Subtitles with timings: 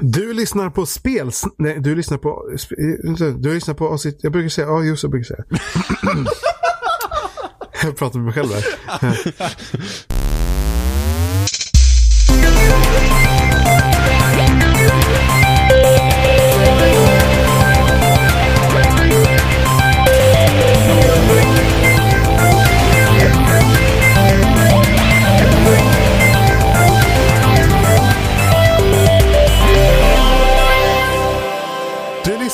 [0.00, 1.30] Du lyssnar på spel...
[1.58, 2.50] Nej, du lyssnar på...
[3.38, 4.18] Du lyssnar på avsnitt...
[4.22, 4.66] Jag brukar säga...
[4.66, 5.44] Ja, just jag brukar säga.
[7.84, 8.64] jag pratar med mig själv där.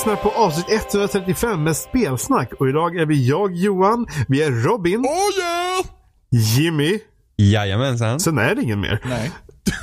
[0.09, 4.99] lyssnar på avsnitt 135 med spelsnack och idag är vi jag Johan, vi är Robin,
[4.99, 5.85] Oh yeah!
[6.29, 6.99] Jimmy,
[7.37, 8.19] Jajamensan.
[8.19, 9.01] sen är det ingen mer.
[9.05, 9.31] Nej.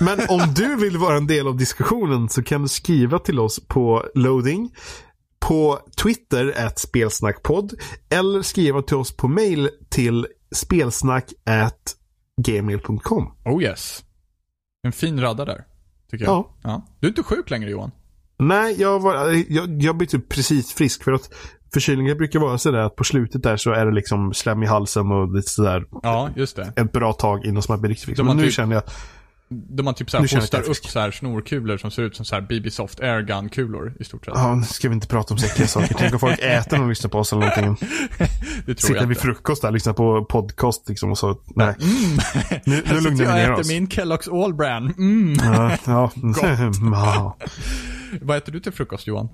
[0.00, 3.66] Men om du vill vara en del av diskussionen så kan du skriva till oss
[3.68, 4.74] på loading,
[5.38, 7.72] på Twitter at spelsnackpodd
[8.10, 11.94] eller skriva till oss på mail till spelsnack at
[12.42, 13.32] gmail.com.
[13.44, 14.04] Oh yes.
[14.82, 15.64] En fin radda där.
[16.10, 16.34] Tycker jag.
[16.34, 16.56] Ja.
[16.62, 16.86] ja.
[17.00, 17.90] Du är inte sjuk längre Johan.
[18.38, 21.30] Nej, jag, var, jag, jag blir typ precis frisk för att
[21.74, 25.12] förkylningar brukar vara sådär att på slutet där så är det liksom slem i halsen
[25.12, 26.72] och lite sådär Ja, just det.
[26.76, 28.22] ett bra tag innan man blir riktigt frisk.
[28.22, 28.82] Men nu typ- känner jag,
[29.48, 32.24] De man typ såhär jag hostar jag upp så här snorkulor som ser ut som
[32.24, 34.34] så här BB Soft Airgun-kulor i stort sett.
[34.36, 35.94] ja, nu ska vi inte prata om säkra saker.
[35.98, 37.88] Tänk om folk äter och lyssnar på oss eller någonting.
[38.66, 41.38] Det tror Sitter jag vid frukost där, lyssnar på podcast liksom och så.
[41.54, 42.18] Nej, Mm.
[42.64, 43.66] nu, nu lugnar vi jag ner och oss.
[43.66, 44.90] äter min Kellogg's All Brand.
[44.98, 45.34] Mm.
[45.52, 46.10] Ja, ja.
[46.92, 47.36] ja.
[48.20, 49.28] Vad äter du till frukost Johan?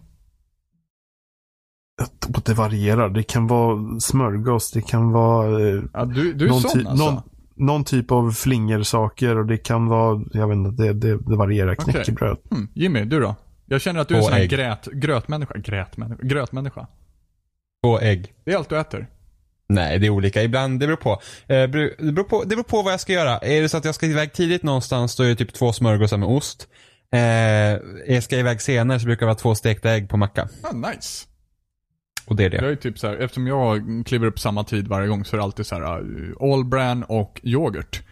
[2.35, 3.09] Och Det varierar.
[3.11, 7.05] Det kan vara smörgås, det kan vara eh, Ja, du, du är sån alltså?
[7.11, 7.23] någon,
[7.57, 11.75] någon typ av flingersaker och det kan vara, jag vet inte, det, det, det varierar.
[11.75, 12.37] Knäckebröd.
[12.51, 12.69] Hmm.
[12.75, 13.35] Jimmy, du då?
[13.67, 15.55] Jag känner att du är en sån här grät, grötmänniska.
[15.59, 16.23] Grötmänniska?
[16.23, 16.87] Grötmänniska.
[17.85, 18.35] Två ägg.
[18.45, 19.07] Det är allt du äter.
[19.69, 20.43] Nej, det är olika.
[20.43, 21.11] Ibland, det beror på.
[21.47, 23.39] Eh, det, beror på det beror på vad jag ska göra.
[23.39, 26.17] Är det så att jag ska iväg tidigt någonstans, då är det typ två smörgåsar
[26.17, 26.69] med ost.
[27.13, 27.21] Eh,
[28.15, 30.49] jag ska iväg senare så brukar det vara två stekta ägg på macka.
[30.63, 31.27] Ah, nice.
[32.25, 32.57] Och det är det.
[32.57, 35.39] Jag är typ så här, eftersom jag kliver upp samma tid varje gång så är
[35.39, 38.03] det alltid så här äh, all bran och yoghurt.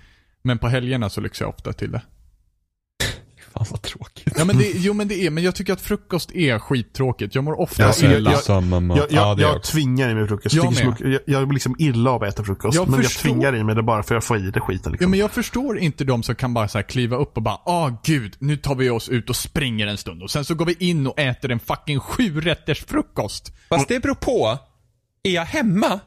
[0.42, 2.02] Men på helgerna så lyxar jag ofta till det.
[3.64, 4.34] Fan vad tråkigt.
[4.38, 7.34] Ja men det, jo men det är, men jag tycker att frukost är skittråkigt.
[7.34, 8.32] Jag mår ofta Alltså, illa.
[8.48, 8.62] jag-.
[8.70, 9.72] Jag, jag, ja, jag också.
[9.72, 10.54] tvingar i mig frukost.
[10.54, 12.74] Jag Jag, jag, jag blir liksom illa av att äta frukost.
[12.76, 14.60] Jag men förstår- jag tvingar i mig det bara för att jag får i det
[14.60, 14.82] skiten.
[14.84, 15.10] Ja Liksom.
[15.10, 17.90] men jag förstår inte de som kan bara så här kliva upp och bara ah
[18.04, 20.76] gud, nu tar vi oss ut och springer en stund och sen så går vi
[20.78, 23.52] in och äter en fucking sju rätters frukost.
[23.68, 24.58] Fast det beror på.
[25.22, 26.00] Är jag hemma,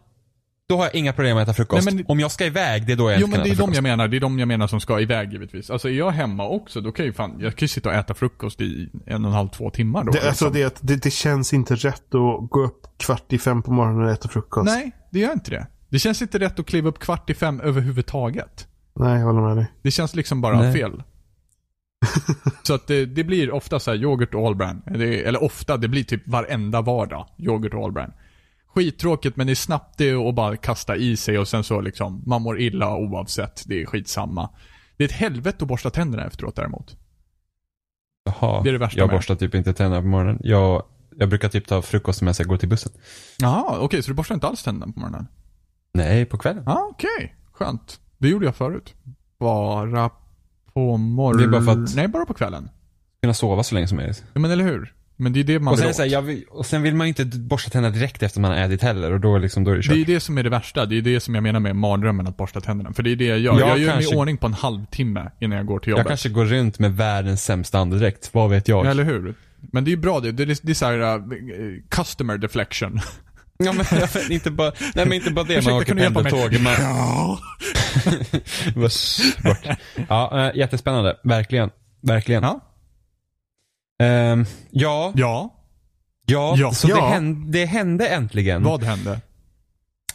[0.69, 1.85] då har jag inga problem med att äta frukost.
[1.85, 3.49] Nej, men- Om jag ska iväg, det är då jag Jo inte men kan det
[3.49, 3.75] är äta de frukost.
[3.75, 5.69] jag menar, det är de jag menar som ska iväg givetvis.
[5.69, 7.95] Alltså är jag hemma också, då kan jag ju fan, jag kan ju sitta och
[7.95, 10.11] äta frukost i en och en halv, två timmar då.
[10.11, 10.53] Det, alltså liksom.
[10.53, 13.71] det, är att det, det känns inte rätt att gå upp kvart i fem på
[13.71, 14.65] morgonen och äta frukost.
[14.65, 15.67] Nej, det gör inte det.
[15.89, 18.67] Det känns inte rätt att kliva upp kvart i fem överhuvudtaget.
[18.95, 19.71] Nej, jag håller med dig.
[19.81, 20.73] Det känns liksom bara Nej.
[20.73, 21.03] fel.
[22.63, 24.81] så att det, det blir ofta så här yoghurt och all bran.
[24.85, 28.11] Det, eller ofta, det blir typ varenda vardag yoghurt och all bran.
[28.73, 32.23] Skittråkigt men det är snabbt det att bara kasta i sig och sen så liksom,
[32.25, 33.63] man mår illa oavsett.
[33.67, 34.49] Det är skitsamma.
[34.97, 36.97] Det är ett helvete att borsta tänderna efteråt däremot.
[38.25, 38.63] Jaha.
[38.63, 39.17] Det är det värsta jag med.
[39.17, 40.37] borstar typ inte tänderna på morgonen.
[40.43, 40.83] Jag,
[41.17, 42.91] jag brukar typ ta frukost medan jag går till bussen.
[43.39, 45.27] Jaha, okej så du borstar inte alls tänderna på morgonen?
[45.93, 46.63] Nej, på kvällen.
[46.65, 47.35] Ja, okej.
[47.51, 47.99] Skönt.
[48.17, 48.93] Det gjorde jag förut.
[49.39, 50.09] Bara
[50.73, 51.51] på morgonen?
[51.51, 52.69] Det är bara för att- Nej, bara på kvällen.
[53.21, 54.23] Kunna sova så länge som möjligt.
[54.33, 54.93] Ja, men eller hur?
[55.17, 56.95] Men det är det man Och sen, vill så här, jag vill, och sen vill
[56.95, 59.71] man ju inte borsta tänderna direkt efter man har ätit heller och då, liksom, då
[59.71, 59.95] är det kört.
[59.95, 60.85] Det är det som är det värsta.
[60.85, 62.93] Det är det som jag menar med mardrömmen att borsta tänderna.
[62.93, 63.59] För det är det jag gör.
[63.59, 66.07] Jag jag gör mig i ordning på en halvtimme innan jag går till jag jobbet.
[66.07, 68.85] kanske går runt med världens sämsta andedräkt, vad vet jag?
[68.85, 69.35] Ja, eller hur?
[69.71, 70.31] Men det är ju bra det.
[70.31, 72.99] Det är, det är så här, uh, customer deflection.
[73.57, 76.59] Ja, men, jag vet, inte bara, nej men inte bara det, man åker pendeltåg.
[76.61, 77.39] Man, Ja.
[78.75, 79.67] Bort.
[80.09, 81.19] Ja, äh, jättespännande.
[81.23, 81.69] Verkligen.
[82.01, 82.43] Verkligen.
[82.43, 82.72] Ja.
[83.99, 85.53] Ehm, ja, Ja.
[86.25, 86.71] ja, Ja.
[86.73, 86.95] så Ja.
[86.95, 88.63] Det, hände, det hände äntligen.
[88.63, 89.19] Vad hände?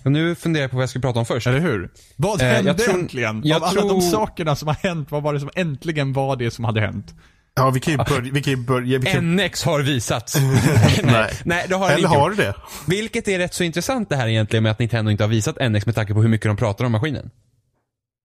[0.04, 1.46] Och nu funderar jag på vad jag ska prata om först.
[1.46, 1.90] Eller hur?
[2.16, 3.40] Vad Eh, hände jag tror- äntligen?
[3.44, 6.36] jag Av alla de tror- sakerna som har hänt, vad var det som äntligen var
[6.36, 7.14] det som hade hänt?
[7.54, 8.32] Ja, vi kan ju börja.
[8.32, 10.36] Vi kan ju börja vi kan, NX har visats.
[11.04, 11.32] Nej.
[11.44, 12.54] Nej, det har Eller inte har det?
[12.86, 15.86] Vilket är rätt så intressant det här egentligen med att Nintendo inte har visat NX
[15.86, 17.30] med tanke på hur mycket de pratar om maskinen.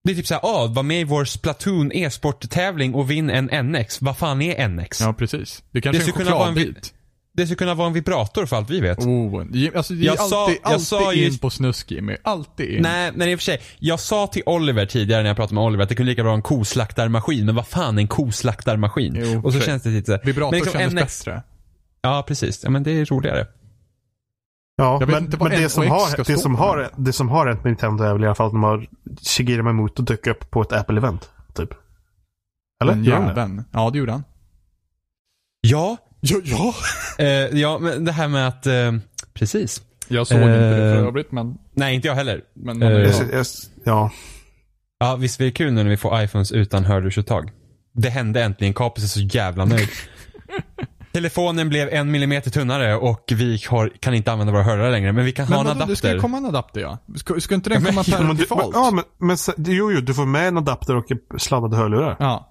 [0.04, 4.02] Det är typ såhär, ah, var med i vår Splatoon e-sport-tävling och vinn en NX.
[4.02, 5.02] Vad fan är NX?
[5.02, 5.64] Ja, precis.
[5.72, 6.94] Det kanske Det är en skulle kunna vara en chokladbit.
[7.36, 9.00] Det skulle kunna vara en vibrator för allt vi vet.
[9.00, 9.46] Oh,
[9.76, 12.16] alltså Jag sa- alltid, jag alltid sa in på snusk Jimmy.
[12.24, 12.82] Alltid in.
[12.82, 13.62] Nej, men i och för sig.
[13.80, 16.30] Jag sa till Oliver tidigare när jag pratade med Oliver att det kunde lika bra
[16.30, 17.46] vara en koslaktarmaskin.
[17.46, 19.14] Men vad fan är en koslaktarmaskin?
[19.18, 21.44] Jo, och så känns det lite Vibrator men liksom kändes NX bättre.
[22.02, 22.64] Ja, precis.
[22.64, 23.48] Ja, men det är roligare.
[24.76, 28.04] Ja, men, men det, som har, det, som har, det som har hänt med Nintendo
[28.04, 28.88] är väl i alla fall att de har
[29.22, 31.30] Shigeru Miyamoto dök upp på ett Apple-event.
[31.54, 31.70] Typ.
[32.84, 32.96] Eller?
[32.96, 33.64] Jäveln.
[33.72, 34.24] Ja, det gjorde han.
[35.62, 36.74] Ja, Ja, ja.
[37.26, 38.92] eh, ja men det här med att, eh,
[39.34, 39.82] precis.
[40.08, 41.58] Jag såg inte det Eh, för övrigt, men...
[41.74, 42.42] Nej, inte jag heller.
[42.54, 43.26] men Eh, man Jag, ja.
[43.32, 43.46] jag,
[43.84, 44.12] ja.
[45.00, 47.52] Ja, visst blir det kul nu när vi får iPhones utan hörlursuttag?
[47.94, 49.90] Det hände äntligen, Kapis är så jävla nöjd.
[51.14, 55.26] Telefonen blev en millimeter tunnare och vi har, kan inte använda våra hörlurar längre, men
[55.26, 56.22] vi kan Men ha en vadå, det ska ju adapter.
[56.22, 56.98] komma en adapter ja.
[57.16, 58.72] Ska, ska inte den Ja, men- komma per Men men, default?
[58.74, 61.06] ja, men, men jo, jo, du får med en adapter och
[61.38, 62.16] sladdade hörlurar.
[62.20, 62.50] Ja.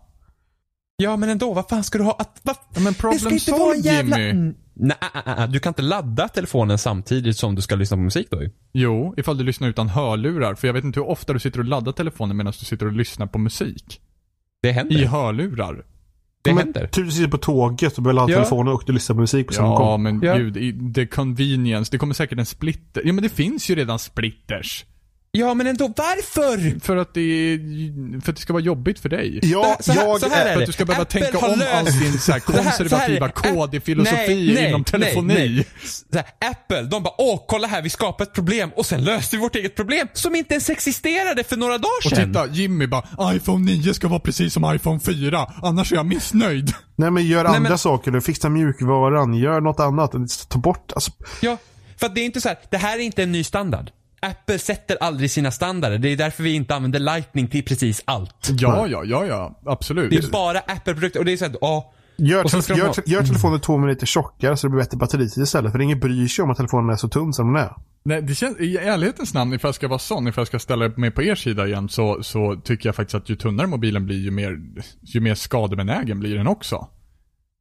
[0.97, 2.13] Ja, men ändå, vad fan ska du ha?
[2.19, 4.19] Att, vad, Ja, men det ska problem inte vara en jävla...
[4.19, 4.31] Jimmy.
[4.31, 7.97] Mm, Nej, ah, ah, ah, du kan inte ladda telefonen samtidigt som du ska lyssna
[7.97, 8.39] på musik då.
[8.73, 10.55] Jo, ifall du lyssnar utan hörlurar.
[10.55, 12.93] För jag vet inte hur ofta du sitter och laddar telefonen medan du sitter och
[12.93, 14.01] lyssnar på musik.
[14.63, 14.97] Det händer.
[15.01, 15.85] I hörlurar.
[16.43, 16.87] Det men, händer.
[16.87, 18.39] Typ du sitter på tåget och behöver ladda Ja.
[18.39, 20.37] telefonen och du lyssnar på musik på samma Ja, men Ja.
[20.37, 21.91] gud, the convenience.
[21.93, 23.03] Det kommer säkert en splitter.
[23.05, 24.85] Ja, men det finns ju redan splitters.
[25.39, 26.81] Ja, men ändå, varför?
[26.81, 29.39] För att det, är, för att det ska vara jobbigt för dig.
[29.43, 30.55] Ja, Så här- jag så här är...
[30.55, 33.33] För att du ska behöva Apple tänka om löst- all din så här konservativa det.
[33.33, 35.35] kod i App- filosofi nej, inom telefoni.
[35.35, 35.67] nej, nej.
[36.11, 39.37] Så här, Apple, de bara åh kolla här vi skapade ett problem och sen löste
[39.37, 42.27] vi vårt eget problem som inte ens existerade för några dagar Och sedan.
[42.29, 46.75] titta, Jimmy bara iPhone 9 ska vara precis som iPhone 4, annars är jag missnöjd.
[46.97, 48.11] Nej men gör Nej, andra men- saker.
[48.11, 49.35] Du fixar mjukvaran.
[49.35, 50.13] Gör något annat.
[50.49, 51.11] Ta bort, alltså.
[51.41, 51.57] Ja,
[52.01, 53.91] för att det är inte så här, det här är inte en ny standard.
[54.23, 55.99] Apple sätter aldrig sina standarder.
[55.99, 58.49] Det är därför vi inte använder lightning till precis allt.
[58.59, 60.11] Ja, ja, ja, ja, absolut.
[60.11, 61.93] Det är bara Apple-produkter och det är såhär, ja.
[62.17, 65.73] Gör, de gör, ha- gör telefonen två minuter tjockare så det blir bättre batteritid istället.
[65.73, 67.71] För ingen bryr sig om att telefonen är så tunn som den är.
[68.05, 70.89] Nej, det känns, i ärlighetens namn, ifall jag ska vara sån, ifall jag ska ställa
[70.97, 74.19] mig på er sida igen, så, så tycker jag faktiskt att ju tunnare mobilen blir,
[74.19, 74.59] ju mer,
[75.03, 76.89] ju mer skadebenägen blir den också.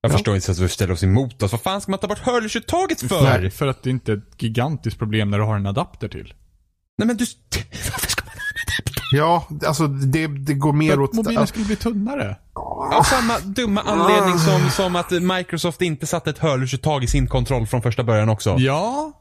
[0.01, 1.51] Jag förstår inte så att vi ställer oss emot oss.
[1.51, 3.23] Vad fan ska man ta bort hörlursuttaget för?
[3.39, 3.51] Nej.
[3.51, 6.33] för att det inte är ett gigantiskt problem när du har en adapter till.
[7.05, 7.25] Men du...
[7.91, 8.33] Varför ska man...
[9.13, 11.13] Ja, alltså det, det går mer att åt...
[11.13, 12.35] mobilen skulle bli tunnare.
[12.53, 17.67] Av samma dumma anledning som, som att Microsoft inte satte ett hörlursuttag i sin kontroll
[17.67, 18.55] från första början också.
[18.57, 19.13] Ja,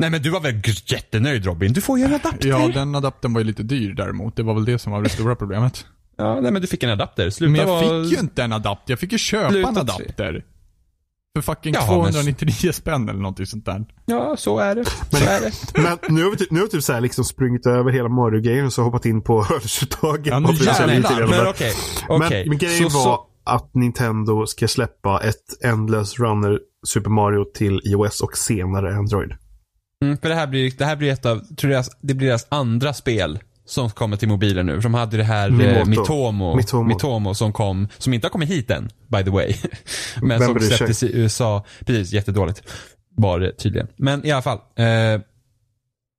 [0.00, 1.72] Nej men du var väl jättenöjd Robin?
[1.72, 2.48] Du får ju en adapter.
[2.48, 4.36] ja den adaptern var ju lite dyr däremot.
[4.36, 5.86] Det var väl det som var det stora problemet.
[6.16, 7.30] Ja, nej men du fick en adapter.
[7.30, 9.86] Sluta Men jag vara- fick ju inte en adapter, jag fick ju köpa Sluta en
[9.86, 10.42] tre.
[11.42, 13.84] För fucking Jaha, men- 299 spänn eller någonting sånt där.
[14.06, 14.84] Ja, så är det.
[14.84, 15.52] Så är det.
[15.82, 18.08] Men nu har vi typ, nu har vi typ så här liksom sprungit över hela
[18.08, 20.26] Mario-grejen och så hoppat in på hörlursuttaget.
[20.26, 21.26] Ja, försökt jävlar.
[21.26, 21.72] Men okej,
[22.08, 22.28] okej.
[22.40, 27.44] Men, men grejen Så- var så- att Nintendo ska släppa ett Endless Runner Super Mario
[27.54, 29.30] till iOS och senare Android.
[30.04, 32.46] Mm, för det här blir, det här blir ett av, tror jag, det blir deras
[32.48, 33.38] andra spel
[33.68, 34.80] som kommer till mobilen nu.
[34.80, 36.84] De hade det här eh, Mitomo, Mitomo.
[36.84, 39.54] Mitomo som kom, som inte har kommit hit än, by the way.
[40.22, 42.62] Men Vem som släpptes i USA, precis, jättedåligt.
[43.16, 43.88] Var det tydligen.
[43.96, 44.58] Men i alla fall.
[44.76, 45.20] Eh,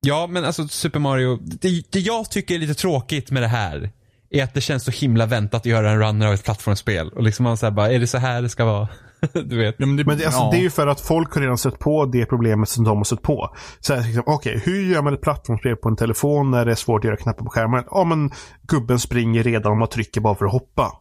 [0.06, 3.90] ja, men alltså Super Mario, det, det jag tycker är lite tråkigt med det här
[4.30, 7.08] är att det känns så himla väntat att göra en runner av ett plattformsspel.
[7.08, 8.88] Och liksom man säger bara, är det så här det ska vara?
[9.44, 9.74] du vet.
[9.78, 10.50] Ja, men det, Men det, alltså, ja.
[10.50, 13.04] det är ju för att folk har redan stött på det problemet som de har
[13.04, 13.54] stött på.
[13.80, 16.76] Så här, liksom, Okej, hur gör man ett plattformsspel på en telefon när det är
[16.76, 17.84] svårt att göra knappar på skärmen?
[17.90, 18.30] Ja, men
[18.62, 20.92] gubben springer redan och man trycker bara för att hoppa.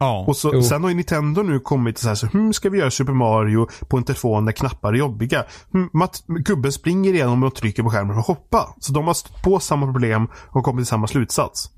[0.00, 0.24] Ja.
[0.28, 0.62] Och så, Jo.
[0.62, 3.12] sen har ju Nintendo nu kommit till så här, så, hur ska vi göra Super
[3.12, 5.44] Mario på en telefon där knappar är jobbiga?
[5.72, 8.74] Hmm, mat, gubben springer redan och man trycker på skärmen för att hoppa.
[8.80, 11.70] Så de har stött på samma problem och kommit till samma slutsats.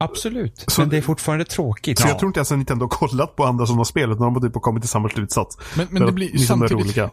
[0.00, 0.64] Absolut.
[0.68, 1.98] Så- men det är fortfarande tråkigt.
[1.98, 4.34] Så jag tror inte ens att Nintendo har kollat på andra sådana spel, utan de
[4.34, 5.58] har typ kommit till samma slutsats.
[5.76, 6.72] Men, men det blir samtidigt...
[6.86, 7.10] roliga.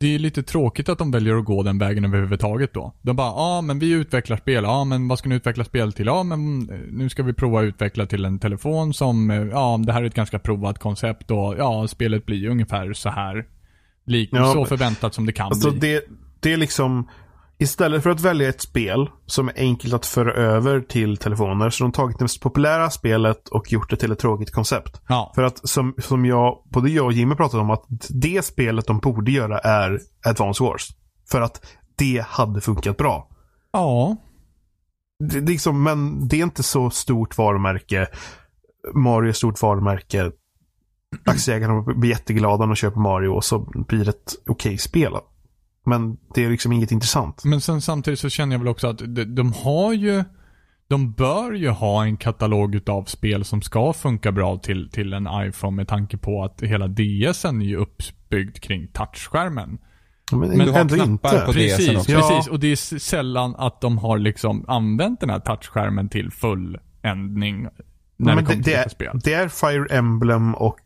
[0.00, 2.94] Det är lite tråkigt att de väljer att gå den vägen överhuvudtaget då.
[3.02, 6.06] De bara, ja men vi utvecklar spel, ja men vad ska ni utveckla spel till?
[6.06, 9.80] Ja men eh, nu ska vi prova att utveckla till en telefon som, eh, ja
[9.86, 13.44] det här är ett ganska provat koncept och ja spelet blir ungefär så här.
[14.06, 15.80] Lik, Ja, så men- förväntat som det kan Alltså bli.
[15.80, 16.04] det,
[16.40, 17.08] det är liksom
[17.62, 21.84] Istället för att välja ett spel som är enkelt att föra över till telefoner så
[21.84, 25.00] har de tagit det mest populära spelet och gjort det till ett tråkigt koncept.
[25.08, 25.32] Ja.
[25.34, 28.98] För att som, som jag, både jag och Jimmy pratade om att det spelet de
[28.98, 30.88] borde göra är Advance Wars.
[31.30, 31.66] För att
[31.98, 33.28] det hade funkat bra.
[33.72, 34.16] Ja.
[35.30, 38.06] Det, liksom, men det är inte så stort varumärke.
[38.94, 40.32] Mario är stort varumärke.
[41.24, 45.12] Aktieägarna blir jätteglada när de köper Mario och så blir det ett okej spel.
[45.84, 47.44] Men det är liksom inget intressant.
[47.44, 50.24] Men sen samtidigt så känner jag väl också att de, de har ju
[50.88, 55.28] de bör ju ha en katalog utav spel som ska funka bra till, till en
[55.32, 59.78] iPhone med tanke på att hela DSen är ju uppbyggd kring touchskärmen.
[60.32, 61.46] Men, Men du har ändå knappar inte.
[61.46, 61.58] på det.
[61.58, 62.12] Precis, också.
[62.12, 62.46] precis.
[62.46, 67.70] Och det är sällan att de har liksom använt den här touchskärmen till fulländning när
[68.16, 69.20] Men det det, kommer till det, detta är, spel.
[69.24, 70.80] det är Fire Emblem och,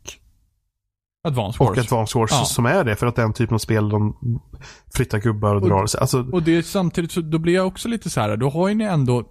[1.27, 1.77] Advance och Wars.
[1.77, 2.45] Advance Wars Ja.
[2.45, 2.95] som är det.
[2.95, 4.15] För att den typen av spel de
[4.95, 5.99] flyttar gubbar och Och- drar sig.
[6.01, 8.37] Alltså, Och det är samtidigt så, då blir jag också lite så här.
[8.37, 9.23] då har ju ni ändå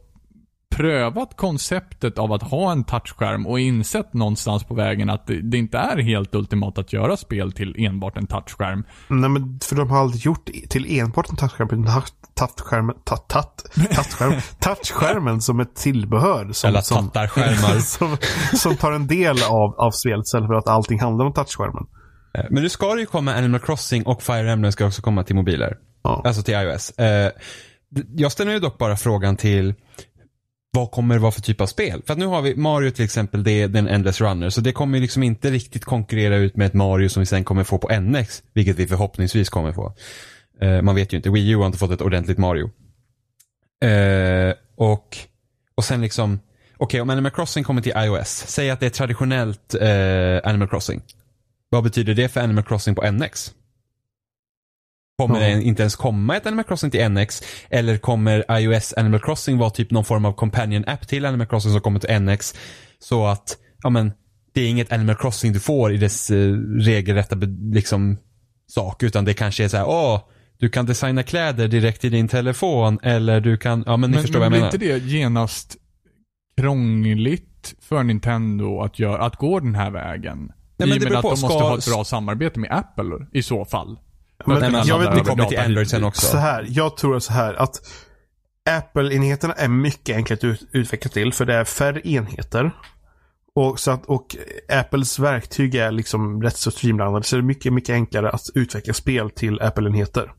[0.75, 5.59] prövat konceptet av att ha en touchskärm och insett någonstans på vägen att det, det
[5.59, 8.85] inte är helt ultimat att göra spel till enbart en touchskärm.
[9.09, 11.67] Nej men för de har aldrig gjort till enbart en touchskärm.
[11.67, 16.53] utan haft Touchskärmen, tat, tat, touchskärm, touchskärmen som ett tillbehör.
[16.53, 17.79] Som, Eller tattarskärmar.
[17.81, 18.17] som,
[18.59, 21.87] som tar en del av, av spelet istället för att allting handlar om touchskärmen.
[22.39, 25.25] Eh, Men nu ska det ju komma Animal Crossing och Fire Emblem ska också komma
[25.25, 25.77] till mobiler.
[26.03, 26.23] Ja.
[26.25, 26.91] Alltså till iOS.
[26.91, 27.31] Eh,
[28.17, 29.75] Jag ställer ju dock bara frågan till
[30.77, 32.03] vad kommer det vara för typ av spel?
[32.07, 34.51] För att nu har vi Mario till exempel, det är den Endless Runner.
[34.51, 37.45] Så det kommer ju liksom inte riktigt konkurrera ut med ett Mario som vi sen
[37.45, 38.43] kommer få på NX.
[38.55, 39.95] Vilket vi förhoppningsvis kommer få.
[40.61, 42.71] Eh, Man vet ju inte, Wii U har inte fått ett ordentligt Mario.
[43.85, 45.17] Eh, och,
[45.75, 46.41] och sen liksom,
[46.77, 48.45] okej om Animal Crossing kommer till iOS.
[48.47, 51.03] Säg att det är traditionellt eh, Animal Crossing.
[51.69, 53.53] Vad betyder det för Animal Crossing på NX?
[55.19, 57.43] Kommer det inte ens komma ett Animal Crossing till NX?
[57.71, 61.73] Eller kommer iOS Animal Crossing vara typ någon form av companion app till Animal Crossing
[61.73, 62.55] som kommer till NX?
[62.99, 64.13] Så att, ja men,
[64.55, 67.37] det är inget Animal Crossing du får i dess eh, regelrätta
[67.73, 68.17] liksom,
[68.69, 69.03] sak.
[69.03, 70.21] Utan det kanske är så här, åh,
[70.59, 72.99] du kan designa kläder direkt i din telefon.
[73.03, 74.95] Eller du kan, ja men ni Men, förstår men vad jag blir menar.
[74.99, 75.77] inte det genast
[76.61, 80.53] krångligt för Nintendo att, göra, att gå den här vägen?
[80.79, 83.27] Nej, men I och med att de måste Ska- ha ett bra samarbete med Apple
[83.33, 83.99] i så fall.
[84.47, 86.27] Men, kunna jag vet Det inte, kommer till Android sen också.
[86.27, 87.81] så här, jag tror så här att
[88.71, 92.71] Apple-enheterna är mycket enklare att ut, utveckla till för det är färre enheter.
[93.55, 94.37] Och, så att, och
[94.69, 98.95] Apples verktyg är liksom rätt så streamlinade så det är mycket, mycket enklare att utveckla
[98.95, 100.33] spel till Apple-enheter.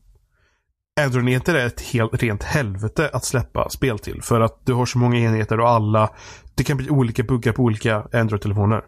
[1.00, 4.22] Android-enheter är ett helt rent helvete att släppa spel till.
[4.22, 6.10] För att du har så många enheter och alla
[6.54, 8.82] Det kan bli olika buggar på olika Android-telefoner.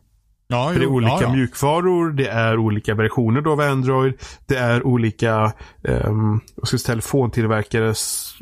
[0.50, 4.14] Ja, För det är olika mjukvaror, det är olika versioner då av Android.
[4.46, 5.52] Det är olika
[5.82, 6.40] um,
[6.86, 8.34] telefontillverkares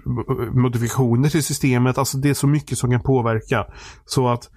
[0.52, 1.98] modifikationer till systemet.
[1.98, 3.66] Alltså det är så mycket som kan påverka.
[4.04, 4.50] Så att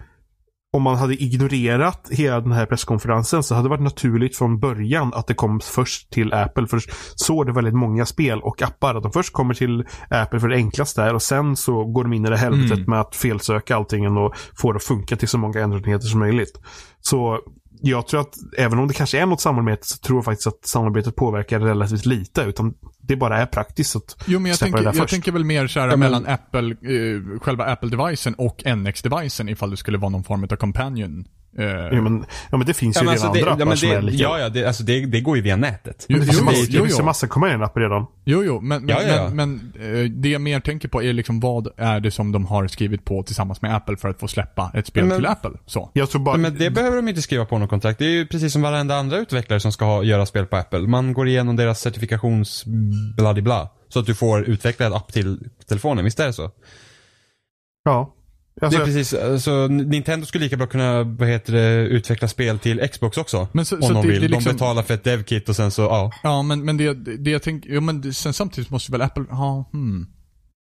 [0.73, 5.13] om man hade ignorerat hela den här presskonferensen så hade det varit naturligt från början
[5.13, 6.67] att det kom först till Apple.
[6.67, 6.81] För
[7.15, 8.95] så är det väldigt många spel och appar.
[8.95, 12.13] Att de först kommer till Apple för det enklaste är och sen så går de
[12.13, 12.89] in i det helvetet Mm.
[12.89, 16.59] med att felsöka allting och få det att funka till så många Android-enheter som möjligt.
[17.01, 17.39] Så
[17.81, 20.65] jag tror att även om det kanske är något samarbete så tror jag faktiskt att
[20.65, 22.41] samarbetet påverkar relativt lite.
[22.41, 25.13] Utan det bara är praktiskt att Jo, men jag, släppa tänker, det där jag först.
[25.13, 29.77] tänker väl mer här Ja, men- mellan Apple, eh, själva Apple-devicen och NX-devicen ifall det
[29.77, 31.25] skulle vara någon form av companion.
[31.57, 33.67] Eh, Ja men, ja, men det finns Ja, ju men redan alltså det, andra ja,
[33.67, 34.23] appar som är det, lika.
[34.23, 36.05] ja, ja det, alltså det, det går ju via nätet.
[36.09, 37.05] Jo, det finns jo, massa, jo, det finns ju jo.
[37.05, 38.05] massa companion-appar redan.
[38.25, 39.29] Jo, jo, men, men, Ja, ja, ja.
[39.29, 42.45] men, men eh, det jag mer tänker på är liksom vad är det som de
[42.45, 45.51] har skrivit på tillsammans med Apple för att få släppa ett spel Men- till Apple?
[45.65, 45.89] Så.
[45.93, 46.37] Jag tror bara...
[46.37, 47.99] Men det behöver de inte skriva på något kontrakt.
[47.99, 50.79] Det är ju precis som varenda andra utvecklare som ska ha, göra spel på Apple.
[50.79, 52.63] Man går igenom deras certifikations
[53.17, 56.51] bla Så att du får utveckla en app till telefonen, visst är det så?
[57.83, 58.13] Ja.
[58.61, 62.59] Alltså, det är precis, alltså, Nintendo skulle lika bra kunna, vad heter det, utveckla spel
[62.59, 63.47] till Xbox också.
[63.51, 64.21] Men så- om så de det- vill.
[64.21, 66.11] det liksom- De betalar för ett devkit och sen så, ja.
[66.23, 69.69] Ja, men, men det, det jag tänker, jo men sen samtidigt måste väl Apple, ja,
[69.73, 70.05] hmm.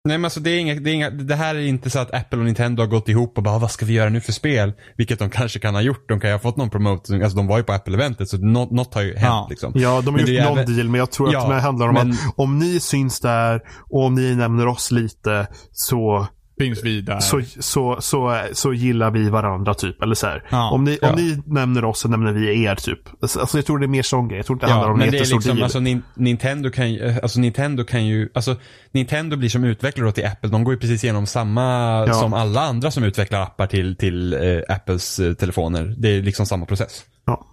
[0.05, 2.13] Nej men alltså det är inga, det är inga, det här är inte så att
[2.13, 4.73] Apple och Nintendo har gått ihop och bara vad ska vi göra nu för spel?
[4.97, 6.09] Vilket de kanske kan ha gjort.
[6.09, 8.71] De kan ju ha fått någon promote, alltså de var ju på Apple-eventet så något,
[8.71, 9.47] något har ju hänt Ja.
[9.49, 9.71] liksom.
[9.75, 11.59] Ja, de har Men gjort är någon även- deal, men jag tror Ja, att det
[11.61, 16.27] handlar om men- att om ni syns där och om ni nämner oss lite så,
[16.59, 17.19] Finns vi där.
[17.19, 20.01] så, så, så, så gillar vi varandra typ.
[20.01, 20.43] Eller så här.
[20.49, 21.09] Ja, om, ni, ja.
[21.09, 22.99] om ni nämner oss så nämner vi er typ.
[23.21, 24.37] Alltså, jag tror det är mer sån grej.
[24.37, 25.63] Jag tror inte det handlar Ja, om men en det är jättestor liksom, deal.
[25.63, 28.55] alltså Nin- Nintendo kan ju, eh, alltså Nintendo kan ju, alltså
[28.91, 30.49] Nintendo blir som utvecklare till Apple.
[30.49, 31.63] De går ju precis igenom samma
[32.07, 32.13] Ja.
[32.13, 34.39] som alla andra som utvecklar appar till, till eh,
[34.75, 35.95] Apples eh, telefoner.
[35.97, 37.03] Det är liksom samma process.
[37.25, 37.47] Ja.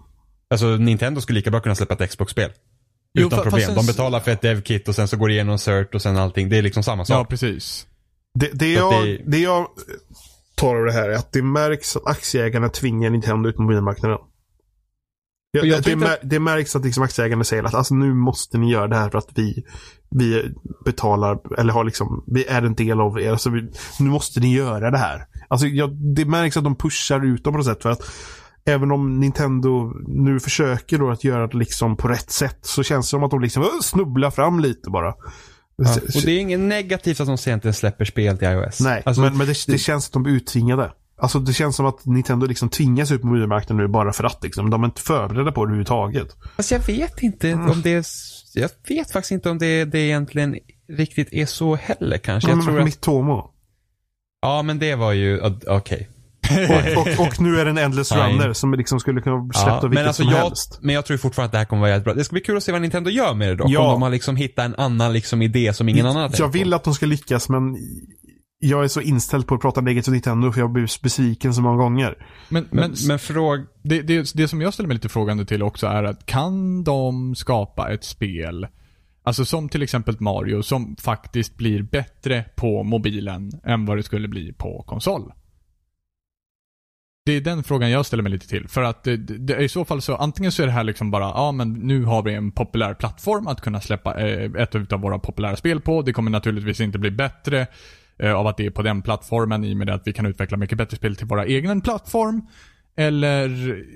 [0.49, 2.49] Alltså Nintendo skulle lika bra kunna släppa ett Xbox-spel.
[3.13, 3.61] Jo, Utan fa- problem.
[3.61, 6.01] fast De sen- betalar för ett dev-kit och sen så går det igenom cert och
[6.01, 6.49] sen allting.
[6.49, 7.17] Det är liksom samma sak.
[7.17, 7.87] Ja, precis.
[8.39, 9.67] Det, det, jag, det- det jag
[10.55, 14.17] tar av det här är att det märks att aktieägarna tvingar Nintendo ut på mobilmarknaden.
[15.51, 18.57] Ja, Och jag det, mär, det märks att liksom aktieägarna säger att alltså, nu måste
[18.57, 19.63] ni göra det här för att vi,
[20.09, 20.51] vi
[20.85, 23.31] betalar, eller har liksom, vi är en del av er.
[23.31, 23.61] Alltså, vi,
[23.99, 25.25] nu måste ni göra det här.
[25.47, 27.81] Alltså, ja, det märks att de pushar ut dem på något sätt.
[27.83, 28.01] För att
[28.65, 33.05] även om Nintendo nu försöker då att göra det liksom på rätt sätt så känns
[33.05, 35.13] det som att de liksom snubblar fram lite bara.
[35.85, 35.95] Ja.
[36.15, 38.79] Och det är inget negativt att de sent släpper spel till iOS.
[38.79, 40.91] Nej, Alltså, men, men det, det känns att de blir uttvingade.
[41.17, 44.43] Alltså det känns som att Nintendo liksom tvingas ut på mobilmarknaden nu bara för att
[44.43, 44.69] liksom.
[44.69, 46.35] De är inte förberedda på det överhuvudtaget.
[46.57, 47.69] Fast jag vet inte Mm.
[47.69, 48.05] om det är,
[48.53, 50.55] jag vet faktiskt inte om det, det egentligen
[50.89, 52.49] riktigt är så heller kanske.
[52.49, 53.51] Ja, Jag men tror att, Mittomo.
[54.41, 56.09] ja men det var ju, okej.
[56.49, 58.33] Och, och, och nu är det en Endless Nej.
[58.33, 60.79] Runner som liksom skulle kunna släppa Ja, vilket men, alltså som jag, helst.
[60.81, 62.13] men jag tror fortfarande att det här kommer vara jävligt bra.
[62.13, 63.69] Det ska bli kul att se vad Nintendo gör med det dock.
[63.69, 63.79] Ja.
[63.79, 66.51] Om de har liksom hittat en annan liksom idé som ingen annan har tänkt Jag
[66.51, 66.57] på.
[66.57, 67.77] vill att de ska lyckas men
[68.63, 71.53] jag är så inställd på att prata negativt om Nintendo för jag har blivit besviken
[71.53, 72.25] så många gånger.
[72.49, 73.59] Men, men, Men, men fråg...
[73.83, 77.35] det, det, det som jag ställer mig lite frågande till också är att kan de
[77.35, 78.67] skapa ett spel,
[79.23, 84.27] alltså som till exempel Mario, som faktiskt blir bättre på mobilen än vad det skulle
[84.27, 85.31] bli på konsol?
[87.31, 88.67] Det är den frågan jag ställer mig lite till.
[88.67, 91.23] För att det, det i så fall så, antingen så är det här liksom bara,
[91.23, 95.19] ja men nu har vi en populär plattform att kunna släppa eh, ett av våra
[95.19, 96.01] populära spel på.
[96.01, 97.67] Det kommer naturligtvis inte bli bättre
[98.19, 100.57] eh, av att det är på den plattformen i och med att vi kan utveckla
[100.57, 102.41] mycket bättre spel till våra egen plattform.
[102.97, 103.49] Eller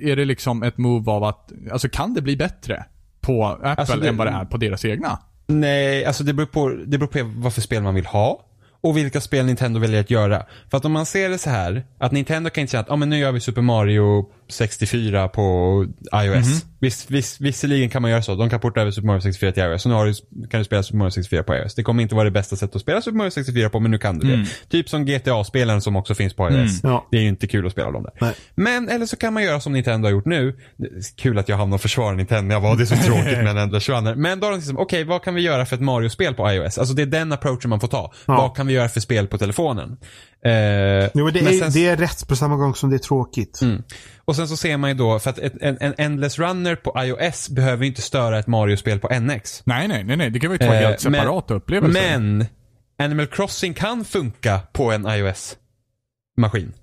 [0.04, 2.86] är det liksom ett move av att, alltså kan det bli bättre
[3.22, 5.20] på Apple Alltså, det- än vad det är på deras egna?
[5.48, 8.42] Nej, alltså det beror, på, det beror på vad för spel man vill ha.
[8.86, 10.46] Och vilka spel Nintendo väljer att göra.
[10.72, 12.96] För att om man ser det så här, att Nintendo kan inte säga att ah,
[12.96, 15.86] men nu gör vi Super Mario 64 på
[16.16, 16.66] iOS.
[16.80, 18.36] Viss, viss, visserligen kan man göra så.
[18.36, 19.82] De kan porta över Super Mario 64 till iOS.
[19.82, 21.76] Så nu du, kan du spela Super Mario 64 på iOS.
[21.76, 23.98] Det kommer inte vara det bästa sättet att spela Super Mario 64 på, men nu
[23.98, 24.46] kan du det.
[24.70, 26.80] Typ som GTA-spelen som också finns på iOS.
[26.84, 27.08] Ja.
[27.12, 28.14] Det är ju inte kul att spela dem där.
[28.22, 28.34] Nej.
[28.56, 30.56] Men, eller så kan man göra som Nintendo har gjort nu.
[31.16, 32.54] Kul att jag hamnar och försvarar Nintendo.
[32.54, 34.16] Jag var det är så tråkigt med en ändlös runner.
[34.16, 36.78] Men då har de liksom, okej vad kan vi göra för ett Mario-spel på iOS?
[36.78, 38.14] Alltså det är den approachen man får ta.
[38.26, 39.98] Vad kan vi göra för spel på telefonen?
[40.46, 42.96] Eh, Jo, men det, men är, sen- det är rätt på samma gång som det
[42.96, 43.60] är tråkigt.
[44.26, 46.96] Och sen så ser man ju då, för att ett, en, en Endless Runner på
[47.04, 49.62] iOS behöver ju inte störa ett Mario-spel på NX.
[49.66, 50.30] Nej, nej, nej, nej.
[50.30, 52.02] det kan vara två Eh, helt separata upplevelser.
[52.20, 52.46] Men
[53.00, 56.74] Animal Crossing kan funka på en iOS-maskin.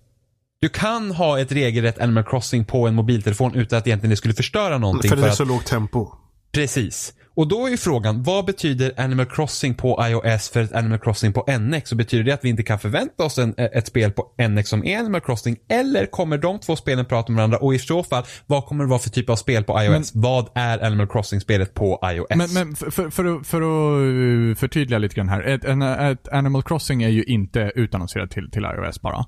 [0.60, 4.34] Du kan ha ett regelrätt Animal Crossing på en mobiltelefon utan att egentligen det skulle
[4.34, 5.08] förstöra någonting.
[5.08, 6.08] För det är att, så lågt tempo.
[6.52, 7.14] Precis.
[7.34, 11.32] Och då är ju frågan, vad betyder Animal Crossing på iOS för ett Animal Crossing
[11.32, 11.92] på NX?
[11.92, 14.84] Och betyder det att vi inte kan förvänta oss en, ett spel på NX som
[14.84, 15.56] är Animal Crossing?
[15.68, 17.58] Eller kommer de två spelen prata med varandra?
[17.58, 20.12] Och i så fall, vad kommer det vara för typ av spel på iOS?
[20.14, 22.26] vad är Animal Crossing-spelet på iOS?
[22.36, 25.42] Men, men för, för, för, att- för att uh, förtydliga lite grann här.
[25.42, 29.26] Ett, ett Animal Crossing är ju inte utannonserat till, till iOS bara.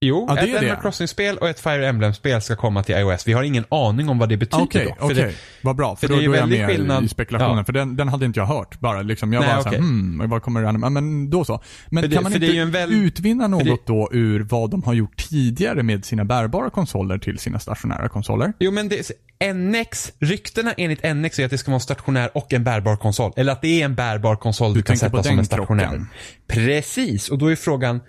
[0.00, 0.56] Jo, det ett.
[0.58, 3.28] Animal Crossing-spel och ett Fire Emblem-spel ska komma till iOS.
[3.28, 4.96] Vi har ingen aning om vad det betyder Okej, dock.
[5.00, 5.14] Okej.
[5.16, 5.96] det- Vad bra.
[5.96, 7.56] För, för då, det är då är jag med skillnad- i spekulationen.
[7.58, 7.64] Ja.
[7.64, 8.80] För den, den hade inte jag hört.
[8.80, 9.78] Bara liksom, jag Nej, var såhär, okej.
[9.80, 10.90] hmm, vad kommer det?
[10.90, 11.62] Men då så.
[11.88, 14.82] Men För kan man det är inte väl- utvinna något det- då ur vad de
[14.82, 18.52] har gjort tidigare med sina bärbara konsoler till sina stationära konsoler?
[18.58, 19.10] Jo men det,
[19.54, 23.32] NX, ryktena enligt NX är att det ska vara en stationär och en bärbar konsol.
[23.36, 25.84] Eller att det är en bärbar konsol du, kan tänker på sätta som en stationär.
[25.84, 26.08] krocken.
[26.48, 28.00] Precis, och då är frågan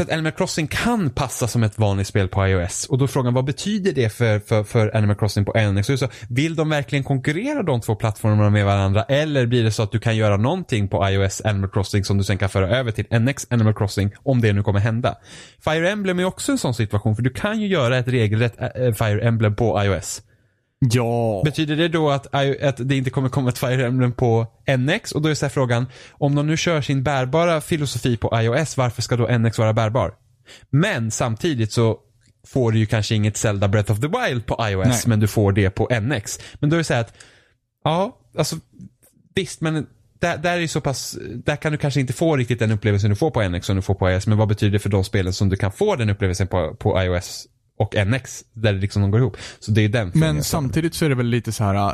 [0.00, 2.86] för att Animal Crossing kan passa som ett vanligt spel på iOS.
[2.86, 5.86] Och då är frågan, vad betyder det för, för, för Animal Crossing på NX?
[5.86, 9.02] Så, vill de verkligen konkurrera de två plattformarna med varandra?
[9.02, 12.24] Eller blir det så att du kan göra någonting på iOS Animal Crossing som du
[12.24, 15.14] sen kan föra över till NX Animal Crossing, om det nu kommer hända?
[15.64, 18.92] Fire Emblem är också en sån situation, för du kan ju göra ett regelrätt eh,
[18.92, 20.22] Fire Emblem på iOS.
[20.80, 21.42] Ja.
[21.44, 24.46] Betyder det då att, att det inte kommer komma ett Fire Emblem på
[24.78, 25.12] NX?
[25.12, 29.02] Och då är så frågan, om de nu kör sin bärbara filosofi på iOS, varför
[29.02, 30.14] ska då NX vara bärbar?
[30.70, 31.98] Men samtidigt så
[32.46, 35.02] får du ju kanske inget Zelda Breath of the Wild på iOS, Nej.
[35.06, 36.38] men du får det på NX.
[36.54, 37.14] Men då är det så här att,
[37.84, 38.56] ja, alltså
[39.34, 39.86] visst, men
[40.18, 43.10] där, där är ju så pass, där kan du kanske inte få riktigt den upplevelsen
[43.10, 44.26] du får på NX som du får på iOS.
[44.26, 47.02] Men vad betyder det för de spelen som du kan få den upplevelsen på, på
[47.02, 47.46] iOS
[47.80, 48.44] och NX?
[48.52, 49.36] Där det liksom de går ihop.
[49.60, 51.74] Så det är den Men samtidigt så är det väl lite så här.
[51.74, 51.92] äh,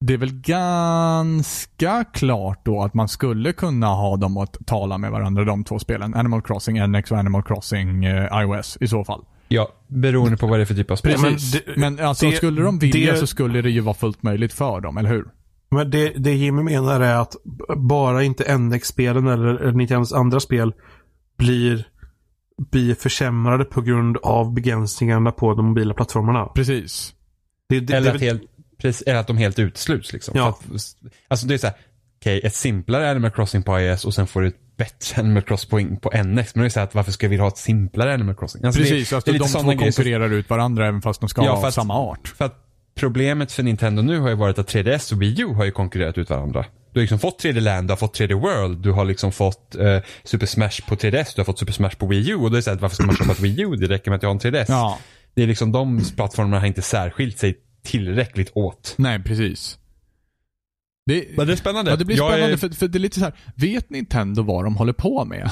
[0.00, 5.10] Det är väl ganska klart då att man skulle kunna ha dem att tala med
[5.10, 6.14] varandra, de två spelen.
[6.14, 9.24] Animal Crossing NX och Animal Crossing eh, iOS i så fall.
[9.48, 11.12] Ja, beroende på vad det är för typ av spel.
[11.22, 11.62] Precis.
[11.66, 14.22] men Men, det- alltså det- skulle de vilja det- så skulle det ju vara fullt
[14.22, 15.24] möjligt för dem, eller hur?
[15.70, 17.34] Men det, det Jimmy menar är att
[17.76, 20.72] bara inte NX-spelen eller, eller Nintendos andra spel
[21.38, 21.88] blir,
[22.70, 26.46] blir försämrade på grund av begränsningarna på de mobila plattformarna.
[26.46, 27.14] Precis.
[27.68, 28.42] Det, det, eller, det, att helt,
[28.78, 30.34] precis, eller att de helt utesluts liksom.
[30.36, 30.48] Ja.
[30.48, 30.66] Att,
[31.28, 31.76] alltså det är såhär,
[32.20, 35.96] okej, ett simplare Animal Crossing på iOS och sen får du ett bättre Animal Crossing
[35.96, 36.54] på, NX.
[36.54, 38.64] Men det är såhär att varför ska vi ha ett simplare Animal Crossing?
[38.64, 41.20] Alltså Precis, det, alltså det är de två grejer som- konkurrerar ut varandra även fast
[41.20, 42.28] de ska Ja, vara av att- samma art.
[42.28, 42.63] För att
[42.94, 46.18] problemet för Nintendo nu har ju varit att 3DS och Wii U har ju konkurrerat
[46.18, 46.64] ut varandra.
[46.92, 49.74] Du har liksom fått 3D Land, du har fått 3D World, du har liksom fått
[49.74, 52.46] eh, Super Smash på 3DS, du har fått Super Smash på Wii U och då
[52.46, 53.76] är det såhär, varför ska man köpa ett Wii U?
[53.76, 54.64] Det räcker med att jag har en 3DS.
[54.68, 54.98] Ja.
[55.34, 58.94] Det är liksom de plattformarna har inte särskilt sig tillräckligt åt.
[58.98, 59.78] Nej, precis.
[61.06, 61.90] Det, Men det är spännande.
[61.90, 63.34] ja, det blir Jag spännande är- för, för det är lite så här.
[63.54, 65.50] vet Nintendo vad de håller på med?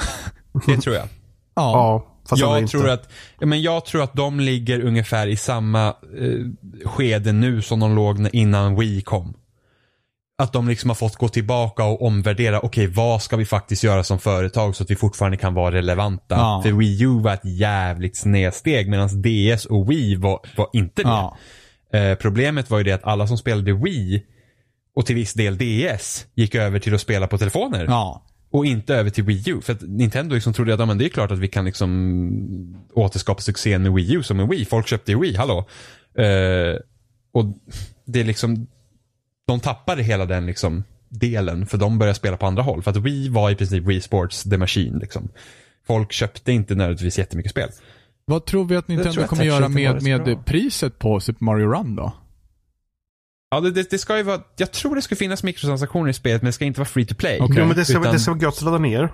[0.65, 1.07] Det tror jag.
[1.55, 2.71] Ja, fast ändå Jag inte.
[2.71, 7.61] tror, att, ja, men jag tror att de ligger ungefär i samma eh, skede nu
[7.61, 9.33] som de låg när- innan Wii kom.
[10.37, 14.03] Att de liksom har fått gå tillbaka och omvärdera, okej vad ska vi faktiskt göra
[14.03, 16.35] som företag så att vi fortfarande kan vara relevanta.
[16.35, 16.61] Ja.
[16.63, 21.09] För Wii U var ett jävligt snedsteg medan DS och Wii var, var inte det.
[21.09, 21.37] Ja.
[21.93, 24.23] Eh, problemet var ju det att alla som spelade Wii
[24.95, 27.85] och till viss del DS gick över till att spela på telefoner.
[27.89, 28.23] Ja.
[28.53, 29.61] Och inte över till Wii U.
[29.61, 32.83] För att Nintendo liksom trodde att ja, men det är klart att vi kan liksom
[32.93, 34.65] återskapa succén med Wii U som en Wii.
[34.65, 35.57] Folk köpte ju Wii, hallå.
[36.17, 36.79] Eh,
[37.31, 37.45] och
[38.05, 38.67] det är liksom,
[39.47, 42.83] de tappade hela den liksom delen för de började spela på andra håll.
[42.83, 45.29] För att Wii var i princip Wii Sports the Machine liksom.
[45.87, 47.69] Folk köpte inte nödvändigtvis jättemycket spel.
[48.25, 51.95] Vad tror vi att Nintendo kommer kanske göra med, med priset på Super Mario Run
[51.95, 52.13] då?
[53.53, 56.41] Ja, det, det, det ska ju vara, jag tror det ska finnas mikrotransaktioner i spelet
[56.41, 57.37] men det ska inte vara free to play.
[57.41, 57.55] Okej.
[57.59, 59.13] Jo, men det ska, Utan- det ska vara gratis att ladda ner.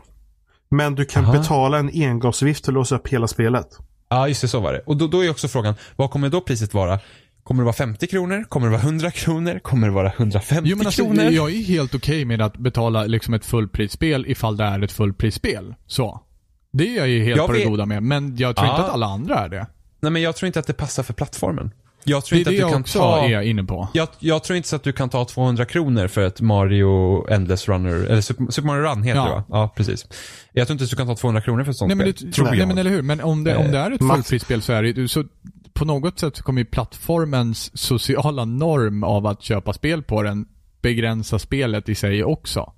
[0.72, 1.34] Men du kan Aha.
[1.34, 3.68] betala en engångsavgift för att låsa upp hela spelet.
[4.10, 4.80] Ja, just det, så var det.
[4.86, 7.00] Och då, då är också frågan, vad kommer då priset vara?
[7.44, 8.44] Kommer det vara 50 kronor?
[8.50, 9.60] Kommer det vara 100 kronor?
[9.60, 11.24] Kommer det vara 150 Jo men alltså, kronor?
[11.24, 15.76] jag är helt okej med att betala liksom ett fullprisspel ifall det är ett fullprisspel.
[15.88, 16.22] Så.
[16.74, 18.82] Det är jag ju helt Jag på det vet- goda med, men jag tror inte
[18.82, 18.86] Ja.
[18.88, 19.68] att alla andra är det.
[20.02, 21.72] Nej, men jag tror inte att det passar för plattformen.
[22.04, 23.20] Jag tror Det inte det att du kan ta...
[23.28, 23.88] är inne på.
[23.94, 27.68] Jag, jag tror inte så att du kan ta 200 kronor för ett Mario Endless
[27.68, 29.26] Runner, eller Super, Super Mario Run heter Ja.
[29.26, 29.44] det va?
[29.50, 30.06] Ja, precis.
[30.52, 32.28] Jag tror inte att du kan ta 200 kronor för ett sånt Nej men, spel.
[32.30, 32.68] det, tror nej, jag.
[32.68, 33.02] men eller hur.
[33.02, 35.24] Men om det, om det är ett Max- fullprisspel så är det ju- så
[35.74, 40.46] på något sätt så kommer ju plattformens sociala norm av att köpa spel på den
[40.82, 42.74] begränsa spelet i sig också.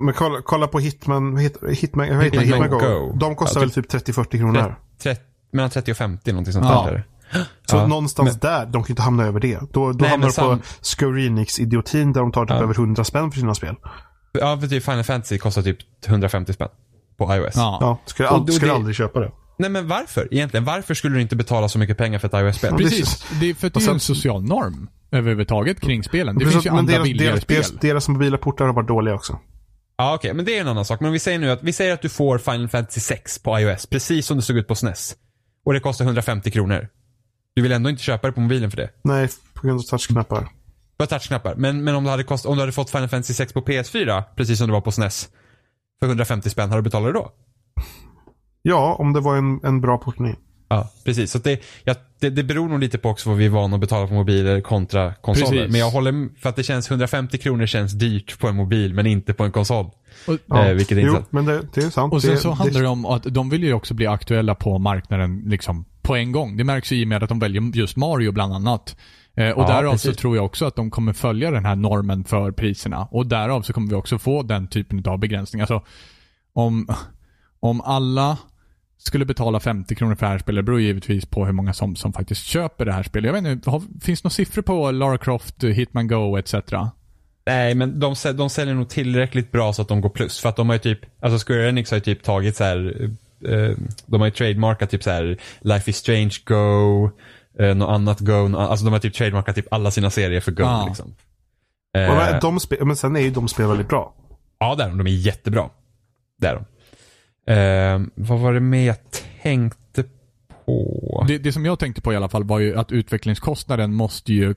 [0.00, 2.24] Men kolla, kolla på Hitman, Hit, Hitman, det?
[2.24, 2.78] Hitman Hitman Go.
[2.78, 3.16] Go.
[3.20, 4.74] De kostar Ja, väl typ 30-40 kronor.
[5.02, 5.16] Tre-
[5.52, 6.86] mellan 30 och 50 någonting sånt Ja.
[6.90, 7.06] där.
[7.32, 9.58] Så Ja, någonstans där, de kan inte hamna över det.
[9.60, 10.64] Då, då Nej, hamnar men du sam- på
[10.98, 12.62] Square Enix-idiotin där de tar typ Ja.
[12.62, 13.74] över 100 spänn för sina spel.
[14.32, 16.68] Ja, för typ Final Fantasy kostar typ 150 spänn.
[17.18, 17.52] På iOS.
[17.56, 17.78] Ja.
[17.80, 19.32] Ja, skulle, då skulle det- aldrig köpa det.
[19.58, 20.64] Nej men varför egentligen?
[20.64, 22.74] Varför skulle du inte betala så mycket pengar för ett iOS-spel?
[22.76, 23.24] Precis.
[23.40, 26.34] Det är för att det är en social norm överhuvudtaget kring spelen.
[26.34, 27.56] Det Precis, finns ju andra deras, billigare deras, spel.
[27.56, 29.38] deras, deras mobila portar har varit dåliga också.
[29.98, 31.00] Ja okej, men det är en annan sak.
[31.00, 33.86] Men vi säger nu att, vi säger att du får Final Fantasy 6 på iOS,
[33.86, 35.14] precis som det såg ut på SNES.
[35.64, 36.88] Och det kostar 150 kronor.
[37.56, 38.90] Du vill ändå inte köpa det på mobilen för det.
[39.02, 40.48] Nej, på grund av touchknappar.
[40.98, 41.54] Bara touchknappar.
[41.54, 44.22] Men, men om, du hade kost, om du hade fått Final Fantasy 6 på PS4,
[44.36, 45.28] precis som det var på SNES,
[46.00, 47.30] för 150 spänn, hade du betalat det då?
[48.62, 50.36] Ja, om det var en, en bra portning.
[50.68, 51.30] Ja, precis.
[51.30, 53.80] Så det, ja, det, det beror nog lite på också vad vi är vana att
[53.80, 55.50] betala på mobiler kontra konsoler.
[55.50, 55.72] Precis.
[55.72, 59.06] Men jag håller, för att det känns, 150 kronor känns dyrt på en mobil, men
[59.06, 59.90] inte på en konsol.
[60.26, 60.66] Och, Ja.
[60.66, 61.32] Eh, vilket är jo, intressant.
[61.32, 62.12] men det, det är sant.
[62.12, 64.78] och sen det, så handlar det om att de vill ju också bli aktuella på
[64.78, 66.56] marknaden liksom på en gång.
[66.56, 68.96] Det märks ju i och med att de väljer just Mario bland annat.
[69.36, 70.10] Eh, och Ja, därav precis.
[70.10, 73.08] så tror jag också att de kommer följa den här normen för priserna.
[73.10, 75.62] Och därav så kommer vi också få den typen av begränsningar.
[75.62, 75.88] Alltså,
[76.52, 76.88] om,
[77.60, 78.38] om alla
[78.98, 81.96] skulle betala 50 kronor för det här spelet, det beror givetvis på hur många som,
[81.96, 83.26] som faktiskt köper det här spelet.
[83.34, 86.54] Jag vet inte, har, finns det några siffror på Lara Croft, Hitman Go etc?
[87.46, 90.38] Nej, men de, de säljer nog tillräckligt bra så att de går plus.
[90.40, 92.96] För att de har ju typ, alltså Square Enix har ju typ tagit så här,
[93.02, 93.10] eh,
[94.06, 97.10] de har ju trademarkat typ så här Life is Strange Go,
[97.58, 100.52] eh, något annat Go, nå- alltså de har typ trademarkat typ alla sina serier för
[100.52, 100.84] Go Ja.
[100.88, 101.14] liksom.
[101.92, 104.14] Och Eh, men, de spe, men sen är ju de spel väldigt bra.
[104.58, 104.98] Ja, det är de.
[104.98, 105.70] De är jättebra.
[106.38, 106.64] Det är de.
[107.52, 108.96] Eh, vad var det mer jag
[109.42, 110.04] tänkte
[110.66, 111.24] på?
[111.28, 114.54] Det, det som jag tänkte på i alla fall var ju att utvecklingskostnaden måste ju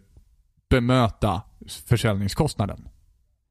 [0.69, 1.41] bemöta
[1.87, 2.87] försäljningskostnaden.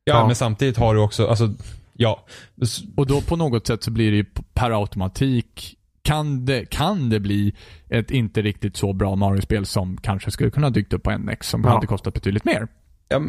[0.05, 0.27] ja, ja.
[0.27, 1.55] men samtidigt har du också, alltså,
[1.99, 2.27] ja.
[2.97, 7.21] Och då på något sätt så blir det ju per automatik kan det, kan det
[7.21, 7.55] bli
[7.91, 11.65] ett inte riktigt så bra Mario-spel som kanske skulle kunna dykt upp på NX som
[11.65, 11.71] Ja.
[11.71, 12.69] hade kostat betydligt mer.
[13.09, 13.21] Ja,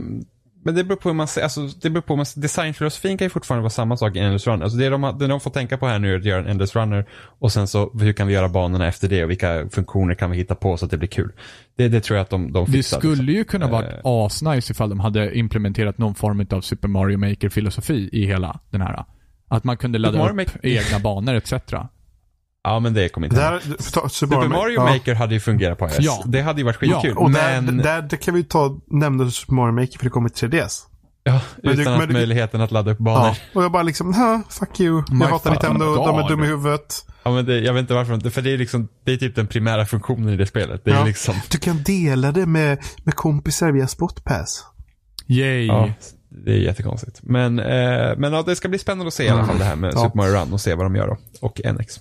[0.64, 3.30] men det beror på hur man ser, alltså det beror på man, designfilosofin kan ju
[3.30, 4.64] fortfarande vara samma sak i Endless Runner.
[4.64, 6.76] Alltså det de, det de får tänka på här nu är att göra en Endless
[6.76, 7.06] Runner
[7.40, 10.38] och sen så hur kan vi göra banorna efter det och vilka funktioner kan vi
[10.38, 11.32] hitta på så att det blir kul.
[11.78, 12.98] Det, det tror jag att de, de Det fixar.
[12.98, 13.16] liksom.
[13.16, 14.00] skulle ju kunna varit Eh.
[14.04, 19.04] asnice ifall de hade implementerat någon form av Super Mario Maker-filosofi i hela den här.
[19.48, 21.54] Att man kunde ladda upp egna banor etc.
[22.64, 23.40] Ja, men det kommer inte.
[23.40, 23.60] Där,
[23.92, 24.84] ta- Super Super Mario ja.
[24.86, 25.96] Maker hade ju fungerat på iOS.
[26.00, 26.24] Ja.
[26.26, 27.18] Det hade ju varit skitkul.
[27.18, 30.30] Och där, men, där, där kan vi ta nämna Super Mario Maker för det kommer
[30.30, 30.82] till 3DS.
[31.24, 33.26] ja, men utan du- att du- möjligheten att ladda upp banor.
[33.28, 33.36] Ja.
[33.54, 35.04] Och jag bara liksom, ha, fuck you.
[35.12, 36.30] My jag hatar Nintendo, de är God.
[36.32, 37.06] dumma i huvudet.
[37.24, 39.48] Ja, men det, jag vet inte varför, för det är liksom, det är typ den
[39.48, 40.82] primära funktionen i det spelet.
[40.86, 41.04] Det är Ja.
[41.06, 44.66] liksom, Du kan dela det med, med kompisar via Spotpass.
[45.28, 45.66] Yay.
[45.66, 45.90] ja,
[46.46, 47.20] det är jättekonstigt.
[47.24, 49.76] Men, eh, men ja, det ska bli spännande att se i alla fall det här
[49.76, 49.98] med Ja.
[50.04, 51.18] Super Mario Run och se vad de gör då.
[51.42, 52.00] Och NX.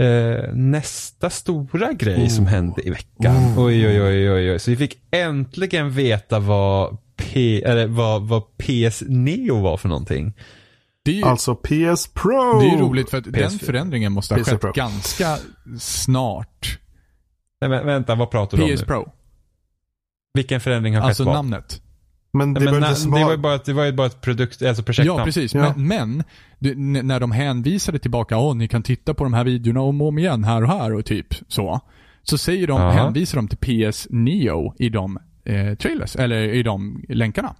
[0.00, 3.54] Eh, nästa stora grej som hände i veckan.
[3.58, 4.58] Oj, oj, oj, oj, oj.
[4.58, 10.34] Så vi fick äntligen veta vad P, eller vad, vad PS Neo var för någonting.
[11.04, 12.60] Det är ju, Alltså PS Pro!
[12.60, 13.64] det är ju roligt för att den PS4.
[13.64, 14.72] förändringen måste ha PS4 skett Pro.
[14.72, 15.38] ganska
[15.78, 16.78] snart.
[17.60, 18.86] Nej, men, vänta, vad pratar du om PS nu?
[18.86, 19.12] Pro.
[20.34, 21.34] Vilken förändring har Alltså skett vad?
[21.36, 21.82] namnet.
[22.32, 24.62] Men det, men, na, det, var ju bara, ett- det var ju bara ett produkt,
[24.62, 25.18] alltså projektnamn.
[25.18, 25.54] Ja, precis.
[25.54, 25.74] Ja.
[25.76, 25.86] Men,
[26.58, 30.00] men n- när de hänvisade tillbaka, åh, ni kan titta på de här videorna om
[30.00, 31.80] och om igen här och här och typ så.
[32.22, 32.90] Så säger de, Ja.
[32.90, 37.54] hänvisar de till PS Neo i de eh, trailers, eller i de länkarna.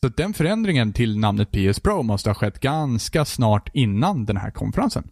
[0.00, 4.36] Så att den förändringen till namnet PS Pro måste ha skett ganska snart innan den
[4.36, 5.08] här konferensen.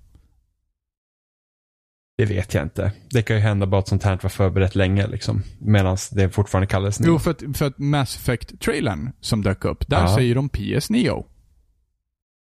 [2.17, 2.93] Det vet jag inte.
[3.11, 5.43] Det kan ju hända bara att sånt här var förberett länge liksom.
[5.59, 7.09] Medan det fortfarande kallades Neo.
[7.09, 10.15] Jo, för att, för att Mass Effect-trailern som dök upp, där Ja.
[10.17, 11.27] säger de PS Neo.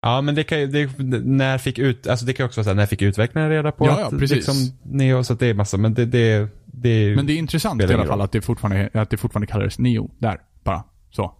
[0.02, 0.90] Ja, men det kan ju, det,
[1.24, 3.86] när fick ut, alltså det kan också vara så här, när fick utvecklarna reda på
[3.86, 4.36] Ja, ja, att precis.
[4.36, 7.82] liksom Neo, så att det är massa, men det, det, det Men det är intressant
[7.82, 10.40] i alla fall att det fortfarande, att det fortfarande kallades Neo där.
[10.64, 11.34] Bara så.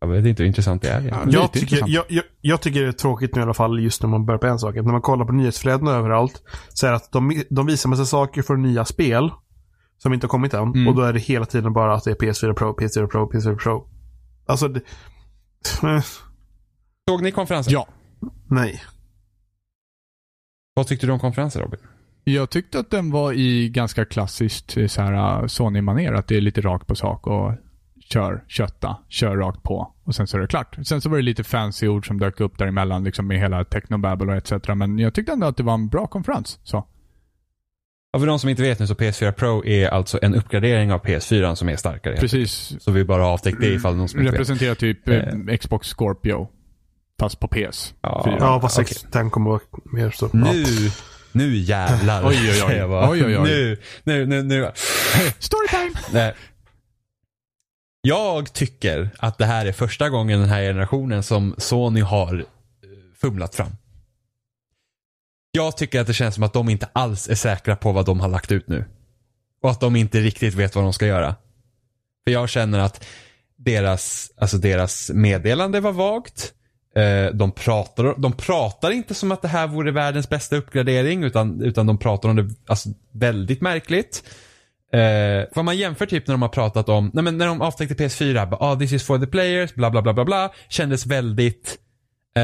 [0.00, 1.02] Jag vet inte hur intressant det är.
[1.02, 4.02] Ja, Jag tycker, jag, jag, jag tycker det är tråkigt nu i alla fall just
[4.02, 4.76] när man börjar på en sak.
[4.76, 8.04] Att när man kollar på nyhetsflödena överallt så är det att de, de visar massa
[8.04, 9.30] saker för nya spel
[9.98, 10.62] som inte har kommit än.
[10.62, 10.88] Mm.
[10.88, 13.56] Och då är det hela tiden bara att det är PS4 Pro, PS4 Pro, PS4
[13.56, 13.88] Pro.
[14.46, 14.80] Alltså, det,
[17.08, 17.72] Såg ni konferensen?
[17.72, 17.88] Ja.
[18.50, 18.82] nej.
[20.74, 21.80] Vad tyckte du om konferensen Robin?
[22.24, 26.12] Jag tyckte att den var i ganska klassiskt eh, så här uh, Sony-manér.
[26.12, 27.52] Att det är lite rakt på sak och
[28.12, 30.76] kör, kötta, kör rakt på och sen så är det klart.
[30.84, 34.32] Sen så var det lite fancy ord som dök upp däremellan liksom med hela technobabble
[34.32, 34.68] och etc.
[34.68, 36.58] Men jag tyckte ändå att det var en bra konferens.
[36.62, 36.86] Så.
[38.12, 41.02] Ja, för de som inte vet nu så PS4 Pro är alltså en uppgradering av
[41.02, 42.16] PS4 som är starkare.
[42.16, 42.76] Precis.
[42.80, 44.40] Så vi bara har avtäckt det ifall någon som inte vet.
[44.40, 46.48] Representerar typ eh, Xbox Scorpio.
[47.20, 47.94] Fast på PS.
[48.00, 48.22] Ja.
[48.24, 48.36] Fyra.
[48.40, 48.86] Ja, vad okej.
[48.86, 50.30] 610 kommer vara mer så.
[50.32, 50.38] Ja.
[50.52, 50.64] Nu,
[51.32, 52.26] nu jävlar.
[52.26, 52.82] Oj, oj, oj.
[53.10, 53.44] Oj, oj, oj.
[53.44, 54.70] Nu, nu, nu, nu.
[55.38, 56.32] Storytime!
[58.06, 62.44] Jag tycker att det här är första gången den här generationen som Sony har eh,
[63.20, 63.70] fumlat fram.
[65.52, 68.20] Jag tycker att det känns som att de inte alls är säkra på vad de
[68.20, 68.84] har lagt ut nu.
[69.62, 71.34] Och att de inte riktigt vet vad de ska göra.
[72.24, 73.04] För jag känner att
[73.56, 76.52] deras, alltså deras meddelande var vagt.
[76.96, 81.62] Eh, de pratar, de pratar inte som att det här vore världens bästa uppgradering utan,
[81.62, 84.22] utan de pratar om det alltså, väldigt märkligt.
[84.94, 87.94] Eh, för man jämför typ när de har pratat om, nej men när de avtäckte
[87.94, 90.52] PS4, bara, ah, this is for the players, bla bla bla bla bla.
[90.68, 91.78] Kändes väldigt,
[92.36, 92.42] eh,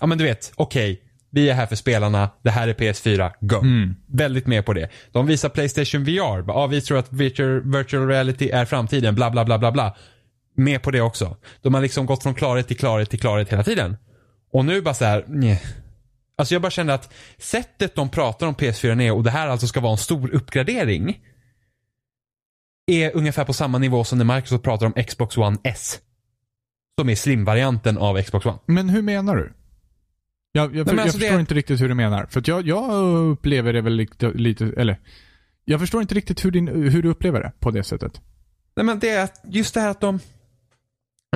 [0.00, 3.62] ja men du vet, okej, vi är här för spelarna, det här är PS4, go.
[4.06, 4.88] Väldigt med på det.
[5.12, 9.30] De visar Playstation VR, bara, ah, vi tror att virtual, virtual reality är framtiden, bla
[9.30, 9.96] bla bla bla bla.
[10.56, 11.36] Med på det också.
[11.62, 13.96] De har liksom gått från klarhet till klarhet till klarhet hela tiden.
[14.52, 15.62] Och nu bara så här, nej.
[16.38, 19.66] Alltså jag bara kände att sättet de pratar om PS4 Neo och det här alltså
[19.66, 21.18] ska vara en stor uppgradering
[22.86, 26.00] är ungefär på samma nivå som när Microsoft pratar om Xbox One S.
[27.00, 28.58] Som är slim-varianten av Xbox One.
[28.66, 29.52] Men hur menar du?
[30.52, 32.26] Jag, jag, jag alltså förstår det- inte riktigt hur du menar.
[32.26, 32.90] För jag, jag
[33.30, 35.00] upplever det väl lite, lite, eller
[35.64, 38.20] jag förstår inte riktigt hur, din, hur du upplever det på det sättet.
[38.76, 40.20] Nej men det är just det här att de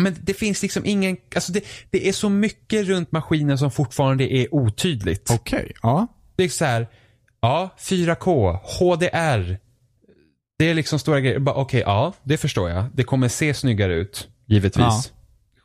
[0.01, 4.33] men det finns liksom ingen, alltså det, det är så mycket runt maskinen som fortfarande
[4.35, 5.31] är otydligt.
[5.31, 6.07] Okej, ja.
[6.37, 6.89] Det är så här,
[7.41, 9.59] ja, 4K, HDR.
[10.59, 11.49] Det är liksom stora grejer.
[11.49, 12.85] Okej, ja, det förstår jag.
[12.95, 14.85] Det kommer se snyggare ut, givetvis.
[14.85, 15.03] Ja.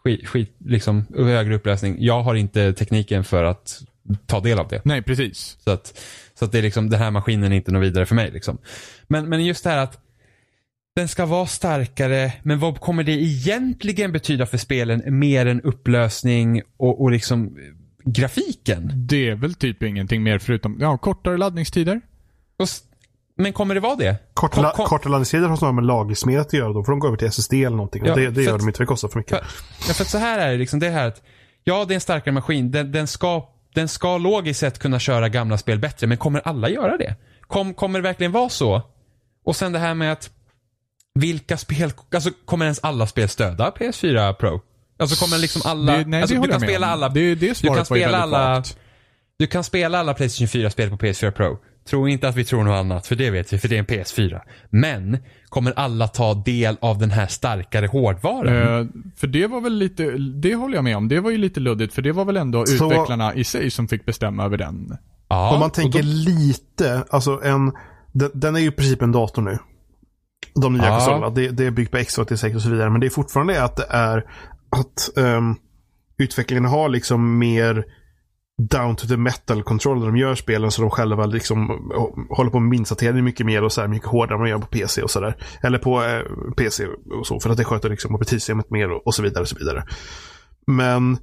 [0.04, 1.96] Skit, skit, liksom, högre upplösning.
[2.00, 3.82] Jag har inte tekniken för att
[4.26, 4.82] ta del av det.
[4.86, 5.58] Nej, precis.
[5.64, 6.00] Så att,
[6.34, 8.32] så att det är liksom, den här maskinen är inte något vidare för mig.
[8.32, 8.58] Liksom.
[9.08, 10.00] Men, men just det här att
[10.96, 16.62] den ska vara starkare, men vad kommer det egentligen betyda för spelen mer än upplösning
[16.78, 17.64] och, och liksom eh,
[18.12, 18.92] grafiken?
[18.96, 22.02] Det är väl typ ingenting mer förutom, ja, kortare laddningstider.
[22.58, 22.70] Och
[23.38, 24.16] Men kommer det vara det?
[24.34, 26.74] Korta, Kom- la- kom- korta laddningstider har snarare med lagersmedet att göra.
[26.74, 28.06] Då får de gå över till SSD eller någonting.
[28.06, 29.38] Ja, och det det gör att- de inte för det kostar för mycket.
[29.38, 31.22] För, ja, för att så här är det liksom, det här att,
[31.64, 33.44] ja det är en starkare maskin, den, den, ska,
[33.76, 37.16] den ska logiskt sett kunna köra gamla spel bättre, men kommer alla göra det?
[37.42, 38.82] Kom, kommer det verkligen vara så?
[39.46, 40.30] Och sen det här med att,
[41.20, 44.62] vilka spel, alltså kommer ens alla spel stödja PS4 Pro?
[45.00, 46.94] Alltså kommer liksom alla, det, nej, alltså, det du kan spela om.
[46.94, 48.64] alla, Det, det du kan spela alla,
[49.40, 51.58] du kan spela alla Playstation 4-spel på PS4 Pro.
[51.90, 53.86] Tro inte att vi tror något annat, för det vet vi, för det är en
[53.86, 54.40] PS4.
[54.70, 55.18] Men,
[55.50, 58.80] kommer alla ta del av den här starkare hårdvaran?
[58.80, 61.08] Eh, för det var väl lite, det håller jag med om.
[61.08, 63.88] Det var ju lite luddigt, för det var väl ändå Så- utvecklarna i sig som
[63.88, 64.98] fick bestämma över den.
[65.28, 67.72] ja, Om man tänker då- lite, alltså en,
[68.12, 69.58] den, den är ju i princip en dator nu.
[70.56, 70.90] De nya Ja.
[70.98, 71.30] konsolerna.
[71.30, 72.90] Det, det är byggt på X86 och så vidare.
[72.90, 74.18] Men det är fortfarande att det är
[74.70, 75.56] att um,
[76.18, 77.86] utvecklingen har liksom mer
[78.62, 82.52] down to the metal control när de gör spelen så de själva liksom eh, håller
[82.52, 85.02] på med minshantering mycket mer och så här mycket hårdare än man gör på PC
[85.02, 85.36] och sådär.
[85.64, 86.22] Eller på eh,
[86.58, 86.86] PC
[87.20, 89.56] och så för att det sköter liksom operativsystemet mer och, och så vidare och så
[89.56, 89.84] vidare.
[90.68, 91.18] Men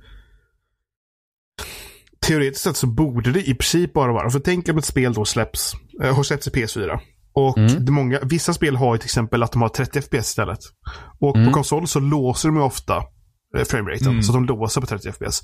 [2.27, 5.25] teoretiskt sett så borde det i princip bara vara, för tänk om ett spel då
[5.25, 6.99] släpps, eh, har släppts i PS4.
[7.33, 7.95] Och Mm.
[7.95, 10.59] många, vissa spel har ju till exempel att de har 30 FPS istället.
[11.21, 11.49] Och Mm.
[11.49, 12.97] på konsol så låser de ju ofta
[13.59, 14.23] eh, frameraten, Mm.
[14.23, 15.43] så de låser på 30 FPS.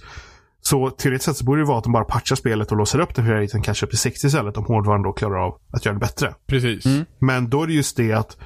[0.67, 3.15] Så teoretiskt sett så borde det vara att de bara patchar spelet och låser upp
[3.15, 6.01] den frameraten kanske upp till 60 istället om hårdvaran då klarar av att göra det
[6.01, 6.35] bättre.
[6.47, 6.87] Precis.
[6.87, 7.05] Mm.
[7.19, 8.37] Men då är det just det att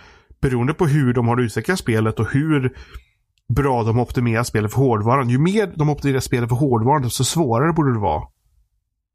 [0.40, 2.76] beroende på hur de har utvecklat spelet och hur
[3.48, 5.28] bra de optimerar spelet för hårdvaran.
[5.30, 8.22] Ju mer de optimerar spelet för hårdvaran, desto svårare borde det vara.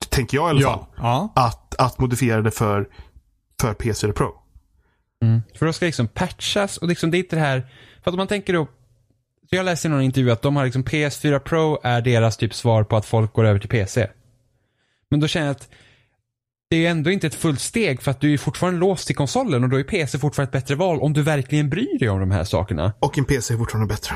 [0.10, 0.86] Tänker jag i alla fall.
[0.98, 1.32] Ja.
[1.36, 1.44] ja.
[1.46, 2.88] Att, att modifiera det för,
[3.62, 4.32] för PC eller Pro.
[5.24, 5.42] Mm.
[5.60, 7.62] För då ska liksom patchas och liksom det är inte det här,
[8.04, 8.68] för att om man tänker då,
[9.50, 12.54] så jag läste i någon intervju att de har liksom PS4 Pro är deras typ
[12.54, 14.08] svar på att folk går över till PC.
[15.12, 15.70] Men då känner jag att
[16.70, 19.64] det är ändå inte ett fullt steg för att du är fortfarande låst till konsolen
[19.64, 22.32] och då är PC fortfarande ett bättre val om du verkligen bryr dig om de
[22.32, 22.94] här sakerna.
[23.00, 24.16] Och en PC är fortfarande bättre.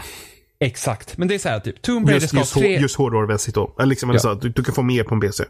[0.59, 2.77] Exakt, men det är så här typ, Tomb Raider Just, ska ha just, tre...
[2.79, 3.75] just hårdvarumässigt då.
[3.79, 4.19] Eller liksom, Ja.
[4.19, 5.43] så, att du, du kan få mer på en PC.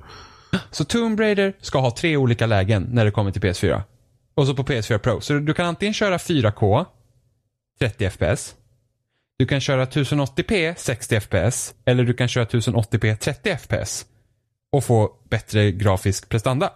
[0.71, 3.81] Så Tomb Raider ska ha tre olika lägen när det kommer till PS4.
[4.35, 5.21] Och så på PS4 Pro.
[5.21, 6.85] Så du kan antingen köra 4K,
[7.79, 8.55] 30 FPS.
[9.39, 11.75] Du kan köra 1080p, 60 FPS.
[11.85, 14.05] Eller du kan köra 1080p, 30 FPS.
[14.71, 16.71] Och få bättre grafisk prestanda.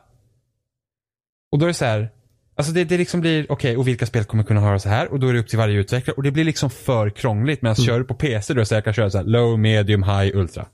[1.51, 2.09] Och då är det så här.
[2.55, 5.11] Alltså det, det liksom blir, okej, och vilka spel kommer kunna det så här?
[5.11, 6.15] Och då är det upp till varje utvecklare.
[6.15, 7.61] Och det blir liksom för krångligt.
[7.61, 9.25] Medan kör du på PC då är det så här, jag kan köra så här
[9.25, 10.65] low, medium, high, ultra.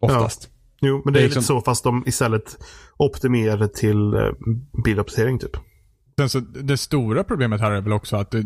[0.00, 0.48] Oftast.
[0.80, 2.56] Jo, men det Det är är lite liksom- så fast de istället
[2.96, 4.20] optimerar till eh,
[4.84, 5.56] biluppdatering typ.
[6.18, 8.40] Sen så, det stora problemet här är väl också att eh,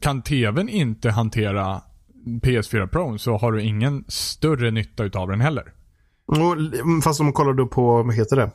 [0.00, 1.82] kan TVn inte hantera
[2.26, 5.64] PS4 Pro så har du ingen större nytta utav den heller.
[6.26, 6.56] Och,
[7.04, 8.50] fast om man kollar då på, vad heter det?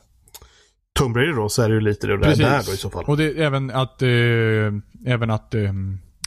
[0.98, 3.04] Tomb Raider då, så är det ju lite det där, där då i så fall.
[3.04, 4.08] Och det är även att, eh,
[5.12, 5.72] även att, eh,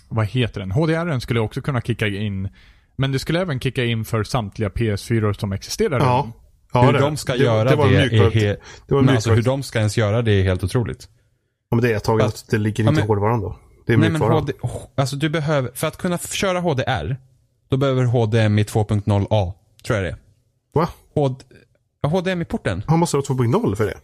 [0.10, 0.72] vad heter den?
[0.72, 2.50] HDR skulle också kunna kicka in.
[2.96, 6.00] Men det skulle även kicka in för samtliga PS4 som existerar.
[6.00, 6.32] Ja.
[6.74, 8.60] ja hur det- de ska det, göra det, var det, en är helt...
[8.88, 11.08] Det Men alltså hur de ska ens göra det är helt otroligt.
[11.70, 13.42] Ja, men det är ett tag Fast- att det ligger Ja, inte i men- hårdvaran
[13.42, 13.60] då.
[13.86, 14.22] Det är Nej men.
[14.22, 14.54] HD,
[14.96, 17.18] alltså du behöver, för att kunna köra HDR,
[17.72, 19.54] då behöver HDMI 2.0A,
[19.84, 20.18] tror jag det är.
[20.74, 20.90] Va?
[21.14, 21.46] HD,
[22.08, 22.84] HDMI-porten?
[22.88, 23.98] Han måste ha 2.0 för det?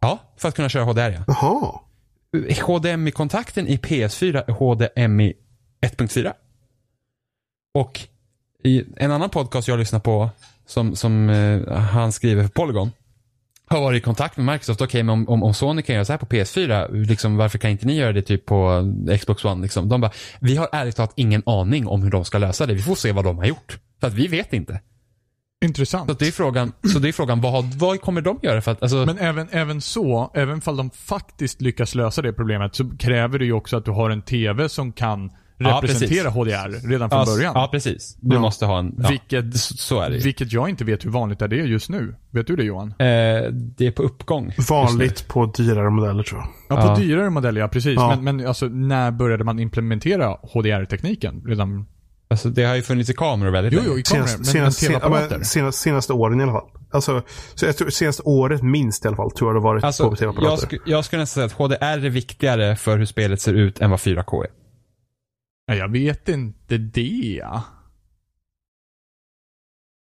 [0.00, 1.24] Ja, för att kunna köra HDR ja.
[1.26, 1.80] Jaha.
[2.66, 5.32] HDMI-kontakten i PS4 är HDMI
[5.80, 6.32] 1.4.
[7.74, 8.00] Och
[8.64, 10.30] i en annan podcast jag lyssnar på,
[10.66, 12.92] som, som eh, han skriver för Polygon,
[13.66, 14.80] har varit i kontakt med Microsoft.
[14.80, 17.70] Okej, men om, om, om Sony kan göra så här på PS4, liksom, varför kan
[17.70, 18.82] inte ni göra det typ på
[19.20, 19.62] Xbox One?
[19.62, 19.88] Liksom?
[19.88, 22.74] De bara, vi har ärligt talat ingen aning om hur de ska lösa det.
[22.74, 23.78] Vi får se vad de har gjort.
[24.00, 24.80] För att vi vet inte.
[25.64, 26.10] Intressant.
[26.10, 28.60] Så det är frågan, så det är frågan vad, har- vad kommer de göra?
[28.60, 32.74] För att, alltså, Men även, även så, även fall de faktiskt lyckas lösa det problemet
[32.74, 36.34] så kräver det ju också att du har en TV som kan representera precis.
[36.34, 37.52] HDR redan från ja, början.
[37.54, 38.16] Ja, precis.
[38.20, 38.40] Du Ja.
[38.40, 41.48] måste ha en, ja, vilket, så är det vilket jag inte vet hur vanligt är
[41.48, 42.14] det just nu.
[42.30, 42.88] Vet du det Johan?
[42.88, 42.96] Eh,
[43.52, 44.52] det är på uppgång.
[44.70, 46.48] Vanligt på dyrare modeller tror jag.
[46.78, 46.96] Ja, på Ja.
[46.96, 47.94] dyrare modeller ja, precis.
[47.96, 48.16] Ja.
[48.20, 51.42] Men, men alltså, när började man implementera HDR-tekniken?
[51.46, 51.86] Redan...
[52.28, 53.90] Alltså det har ju funnits i kameror väldigt Jo, länge.
[53.92, 54.26] jo, i kameror.
[54.26, 55.36] Senast, Men, senast, men sen, ja, tv-apparater?
[55.36, 56.68] men senast, senaste åren i alla fall.
[56.90, 57.22] Alltså,
[57.54, 60.10] så jag tror, senaste året minst i alla fall tror jag det har varit Alltså,
[60.10, 60.50] på tv-apparater.
[60.50, 63.80] jag, sku, jag skulle nästan säga att HDR är viktigare för hur spelet ser ut
[63.80, 64.50] än vad 4K är.
[65.66, 67.44] Ja, jag vet inte det.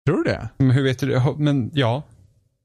[0.06, 0.50] Tror du det?
[0.58, 1.36] Men hur vet du det?
[1.38, 2.04] Men ja.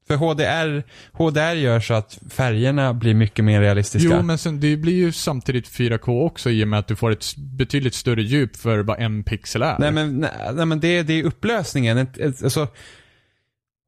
[0.07, 4.09] För HDR, HDR gör så att färgerna blir mycket mer realistiska.
[4.17, 7.11] Jo, men sen, det blir ju samtidigt 4K också i och med att du får
[7.11, 9.79] ett betydligt större djup för vad en pixel är.
[9.79, 12.07] Nej men, nej, nej, men det, det är upplösningen.
[12.23, 12.67] Alltså,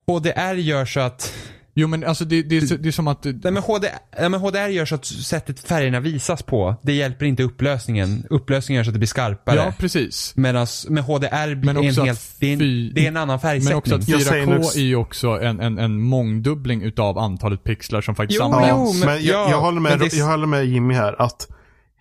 [0.07, 1.33] HDR gör så att
[1.79, 3.23] Jo, men alltså det, det, är så- det är som att...
[3.23, 3.87] Nej men, HDR,
[4.19, 8.25] nej men HDR gör så att sättet färgerna visas på, det hjälper inte upplösningen.
[8.29, 9.55] Upplösningen gör så att det blir skarpare.
[9.55, 10.33] Ja, precis.
[10.35, 13.17] Medan med HDR blir Men det en helt, det är en, fy- det är en
[13.17, 13.77] annan Men färgsättning.
[13.77, 17.63] också att Jag säger 4K nog- är ju också en, en, en mångdubbling utav antalet
[17.63, 18.69] pixlar som faktiskt Jo, används.
[18.93, 21.21] jo, men- men jag, ja, jag, håller med, men det- jag håller med Jimmy här
[21.21, 21.47] att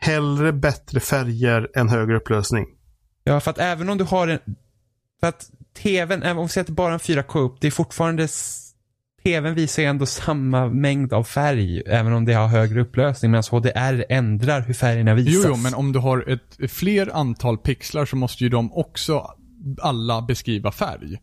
[0.00, 2.64] hellre bättre färger än högre upplösning.
[3.24, 4.38] Ja, för att även om du har en...
[5.20, 5.46] För att
[5.82, 8.28] tvn, även om vi säger att det bara är en 4K upp, det är fortfarande...
[9.24, 13.44] TVn visar ju ändå samma mängd av färg, även om det har högre upplösning, medan
[13.50, 15.44] HDR ändrar hur färgerna visas.
[15.44, 19.26] Jo, jo, men om du har ett fler antal pixlar så måste ju de också
[19.82, 21.18] alla beskriva färg.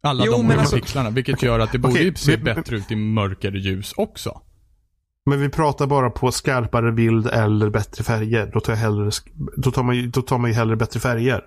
[0.00, 2.90] Alla Jo, de alltså- pixlarna, vilket gör att det borde ju se vi- bättre ut
[2.90, 4.40] i mörkare ljus också.
[5.30, 8.50] Men vi pratar bara på skarpare bild eller bättre färger.
[8.52, 9.10] Då tar, jag hellre,
[9.56, 11.40] då tar, man, ju- då tar man ju hellre bättre färger.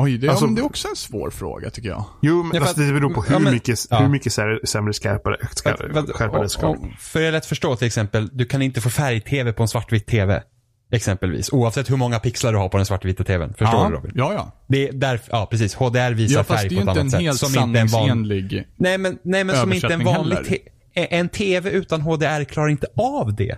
[0.00, 2.04] Oj, det, Alltså- ja, men det är också en svår fråga tycker jag.
[2.22, 3.98] Jo, men Ja, alltså, det beror på hur ja, men- mycket, ja.
[3.98, 4.32] hur mycket
[4.68, 6.70] sämre skarpare det ska och- vara.
[6.70, 9.62] och- För det är lätt att förstå till exempel, du kan inte få färg-tv på
[9.62, 10.42] en svartvit tv.
[10.92, 11.52] Exempelvis.
[11.52, 13.48] Oavsett hur många pixlar du har på den svartvita tvn.
[13.58, 14.12] Förstår ja, du Robin?
[14.14, 14.52] Ja, ja.
[14.68, 15.74] Det är därför, ja precis.
[15.74, 17.20] HDR visar Ja, färg på ett annat en sätt.
[17.20, 17.88] helt som inte en van...
[18.08, 18.64] sanningsenlig...
[18.76, 20.58] Nej men, nej, men som inte en vanlig...
[20.94, 23.56] En TV utan HDR klarar inte av det.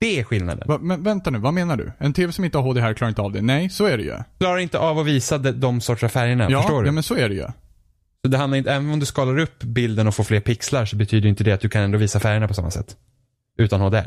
[0.00, 0.68] Det är skillnaden.
[0.68, 1.92] Va, men vänta nu, vad menar du?
[1.98, 3.42] En TV som inte har HDR klarar inte av det?
[3.42, 4.14] Nej, så är det ju.
[4.38, 6.50] Klarar inte av att visa de, de sorts av färgerna.
[6.50, 6.88] Ja, förstår du?
[6.88, 7.46] ja men så är det ju.
[8.22, 10.96] Så det handlar inte, även om du skalar upp bilden och får fler pixlar så
[10.96, 12.96] betyder inte det att du kan ändå visa färgerna på samma sätt.
[13.58, 14.06] Utan HDR.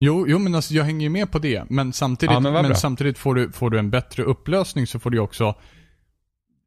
[0.00, 1.64] Jo, jo men alltså jag hänger ju med på det.
[1.70, 5.10] Men samtidigt, Ja, men men samtidigt får, du, får du en bättre upplösning så får
[5.10, 5.54] du också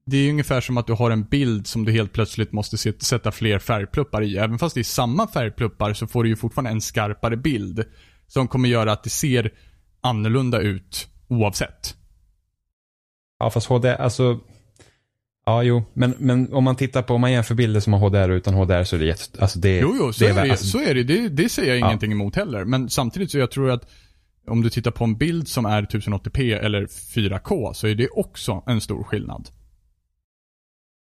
[0.07, 3.31] det är ungefär som att du har en bild som du helt plötsligt måste sätta
[3.31, 4.37] fler färgpluppar i.
[4.37, 7.83] Även fast det är samma färgpluppar så får du ju fortfarande en skarpare bild.
[8.27, 9.53] Som kommer göra att det ser
[10.01, 11.95] annorlunda ut oavsett.
[13.39, 14.39] Ja fast HD, alltså.
[15.45, 18.29] Ja jo, men, men om man tittar på, om man jämför bilder som har HDR
[18.29, 20.65] utan HDR så är det jätte, alltså det Jo, jo, så det är, det, alltså,
[20.65, 21.03] så är det.
[21.03, 21.29] det.
[21.29, 21.85] Det säger jag Ja.
[21.87, 22.65] ingenting emot heller.
[22.65, 23.89] Men samtidigt så jag tror att
[24.47, 28.63] om du tittar på en bild som är 1080p eller 4K så är det också
[28.67, 29.49] en stor skillnad.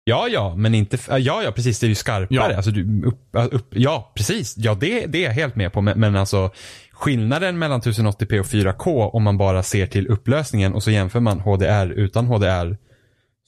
[0.09, 2.27] Ja, ja, men inte, ja, ja, precis, det är ju skarpare.
[2.31, 2.57] Ja.
[2.57, 3.21] Alltså, du, upp,
[3.53, 4.55] upp, ja, precis.
[4.57, 5.81] Ja, det, det är jag helt med på.
[5.81, 6.51] Men, men alltså,
[6.93, 11.41] skillnaden mellan 1080p och 4K om man bara ser till upplösningen och så jämför man
[11.41, 12.77] HDR utan HDR,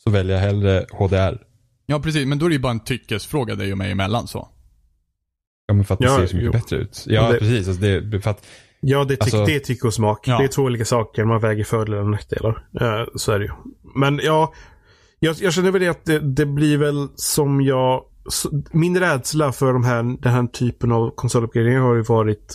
[0.05, 1.39] så väljer jag hellre HDR.
[1.87, 2.27] Ja, precis.
[2.27, 4.49] Men då är det ju bara en tyckesfråga dig och mig emellan så.
[5.67, 6.53] Ja, men för att det Ja, ser så mycket jo.
[6.53, 7.05] bättre ut.
[7.09, 7.69] Ja, det- precis.
[7.69, 8.47] Alltså, det, för att,
[8.81, 10.29] Ja, det, tyck, Alltså- det är tycke och smak.
[10.29, 10.39] Ja.
[10.39, 11.25] Det är två olika saker.
[11.25, 12.65] Man väger fördelar och nackdelar.
[12.81, 13.51] Eh, så är det ju.
[13.97, 14.53] Men ja,
[15.21, 18.05] jag, jag känner väl det att det, det blir väl som jag...
[18.73, 22.55] Min rädsla för de här, den här typen av konsoluppgraderingar har ju varit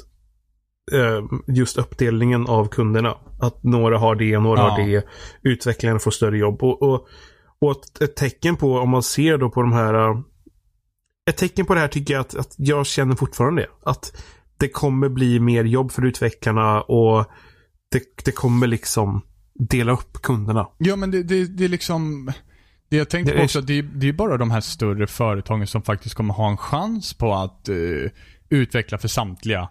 [0.93, 1.23] eh,
[1.55, 3.17] just uppdelningen av kunderna.
[3.39, 4.69] Att några har det, några Ja.
[4.69, 5.05] har det.
[5.41, 6.63] Utvecklarna får större jobb.
[6.63, 7.07] Och, och,
[7.59, 9.93] och ett, tecken på, om man ser då på de här...
[10.09, 10.19] eh,
[11.29, 13.65] Ett tecken på det här tycker jag att, att jag känner fortfarande.
[13.85, 14.23] Att
[14.57, 17.25] det kommer bli mer jobb för utvecklarna och
[17.91, 19.21] det, det kommer liksom
[19.69, 20.67] dela upp kunderna.
[20.77, 22.31] Ja, men det, det, det är liksom...
[22.89, 25.81] Det jag tänkte på också, det, är- det är bara de här större företagen som
[25.81, 27.75] faktiskt kommer ha en chans på att eh,
[28.49, 29.69] utveckla för samtliga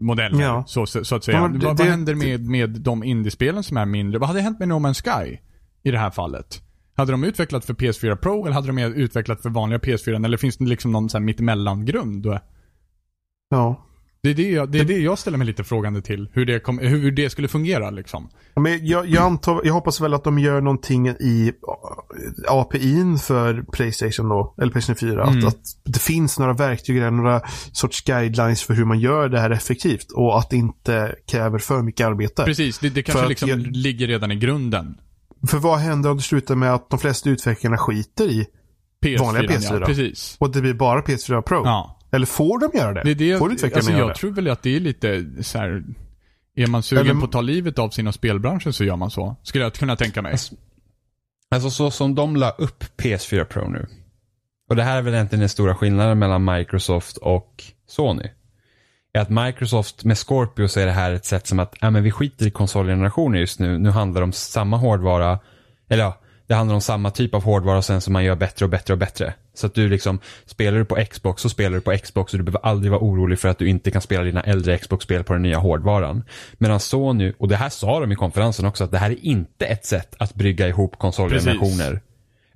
[0.00, 0.42] modeller.
[0.42, 0.64] Ja.
[0.66, 1.38] Så, så, att säga.
[1.38, 4.18] Ja, det- vad, vad händer med, med de indiespelen som är mindre?
[4.18, 5.38] Vad hade hänt med No Man's Sky
[5.82, 6.62] i det här fallet?
[6.96, 10.24] Hade de utvecklat för PS4 Pro eller hade de utvecklat för vanliga PS4?
[10.24, 12.26] Eller finns det liksom någon så här mittemellan-grund?
[13.50, 13.86] Ja.
[14.22, 16.28] Det är det, jag, det är det jag ställer mig lite frågande till.
[16.32, 18.28] Hur det, kom, hur det skulle fungera liksom.
[18.56, 21.52] Men jag, jag, antar, jag hoppas väl att de gör någonting i
[22.48, 25.26] eh, API'n för Playstation då, eller Playstation 4.
[25.26, 25.38] Mm.
[25.38, 27.42] Att, att det finns några verktyg eller några
[27.72, 30.10] sorts guidelines för hur man gör det här effektivt.
[30.12, 32.44] Och att det inte kräver för mycket arbete.
[32.44, 34.94] Precis, det, det kanske liksom jag- ligger redan i grunden.
[35.48, 38.46] För vad händer om det slutar med att de flesta utvecklarna skiter i
[39.04, 39.80] PS4, Vanliga PS4.
[39.80, 39.86] ja.
[39.86, 40.36] Precis.
[40.38, 41.62] och det blir bara PS4 Pro?
[41.64, 41.98] Ja.
[42.12, 43.02] Eller får de göra det?
[43.02, 44.14] Det är det, får utvecklarna alltså göra jag det?
[44.14, 45.82] tror väl att det är lite så här.
[46.56, 49.36] Är man sugen Eller- på att ta livet av sina spelbranscher så gör man så.
[49.42, 50.36] Skulle jag kunna tänka mig.
[51.50, 53.86] Alltså så som de la upp PS4 Pro nu.
[54.70, 58.28] Och det här är väl egentligen den stora skillnaden mellan Microsoft och Sony.
[59.12, 62.02] Är att Microsoft med Scorpio så är det här ett sätt som att, ja men
[62.02, 63.78] vi skiter i konsolgenerationer just nu.
[63.78, 65.38] Nu handlar det om samma hårdvara.
[65.88, 68.64] Eller ja, det handlar om samma typ av hårdvara och sen som man gör bättre
[68.64, 69.34] och bättre och bättre.
[69.54, 72.44] Så att du liksom, spelar du på Xbox så spelar du på Xbox och du
[72.44, 75.42] behöver aldrig vara orolig för att du inte kan spela dina äldre Xbox-spel på den
[75.42, 76.24] nya hårdvaran.
[76.58, 79.66] Medan Sony, och det här sa de i konferensen också, att det här är inte
[79.66, 82.00] ett sätt att brygga ihop konsolgenerationer.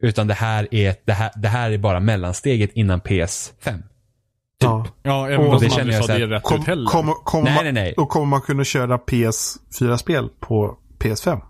[0.01, 3.83] Utan det här, är, ett- det, här, det här är bara mellansteget innan PS5.
[4.63, 4.87] Ja.
[5.03, 6.67] Ja, även Och fast det man känner aldrig jag sa så det rätt Kom, ut
[6.67, 6.87] heller.
[6.87, 7.95] kommer, kommer Nej, man, nej, nej.
[7.97, 11.41] Och kommer man kunna köra PS4-spel på PS5?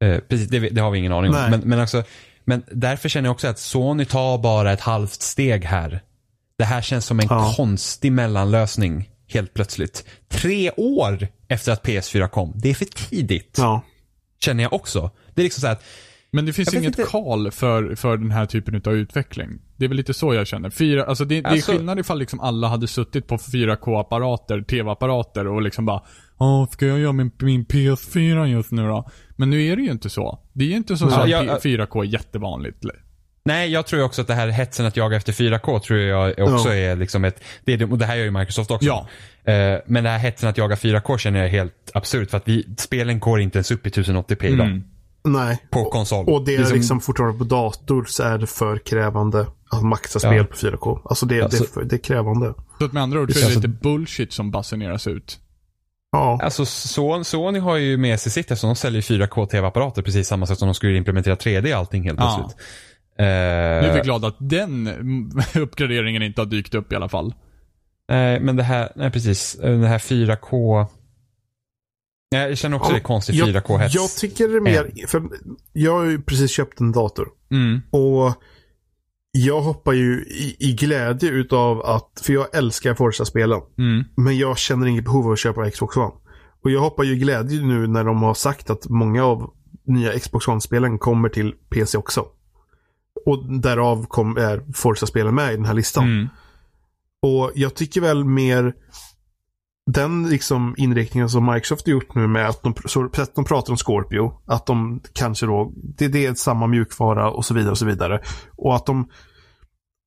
[0.00, 1.36] Eh, precis, det, det har vi ingen aning om.
[1.40, 1.50] Nej.
[1.50, 2.02] Men, men, alltså,
[2.44, 6.00] men därför känner jag också att Sony tar bara ett halvt steg här.
[6.58, 7.52] Det här känns som en Ja.
[7.56, 10.04] konstig mellanlösning helt plötsligt.
[10.28, 12.52] Tre år efter att PS4 kom.
[12.54, 13.54] Det är för tidigt.
[13.58, 13.82] Ja.
[14.40, 15.10] Känner jag också.
[15.34, 15.84] Det är liksom så att,
[16.30, 17.10] Men det finns inget inte.
[17.10, 19.48] kall för, för den här typen av utveckling.
[19.76, 20.70] Det är väl lite så jag känner.
[20.70, 25.46] Fyra, alltså det, det är Alltså- skillnad ifall liksom alla hade suttit på 4K-apparater, TV-apparater
[25.46, 26.02] och liksom bara
[26.38, 29.08] Ja, ska jag göra min, min PS4 just nu då?
[29.40, 30.38] Men nu är det ju inte så.
[30.52, 32.84] Det är ju inte så, Ja, att jag- P- 4K är jättevanligt.
[33.44, 36.68] nej jag tror också att det här hetsen att jaga efter 4K tror jag också
[36.68, 36.74] Ja.
[36.74, 38.86] är liksom ett, det är, och det här gör ju Microsoft också.
[38.86, 39.06] Ja.
[39.52, 42.48] Eh, men det här hetsen att jaga 4K känner jag är helt absurt för att
[42.48, 44.66] vi, spelen går inte ens upp i 1080p idag.
[44.66, 44.84] Mm.
[45.24, 45.58] Nej.
[45.70, 46.28] På konsol.
[46.28, 50.18] Och det är som- liksom fortfarande på dator så är det för krävande att maxa
[50.22, 50.30] Ja.
[50.30, 51.00] spel på 4K.
[51.04, 52.54] Alltså det, Alltså- det, är för, det är krävande.
[52.78, 55.38] Så att med andra ord så är det lite bullshit som basuneras ut.
[56.12, 56.38] Ja.
[56.42, 60.46] Alltså Sony, Sony har ju med sig sitt eftersom de säljer 4K tv-apparater precis samma
[60.46, 62.36] sätt som de skulle implementera 3D i allting helt Ja.
[62.36, 62.66] plötsligt.
[63.18, 64.88] Eh, Nu är vi glada att den
[65.54, 67.34] uppgraderingen inte har dykt upp i alla fall.
[68.08, 69.54] Nej, men det här, nej precis.
[69.54, 70.86] Eh, Det här 4K.
[72.32, 73.90] Nej, jag känner också Ja, det är konstigt jag, 4K-hets.
[73.94, 75.22] jag tycker det är mer, för
[75.72, 77.28] jag har ju precis köpt en dator.
[77.50, 77.80] Mm.
[77.90, 78.34] Och
[79.32, 83.60] jag hoppar ju i, i glädje utav att, för jag älskar Forza-spelen.
[83.78, 84.04] Mm.
[84.16, 86.12] Men jag känner inget behov av att köpa Xbox One.
[86.64, 89.50] Och jag hoppar ju i glädje nu när de har sagt att många av
[89.86, 92.26] nya Xbox One-spelen kommer till PC också.
[93.26, 96.04] Och därav kom, är Forza-spelen med i den här listan.
[96.04, 96.28] Mm.
[97.22, 98.74] Och jag tycker väl mer
[99.92, 103.76] den liksom inriktningen som Microsoft har gjort nu med att de, att de pratar om
[103.76, 107.86] Scorpio, att de kanske då, det, det är samma mjukvara och så vidare och så
[107.86, 108.20] vidare.
[108.56, 109.08] Och att de,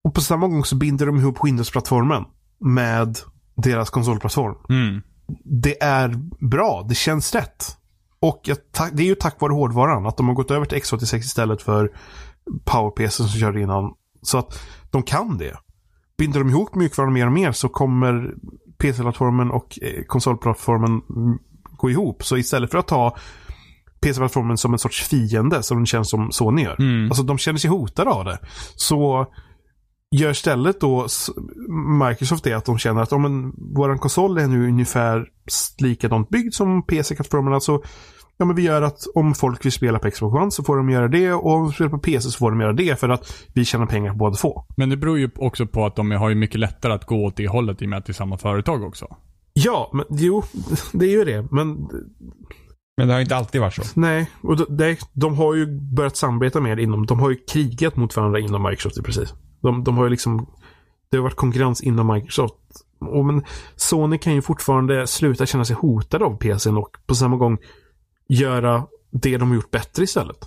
[0.04, 2.24] och på samma gång så binder de ihop Windows-plattformen
[2.60, 3.18] med
[3.56, 4.56] deras konsolplattform.
[4.70, 5.02] Mm.
[5.44, 6.16] Det är
[6.50, 7.78] bra, det känns rätt.
[8.20, 8.58] Och jag,
[8.94, 11.92] det är ju tack vare hårdvaran, att de har gått över till X86 istället för
[12.66, 13.94] PowerPC som körde innan.
[14.22, 14.60] Så att
[14.92, 15.58] de kan det.
[16.18, 18.34] Binder de ihop mjukvaran mer och mer så kommer
[18.84, 21.02] PC-plattformen och eh, konsolplattformen
[21.78, 22.26] gå ihop.
[22.26, 23.18] Så istället för att ta
[24.02, 26.76] PC-plattformen som en sorts fiende som den känns som Sony gör.
[26.80, 27.06] Mm.
[27.06, 28.40] Alltså de känner sig hotade av det.
[28.76, 29.28] Så
[30.16, 31.08] gör istället då
[32.10, 35.26] Microsoft det att de känner att om en, våran konsol är nu ungefär
[35.78, 37.54] likadant byggd som PC-plattformen.
[37.54, 37.82] Alltså,
[38.38, 40.90] ja men vi gör att om folk vill spela på Xbox One så får de
[40.90, 43.34] göra det och om de spelar på PC så får de göra det för att
[43.54, 44.64] vi tjänar pengar på båda två.
[44.78, 47.36] Men det beror ju också på att de har ju mycket lättare att gå åt
[47.36, 49.18] det hållet i och med att det är samma företag också.
[49.54, 50.44] Ja, men jo,
[50.94, 51.48] det är ju det.
[51.52, 51.90] Men
[52.98, 53.84] Men det har inte alltid varit så.
[53.94, 58.16] Nej, och de, de har ju börjat samarbeta mer inom, de har ju krigat mot
[58.16, 59.34] varandra inom Microsoft precis.
[59.62, 60.48] De, de har ju liksom,
[61.12, 62.56] det har varit konkurrens inom Microsoft.
[63.00, 63.44] Och men
[63.76, 67.58] Sony kan ju fortfarande sluta känna sig hotade av PCn och på samma gång
[68.36, 70.38] göra det de har gjort bättre istället.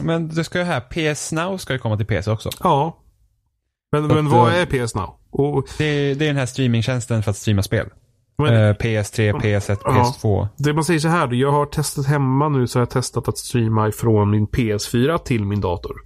[0.00, 2.50] Men det ska ju här, PS Now ska ju komma till PC också.
[2.62, 2.98] Ja.
[3.92, 5.14] Men, Så men vad eh, är PS Now?
[5.30, 7.88] Och, Det, det är den här streamingtjänsten för att streama spel.
[8.38, 10.14] men, Eh, PS3, PS1, Ja.
[10.20, 10.48] PS2.
[10.56, 13.38] det man säger så här, jag har testat hemma nu så har jag testat att
[13.38, 15.96] streama ifrån min PS4 till min dator.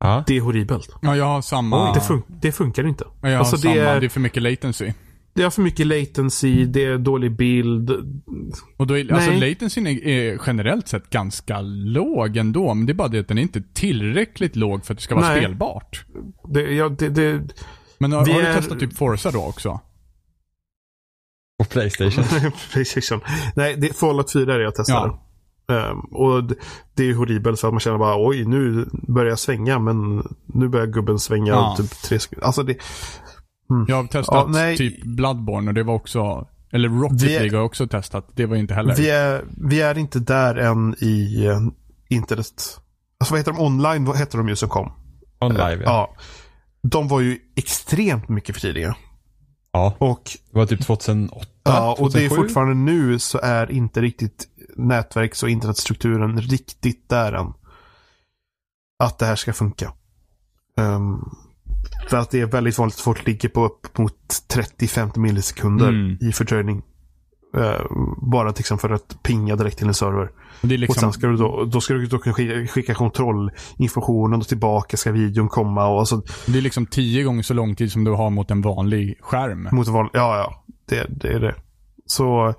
[0.00, 0.24] Ja.
[0.26, 0.88] Det är horribelt.
[1.02, 1.92] Ja, jag har samma.
[1.94, 3.04] Det, fun det funkar inte.
[3.22, 3.74] Ja, jag har Alltså, samma.
[3.74, 4.08] det Det är- är...
[4.08, 4.92] för mycket latency.
[5.34, 7.90] Det är för mycket latency, det är dålig bild.
[8.76, 12.74] Och då är, alltså latencyn är, är generellt sett ganska låg ändå.
[12.74, 15.14] Men det är bara det att den är inte tillräckligt låg för att det ska
[15.14, 15.38] vara Nej.
[15.42, 16.04] spelbart.
[16.48, 17.42] Det, ja, det, det,
[17.98, 19.80] Men har, har du är- testat typ Forza då också?
[21.58, 22.24] På Playstation.
[22.72, 23.20] Playstation.
[23.56, 25.12] Nej, det är Fallout 4 är det jag testade.
[25.68, 26.54] Ehm, och det,
[26.94, 30.68] det är horribelt för att man känner bara oj, nu börjar jag svänga men nu
[30.68, 31.74] börjar gubben svänga Ja.
[31.78, 32.46] typ tre sekunder.
[32.46, 32.76] Alltså det,
[33.88, 36.48] Jag har testat Ja, typ Bloodborne och det var också...
[36.72, 38.28] Eller Rocket Vi är- League har jag också testat.
[38.34, 38.94] Det var inte heller.
[38.96, 41.60] vi, är, vi är inte där än i eh,
[42.08, 42.80] internet.
[43.20, 43.60] Alltså vad heter de?
[43.60, 44.92] Online vad heter de ju som kom?
[45.40, 45.84] On live ja.
[45.84, 46.16] Ja.
[46.82, 48.96] De var ju extremt mycket för tidiga.
[49.72, 49.94] ja.
[49.98, 52.36] Och Det var typ 2008, Ja, och det är 2007.
[52.36, 57.52] fortfarande nu så är inte riktigt nätverks och internetstrukturen riktigt där än.
[59.04, 59.92] Att det här ska funka.
[60.78, 61.18] Ehm,
[62.10, 64.14] för att det är väldigt vanligt att folk ligger på upp mot
[64.78, 66.18] 30-50 millisekunder Mm.
[66.20, 66.82] i fördröjning.
[67.56, 67.80] Eh,
[68.30, 70.30] bara till exempel för att pinga direkt till en server.
[70.60, 71.00] Och är Och liksom...
[71.00, 75.12] sen ska du då, då ska du då kunna skicka, skicka kontrollinformationen och tillbaka ska
[75.12, 78.30] videon komma och så Det är liksom tio gånger så lång tid som du har
[78.30, 79.68] mot en vanlig skärm.
[79.72, 80.64] Mot val, ja, ja.
[80.88, 81.54] Det, det är det.
[82.06, 82.54] Så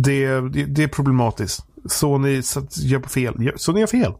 [0.00, 1.66] det, det, det är problematiskt.
[1.88, 2.42] Sony
[2.76, 3.52] gör fel.
[3.56, 4.12] Sony gör fel.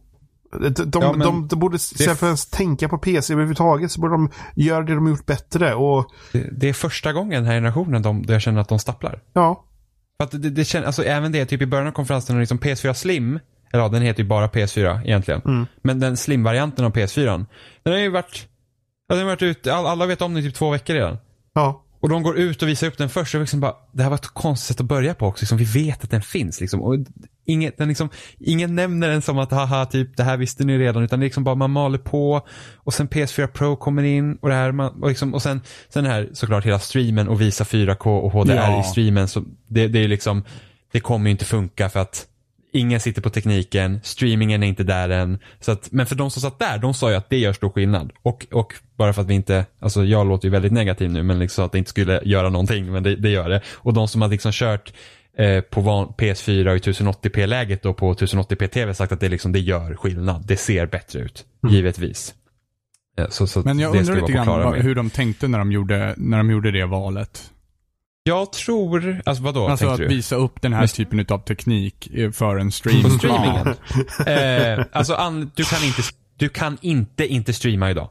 [0.53, 4.15] De, de, Ja, de, de borde, istället för att tänka på PC överhuvudtaget, så borde
[4.15, 5.75] de göra det de gjort bättre.
[5.75, 9.23] Och Det, det är första gången den här generationen de, jag känner att de stapplar.
[9.33, 9.65] ja,
[10.19, 12.93] För att det, det känns, alltså även det, typ i början av konferensen, liksom PS4
[12.93, 13.41] Slim,
[13.73, 15.41] eller ja, den heter ju bara PS4 egentligen.
[15.45, 15.67] Mm.
[15.83, 17.47] Men den Slim-varianten av PS4,
[17.83, 18.49] den har ju varit,
[19.09, 21.19] den har varit ute, all, alla vet om den i typ två veckor redan.
[21.55, 21.83] ja.
[22.01, 24.15] Och de går ut och visar upp den först och liksom bara, det här var
[24.15, 25.43] ett konstigt sätt att börja på också.
[25.43, 26.83] Liksom, vi vet att den finns liksom.
[26.83, 26.95] Och
[27.47, 31.03] inget, den liksom, ingen nämner den som att haha, typ det här visste ni redan.
[31.03, 32.43] Utan det är liksom bara man maler på
[32.77, 36.05] och sen PS4 Pro kommer in och det här man, och, liksom, och sen, sen
[36.05, 38.81] det här såklart hela streamen och visa 4K och HDR Ja.
[38.81, 39.29] i streamen.
[39.29, 40.45] Så det, det är liksom,
[40.93, 42.27] det kommer ju inte funka för att
[42.73, 45.39] Ingen sitter på tekniken, streamingen är inte där än.
[45.61, 47.71] Så att, men för de som satt där, de sa ju att det gör stor
[47.71, 48.13] skillnad.
[48.23, 51.39] Och, och bara för att vi inte, alltså jag låter ju väldigt negativ nu, men
[51.39, 53.61] liksom att det inte skulle göra någonting, men det, det gör det.
[53.67, 54.93] Och de som har liksom kört
[55.39, 59.61] eh, på van, PS4 och i 1080p-läget och på 1080p-tv sagt att det, liksom, det
[59.61, 60.47] gör skillnad.
[60.47, 62.35] Det ser bättre ut, givetvis.
[63.19, 66.39] Eh, Så, så Men jag undrar lite grann hur de tänkte när de gjorde, när
[66.39, 67.51] de gjorde det valet.
[68.23, 70.07] Jag tror, alltså vadå alltså att du?
[70.07, 73.03] visa upp den här Men- typen av teknik eh, för en stream.
[73.03, 73.67] På streamingen?
[74.27, 76.03] eh, alltså an, du kan inte,
[76.37, 78.09] du kan inte inte streama idag.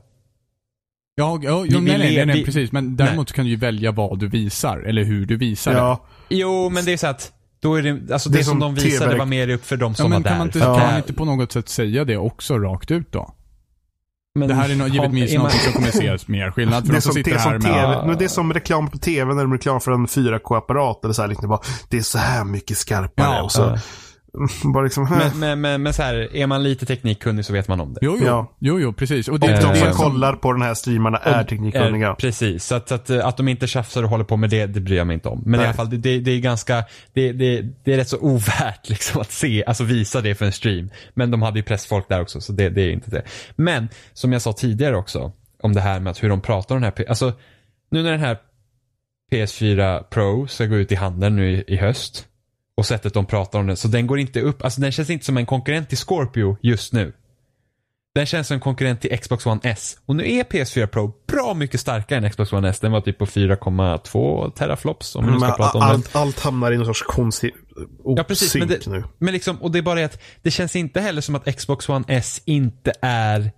[1.16, 2.72] Ja, ja jo, vi nej, nej, nej, nej, precis.
[2.72, 5.78] Men däremot kan du ju välja vad du visar, eller hur du visar det.
[5.78, 6.06] ja.
[6.30, 8.76] Jo, men det är så att då är det, alltså det, Det som, som de
[8.84, 9.20] visade TV.
[9.20, 10.38] var mer upp för de Ja, som men var kan där.
[10.38, 13.12] man, inte, att kan det man inte på något sätt säga det också rakt ut
[13.12, 13.32] då?
[14.40, 16.98] men Det här är har- givetvis man- något som kommer ses mer skillnad för Det
[16.98, 18.08] de som som, det, sitter är som här TV, med...
[18.08, 21.04] men det är som reklam på TV när de reklam för en 4K-apparat.
[21.04, 21.60] Eller så här, liksom bara,
[21.90, 23.36] det är så här mycket skarpare.
[23.36, 23.80] Ja, och så, Ja.
[24.74, 27.80] bara liksom, Men, men, men, men så här, är man lite teknikkunnig så vet man
[27.80, 28.00] om det.
[28.02, 28.26] Jo, jo.
[28.26, 28.56] Ja.
[28.60, 29.28] jo, jo precis.
[29.28, 32.08] Och och det, de det som är som- kollar på den här streamarna är teknikkunniga.
[32.08, 34.50] Eh, precis, så att, så att, eh, att de inte tjafsar och håller på med
[34.50, 35.42] det, det bryr jag mig inte om.
[35.46, 35.66] Men i Nej.
[35.66, 36.84] alla fall, det, det, det är ganska,
[37.14, 40.52] det, det, det är rätt så ovärt liksom att se, alltså visa det för en
[40.52, 40.90] stream.
[41.14, 43.22] Men de hade ju pressfolk där också, så det, det är inte det.
[43.56, 45.32] Men, som jag sa tidigare också,
[45.62, 47.34] om det här med att hur de pratar om den här, alltså
[47.92, 48.38] nu när den här
[49.32, 52.28] PS4 Pro ska gå ut i handeln nu i, i höst
[52.78, 55.26] och sättet de pratar om den, så den går inte upp, alltså den känns inte
[55.26, 57.14] som en konkurrent till Scorpio just nu.
[58.16, 59.98] Den känns som en konkurrent till Xbox One S.
[60.06, 62.80] Och nu är PS4 Pro bra mycket starkare än Xbox One S.
[62.80, 65.92] Den var typ på 4,2 teraflops om vi nu ska Men prata om den.
[65.92, 67.52] allt, allt hamnar i någon sorts konstig
[68.06, 69.04] Ja precis, men, det, nu.
[69.18, 71.90] men liksom, och det är bara det att det känns inte heller som att Xbox
[71.90, 73.52] One S inte är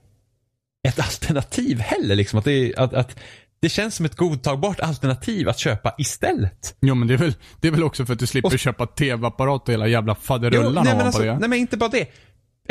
[0.88, 2.15] ett alternativ heller.
[2.15, 2.39] Liksom.
[2.39, 3.20] Att det, att, att
[3.60, 6.76] det känns som ett godtagbart alternativ att köpa istället.
[6.82, 8.86] Jo men det är väl, det är väl också för att du slipper Och- köpa
[8.88, 11.39] tv-apparat och hela jävla faderullan ovanpå alltså, det.
[11.39, 12.08] nej men inte bara det.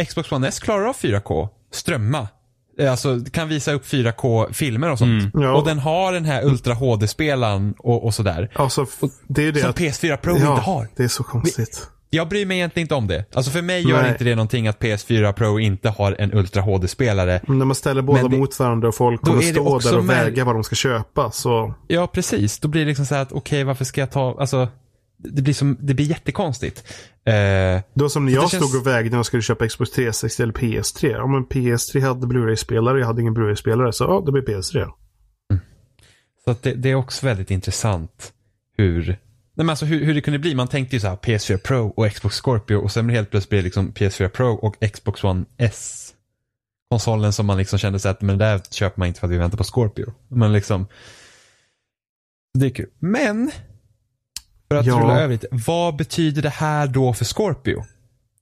[0.08, 2.28] Xbox One S klarar av 4K, strömma.
[2.78, 5.30] Eh, Alltså kan visa upp 4K-filmer och sånt.
[5.34, 5.56] Ja.
[5.56, 8.50] Och den har den här Ultra HD-spelaren och, och sådär.
[8.54, 8.86] Alltså,
[9.28, 10.88] det är det Som att, PS4 Pro ja, inte har.
[10.96, 11.90] det är så konstigt.
[12.10, 13.24] Jag bryr mig egentligen inte om det.
[13.34, 14.10] Alltså för mig gör Nej.
[14.10, 17.40] inte det någonting att PS4 Pro inte har en Ultra HD-spelare.
[17.46, 20.24] Men när man ställer båda det- mot varandra och folk kommer stå där och med-
[20.24, 21.74] väga vad de ska köpa så...
[21.86, 22.58] Ja, precis.
[22.58, 24.68] Då blir det liksom så här att okej, varför ska jag ta, alltså
[25.18, 26.84] det blir, som, det blir jättekonstigt.
[27.24, 29.90] Eh, Det var som när jag känns- stod och vägde när jag skulle köpa Xbox
[29.90, 31.10] 360 eller PS3.
[31.10, 33.92] Ja men PS3 hade Blu-ray-spelare, jag hade ingen Blu-ray-spelare.
[33.92, 34.88] Så ja, det blir PS3.
[36.44, 38.32] så att det, det är också väldigt intressant
[38.78, 39.18] hur,
[39.56, 40.54] nej men alltså hur, hur det kunde bli.
[40.54, 43.58] Man tänkte ju så här PS4 Pro och Xbox Scorpio och sen helt plötsligt blir
[43.58, 46.12] det liksom PS4 Pro och Xbox One S.
[46.90, 49.32] Konsolen som man liksom kände sig att men det där köper man inte för att
[49.32, 50.12] vi väntar på Scorpio.
[50.28, 50.86] Men liksom.
[52.58, 52.90] Det är kul.
[52.98, 53.50] Men.
[54.68, 54.94] För att Ja.
[54.94, 55.48] rulla över lite.
[55.50, 57.84] Vad betyder det här då för Scorpio?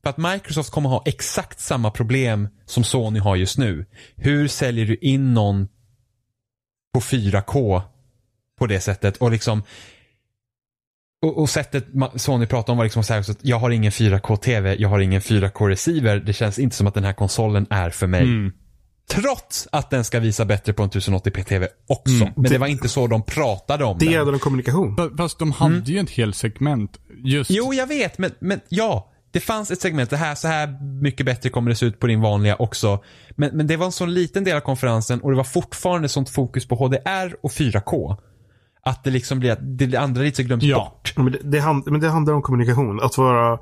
[0.03, 3.87] För att Microsoft kommer ha exakt samma problem som Sony har just nu.
[4.17, 5.69] Hur säljer du in någon
[6.95, 7.83] på 4K
[8.59, 9.63] på det sättet och liksom
[11.25, 13.91] och, och sättet Sony pratar om var liksom så här också att jag har ingen
[13.93, 16.17] 4K-TV, jag har ingen 4K-receiver.
[16.27, 18.23] Det känns inte som att den här konsolen är för mig.
[18.23, 18.53] Mm.
[19.11, 22.15] Trots att den ska visa bättre på en 1080p-TV också.
[22.15, 22.29] Mm.
[22.35, 24.97] Men det Det- var inte så de pratade om Det är en kommunikation.
[24.97, 27.51] Fa- Fast de hade ju ett helt segment just...
[27.51, 29.11] Jo, jag vet, men, men ja.
[29.31, 32.07] Det fanns ett segment, det här, så här mycket bättre kommer det se ut på
[32.07, 33.03] din vanliga också.
[33.31, 36.29] Men, men det var en sån liten del av konferensen och det var fortfarande sånt
[36.31, 38.17] fokus på HDR och 4K.
[38.85, 40.79] Att det liksom blir att det andra lite glöms Ja.
[40.79, 41.13] bort.
[41.17, 43.01] Men det, det, hand, men det handlar om kommunikation.
[43.03, 43.59] Att vara,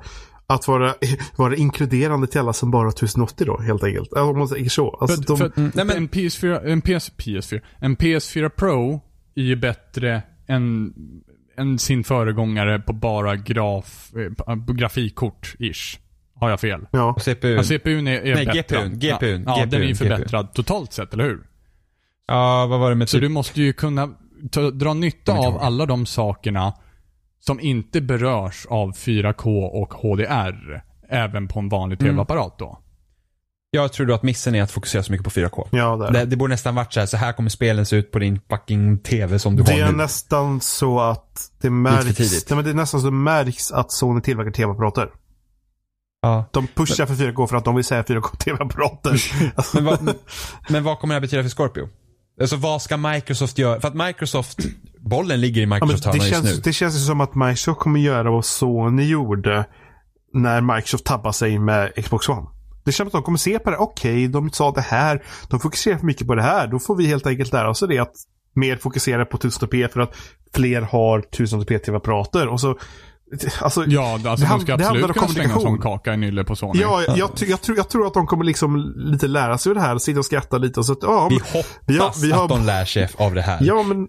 [0.47, 0.93] att vara,
[1.35, 4.09] vara inkluderande till alla som bara har 1080 då, helt enkelt.
[4.11, 4.89] Ja, Om man säger så.
[5.01, 9.01] Alltså, För, de, för att nej, men- en PS4, en PS, PS4, en PS4 Pro
[9.35, 10.93] är ju bättre än,
[11.57, 15.97] än sin föregångare på bara graf, eh, på grafikkort-ish.
[16.35, 16.85] Har jag fel?
[16.91, 17.03] ja.
[17.13, 17.55] Och CPU.
[17.55, 18.77] Ja, CPUn är, är Nej, bättre.
[18.77, 20.07] GPUn, GPUn, Ja, ja den är ju GPUn.
[20.09, 21.39] förbättrad totalt sett, eller hur?
[22.27, 23.21] ja, vad var det med Så typ?
[23.21, 24.09] du måste ju kunna
[24.51, 26.73] ta, dra nytta av alla de sakerna
[27.39, 30.83] som inte berörs av 4K och HDR.
[31.09, 32.13] Även på en vanlig Mm.
[32.13, 32.79] tv-apparat då.
[33.71, 35.67] Jag tror då att missen är att fokusera så mycket på 4K.
[35.71, 36.11] Ja, där.
[36.11, 38.39] Det, det borde nästan varit så här, så här kommer spelen se ut på din
[38.49, 39.97] fucking TV som du Det har är nu.
[39.97, 42.19] nästan så att det märks.
[42.49, 45.09] Nej, men det är nästan så det märks att Sony tillverkar tv-apparater.
[46.21, 46.45] Ja.
[46.51, 49.21] De pushar för 4K för att de vill säga 4K tv-apparater.
[49.75, 50.15] Men, vad,
[50.69, 51.89] men vad kommer det här betyda för Scorpio?
[52.41, 53.81] Alltså vad ska Microsoft göra?
[53.81, 54.57] För att Microsoft,
[54.99, 56.61] bollen ligger i ja, Microsoft det, hörna just känns, nu.
[56.63, 59.65] det känns ju som att Microsoft kommer göra vad Sony gjorde
[60.33, 62.47] när Microsoft tabbade sig med Xbox One.
[62.85, 63.77] Det känns som att de kommer se på det.
[63.77, 65.23] Okej, de sa det här.
[65.49, 66.67] De fokuserar för mycket på det här.
[66.67, 68.13] Då får vi helt enkelt lära oss det att
[68.55, 70.15] mer fokusera på 1080p för att
[70.53, 72.47] fler har 1080p tv-apparater.
[72.47, 72.77] Och så,
[73.61, 76.43] alltså, Ja, alltså Det de ska det absolut kunna slänga en sån kaka i nylle
[76.43, 76.81] på Sony.
[76.81, 79.75] Ja, jag, jag, jag, tror, jag tror att de kommer liksom lite lära sig av
[79.75, 79.97] det här.
[79.97, 82.49] Sitta och skratta lite och så att, ja, Vi hoppas vi har- vi har- att
[82.49, 83.59] de lär sig av det här.
[83.61, 84.07] ja men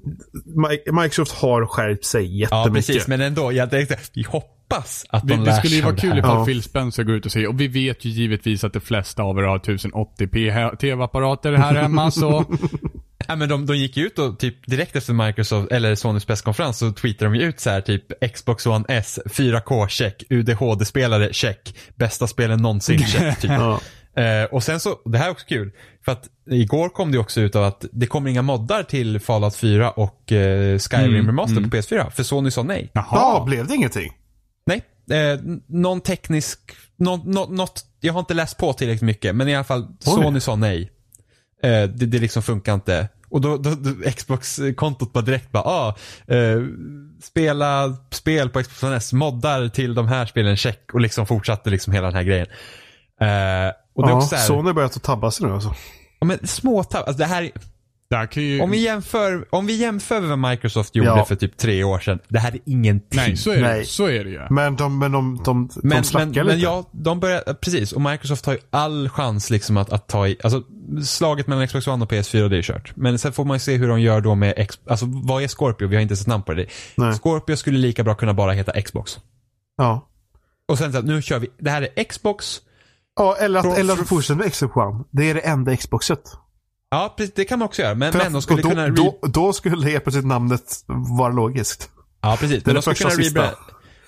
[0.56, 2.86] Mi- Microsoft har skärpt sig Ja, jättemycket.
[2.86, 3.08] precis.
[3.08, 5.92] Men ändå, jag tänkte, vi hoppas att Det, de det lär skulle ju sig av
[5.92, 6.44] vara det kul ifall Ja.
[6.44, 9.38] Phil Spencer går ut och säger, och vi vet ju givetvis att de flesta av
[9.38, 12.44] er har 1080p he- tv-apparater här hemma, så
[13.28, 16.78] Ja, men de, de gick ju ut och typ direkt efter Microsoft, eller Sonys presskonferens
[16.78, 21.76] så tweetade de ju ut så här typ Xbox One S, 4K check, UDHD-spelare check,
[21.94, 23.40] bästa spelen någonsin check.
[23.40, 23.50] Typ.
[23.50, 23.80] Ja.
[24.16, 25.72] Eh, och sen så, det här är också kul,
[26.04, 29.56] för att igår kom det också ut av att det kommer inga moddar till Fallout
[29.56, 31.70] 4 och eh, Skyrim Mm, Remaster mm.
[31.70, 32.90] på PS4, för Sony sa nej.
[32.92, 33.06] jaha.
[33.10, 34.12] ja, blev det ingenting?
[34.66, 36.58] Nej, eh, någon teknisk,
[36.96, 40.40] nå, nå, något, jag har inte läst på tillräckligt mycket, men i alla fall Sony
[40.40, 40.90] sa nej.
[41.64, 43.08] Eh, det, det liksom funkar inte.
[43.28, 45.94] Och då, då, då Xbox-kontot bara direkt bara, ah,
[46.26, 46.60] eh,
[47.22, 50.90] spela spel på Xbox One S, moddar till de här spelen, check.
[50.92, 52.46] Och liksom fortsatte liksom hela den här grejen.
[53.20, 55.74] Eh, och det är Ja, också så här, Sony börjat att tabba sig nu alltså.
[56.20, 57.50] ja, men småtapp, alltså det här,
[58.32, 58.60] ju...
[58.60, 61.24] om vi jämför, om vi jämför med vad Microsoft gjorde Ja.
[61.24, 63.16] för typ tre år sedan, det här är ingenting.
[63.20, 63.84] Nej, så är, Det, Nej.
[63.86, 64.40] så är det ju.
[64.50, 66.44] Men de, men de, de, de Men, men, lite.
[66.44, 67.92] men ja, de börjar, precis.
[67.92, 70.62] Och Microsoft har ju all chans liksom att, att ta i, alltså
[71.04, 72.92] slaget mellan Xbox One och PS4 det är kört.
[72.96, 75.48] Men sen får man ju se hur de gör då med, X, alltså vad är
[75.48, 75.88] Scorpio?
[75.88, 76.66] Vi har inte sett namn på det.
[76.96, 77.12] Nej.
[77.14, 79.18] Scorpio skulle lika bra kunna bara heta Xbox.
[79.76, 80.08] Ja.
[80.68, 82.60] Och sen så att nu kör vi, det här är Xbox.
[83.16, 85.04] Ja, eller att, Från- eller att fortsätter med Xbox One.
[85.10, 86.20] Det är det enda Xboxet.
[86.94, 87.94] Ja, precis, det kan man också göra.
[87.94, 88.88] Men, men de skulle då, kunna...
[88.88, 90.84] Då, då skulle helt plötsligt namnet
[91.18, 91.90] vara logiskt.
[92.20, 92.62] ja, precis.
[92.64, 93.40] det är Men de det skulle första kunna sista.
[93.40, 93.56] rebrand,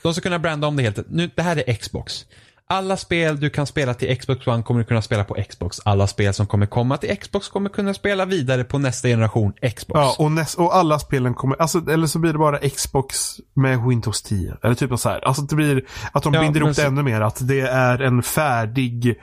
[0.03, 0.99] De ska kunna branda om det helt.
[1.11, 2.25] Nu, det här är Xbox.
[2.69, 5.81] Alla spel du kan spela till Xbox One kommer du kunna spela på Xbox.
[5.85, 9.99] Alla spel som kommer komma till Xbox kommer kunna spela vidare på nästa generation Xbox.
[9.99, 13.83] Ja, och, näst, och alla spelen kommer, alltså, eller så blir det bara Xbox med
[13.89, 14.57] Windows 10.
[14.63, 15.25] Eller typ så här.
[15.27, 17.21] Alltså det blir, att de Ja, binder ihop det så- ännu mer.
[17.21, 19.21] Att det är en färdig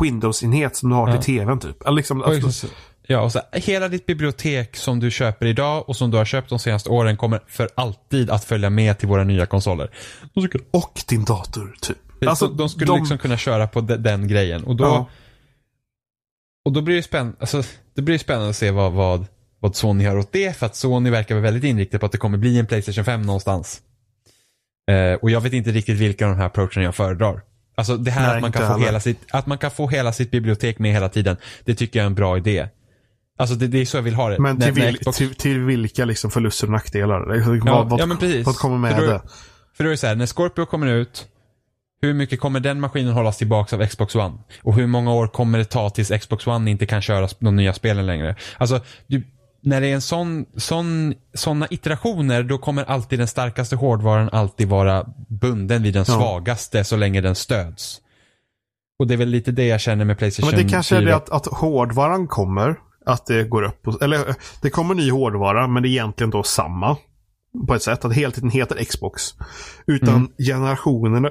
[0.00, 1.22] Windows-enhet som du har Ja.
[1.22, 1.82] till tvn typ.
[1.82, 2.66] Eller liksom, alltså, så-
[3.12, 6.48] Ja, och så, hela ditt bibliotek som du köper idag och som du har köpt
[6.48, 9.90] de senaste åren kommer för alltid att följa med till våra nya konsoler.
[10.34, 11.96] De skulle, och din dator typ.
[12.26, 14.64] alltså, de skulle liksom kunna köra på de, den grejen.
[14.64, 15.08] Och då, Ja.
[16.64, 17.62] och då blir det spännande, alltså,
[17.94, 19.26] det blir spännande att se vad, vad,
[19.60, 20.56] vad Sony gör åt det.
[20.56, 23.22] För att Sony verkar vara väldigt inriktad på att det kommer bli en Playstation 5
[23.22, 23.82] någonstans.
[24.90, 27.42] Eh, och jag vet inte riktigt vilka av de här approacherna jag föredrar.
[27.74, 28.84] Alltså det här Nej, att, man kan få heller.
[28.86, 31.36] hela sitt, att man kan få hela sitt bibliotek med hela tiden.
[31.64, 32.68] Det tycker jag är en bra idé.
[33.42, 34.38] Alltså det, det är så jag vill ha det.
[34.38, 37.34] Men till, när Xbox- till, till vilka liksom förluster och nackdelar?
[37.64, 38.46] Ja, vad, vad, ja, men precis.
[38.46, 39.22] vad kommer med För då- det?
[39.76, 41.26] För då är det så här, när Scorpio kommer ut,
[42.02, 44.34] hur mycket kommer den maskinen hållas tillbaka av Xbox One?
[44.62, 47.72] Och hur många år kommer det ta tills Xbox One inte kan köra de nya
[47.72, 48.36] spelen längre?
[48.58, 49.22] Alltså, du,
[49.62, 54.68] när det är en sån, sån, såna iterationer, då kommer alltid den starkaste hårdvaran alltid
[54.68, 56.14] vara bunden vid den Ja.
[56.14, 57.98] svagaste så länge den stöds.
[58.98, 61.10] Och det är väl lite det jag känner med Playstation men det kanske är 4.
[61.10, 62.76] det att, att hårdvaran kommer.
[63.06, 63.88] Att det går upp.
[63.88, 66.96] och- Eller det kommer ny hårdvara men det är egentligen då samma.
[67.68, 68.04] På ett sätt.
[68.04, 69.22] Att hela tiden heter Xbox.
[69.86, 70.28] Utan Mm.
[70.46, 71.30] generationerna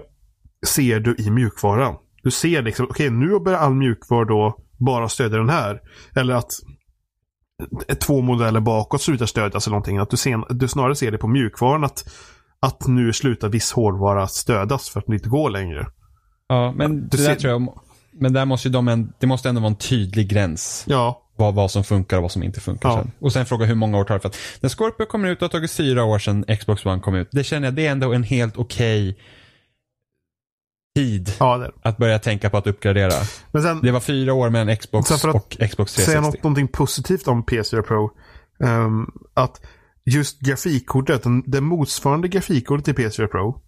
[0.67, 1.95] ser du i mjukvaran.
[2.23, 5.79] Du ser liksom, okej nu börjar all mjukvara då bara stödja den här.
[6.15, 6.51] Eller att
[7.99, 9.97] två modeller bakåt slutar stödjas eller någonting.
[9.97, 12.03] Att du, sen, du snarare ser det på mjukvaran att,
[12.59, 15.87] att nu slutar viss hårdvara att stödas för att det inte går längre.
[16.47, 17.79] Ja, men Du det där ser- tror jag,
[18.13, 20.85] men där måste ju de en, det måste ändå vara en tydlig gräns.
[20.87, 22.95] Ja, vad, vad som funkar och vad som inte funkar Ja.
[22.97, 23.11] sen.
[23.19, 25.45] Och sen fråga hur många år tar det för att när Scorpio kommer ut, det
[25.45, 27.27] har tagit fyra år sedan Xbox One kom ut.
[27.31, 29.17] Det känner jag, det är ändå en helt okej
[30.95, 33.11] tid ja att börja tänka på att uppgradera.
[33.61, 36.21] Sen, Det var fyra år Xbox Sen för att och Xbox säga 360.
[36.37, 38.11] något, någonting positivt om PS4 Pro.
[38.63, 39.61] ehm, att
[40.05, 43.61] just grafikkortet, den, det motsvarande grafikkortet i PS4 Pro.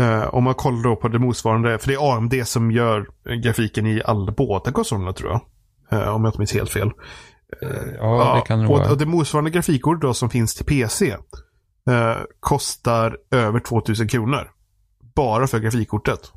[0.00, 3.06] eh, om man kollar då på det motsvarande, för det är AMD som gör
[3.42, 5.40] grafiken i alla båda konsolerna tror jag.
[5.92, 6.90] Eh, om jag inte minns helt fel.
[7.98, 8.90] Ja, det kan det vara.
[8.90, 11.10] och det motsvarande grafikkortet då som finns till PC
[11.90, 14.50] eh, kostar över 2000 kronor.
[15.14, 16.32] Bara för grafikkortet.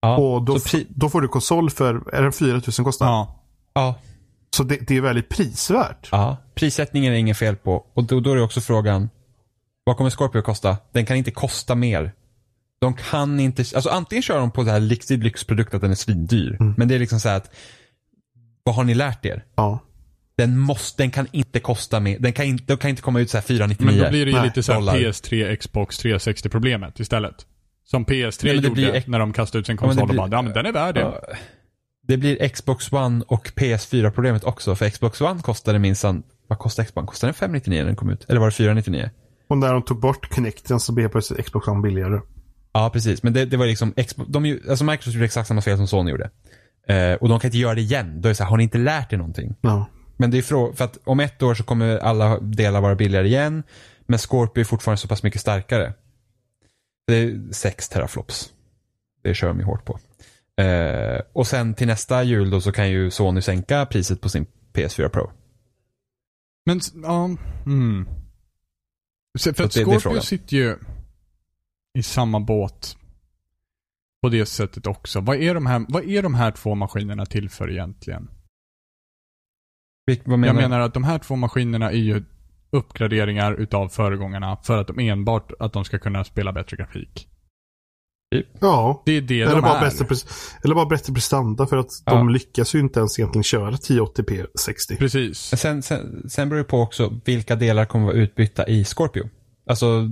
[0.00, 3.06] Ja, Och då, då får du konsol för, är det 4000 kostar?
[3.06, 3.42] Ja.
[3.74, 3.94] ja,
[4.56, 6.08] Så det, det är väldigt prisvärt.
[6.12, 7.86] ja, prissättningen är inget fel på.
[7.94, 9.10] Och då, då är det också frågan,
[9.84, 10.76] vad kommer Scorpio kosta?
[10.92, 12.12] Den kan inte kosta mer.
[12.80, 14.80] De kan inte, alltså antingen kör de på det här
[15.16, 16.56] lyxprodukt att den är svindyr.
[16.60, 16.74] Mm.
[16.76, 17.50] Men det är liksom så här att,
[18.68, 19.44] vad har ni lärt er?
[19.56, 19.78] Ja.
[20.36, 22.18] Den måste, den kan inte kosta mer.
[22.18, 23.92] Den kan inte, den kan inte komma ut så här 499.
[23.94, 24.94] Men då blir det ju lite så här dollar.
[24.96, 27.34] PS3, Xbox 360 problemet istället.
[27.84, 30.28] Som PS3 Nej, gjorde blir när de kastade ut sin Ja, konsol och blir- bara,
[30.30, 31.00] ja men den är värd det.
[31.00, 31.20] Ja.
[32.08, 34.74] Det blir Xbox One och PS4 problemet också.
[34.74, 37.06] För Xbox One kostade minsann, vad kostade Xbox One?
[37.06, 38.24] Kostade den 599 när den kom ut?
[38.28, 39.10] Eller var det 499?
[39.48, 42.20] Och när de tog bort Connecten så blev plötsligt Xbox One billigare.
[42.72, 43.22] Ja, precis.
[43.22, 45.86] Men det, det var liksom, Xbox, de, ju- alltså Microsoft gjorde exakt samma fel som
[45.86, 46.30] Sony gjorde.
[46.88, 48.20] Eh, och de kan inte göra det igen.
[48.20, 49.54] Då är det så här, har ni inte lärt er någonting?
[49.60, 49.86] Ja.
[50.16, 53.26] Men det är frå- för att om ett år så kommer alla delar vara billigare
[53.26, 53.62] igen.
[54.06, 55.94] Men Scorpio är fortfarande så pass mycket starkare.
[57.06, 58.52] Det är 6 teraflops.
[59.22, 59.98] Det kör de ju hårt på.
[60.62, 64.46] Eh, och sen till nästa jul då så kan ju Sony sänka priset på sin
[64.72, 65.30] PS4 Pro.
[66.66, 67.24] Men, ja,
[67.66, 68.08] mm.
[69.38, 70.76] För att är Scorpio sitter ju
[71.98, 72.96] i samma båt
[74.22, 75.20] på det sättet också.
[75.20, 78.30] Vad är de här, vad är de här två maskinerna till för egentligen?
[80.10, 80.68] Vil- vad menar Jag du?
[80.68, 82.22] menar att de här två maskinerna är ju
[82.70, 87.28] uppgraderingar utav föregångarna för att de enbart att de ska kunna spela bättre grafik.
[88.60, 89.02] Ja.
[89.06, 89.84] Det är det Eller de bara, är.
[89.84, 90.16] bättre,
[90.64, 92.14] eller bara bättre prestanda för att Ja.
[92.14, 94.96] de lyckas ju inte ens egentligen köra 1080p 60.
[94.96, 95.38] Precis.
[95.38, 99.28] Sen, sen, sen beror det på också vilka delar kommer vara utbytta i Scorpio.
[99.66, 100.10] Alltså,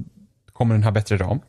[0.52, 1.40] kommer den ha bättre ram?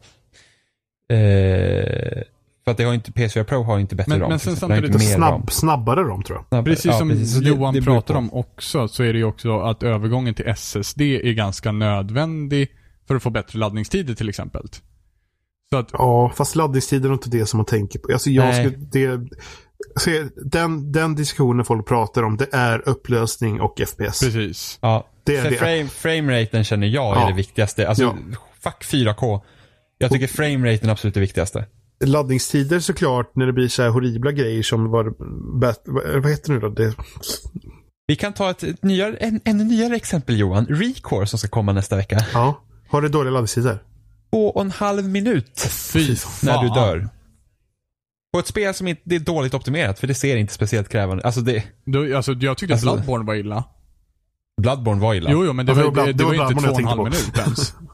[1.09, 2.23] Eh,
[2.67, 4.29] för att det har inte, PS4 Pro har inte bättre Men- ram.
[4.29, 5.17] men sen samtidigt inte mer ram.
[5.41, 6.45] Snabb, snabbare ram tror jag.
[6.47, 6.73] Snabbare.
[6.73, 7.35] Precis Ja, som precis.
[7.39, 10.47] Det- Johan det beror pratar om också så är det ju också att övergången till
[10.47, 12.67] SSD är ganska nödvändig
[13.07, 14.67] för att få bättre laddningstider till exempel.
[15.69, 18.13] Så att, Ja, fast laddningstiden är inte det som man tänker på.
[18.13, 18.65] Alltså jag Nej.
[18.65, 19.29] skulle, det,
[19.99, 24.19] se, den, den diskussionen folk pratar om, det är upplösning och FPS.
[24.19, 24.79] precis.
[24.81, 25.55] Ja, Det är det.
[25.57, 27.27] frame, frameraten känner jag är Ja.
[27.27, 27.87] det viktigaste.
[27.89, 28.15] Alltså, Ja.
[28.63, 29.41] fuck 4K.
[29.97, 31.65] Jag tycker frameraten är absolut det viktigaste.
[32.05, 35.13] Laddningstider såklart när det blir så här horribla grejer som var,
[36.21, 36.69] vad heter det nu då?
[36.69, 36.93] Det,
[38.07, 40.65] Vi kan ta ett, ett nyare, en, ännu nyare exempel Johan.
[40.65, 42.19] Recore som ska komma nästa vecka.
[42.33, 43.79] ja, har det dåliga laddningstider?
[44.31, 45.59] Två och en halv minut
[45.93, 45.99] Fy
[46.43, 46.75] när du fan.
[46.77, 47.09] dör.
[48.33, 51.23] På ett spel som inte det är dåligt optimerat, för det ser inte speciellt krävande.
[51.23, 53.63] Alltså det, Då, alltså, jag tyckte Alltså- Bloodborne var illa.
[54.61, 55.29] Bloodborne var illa.
[55.31, 56.63] Jo, jo, men det Ja, det var, var det, Blood- det det var var inte
[56.63, 57.73] två och en halv minut ens.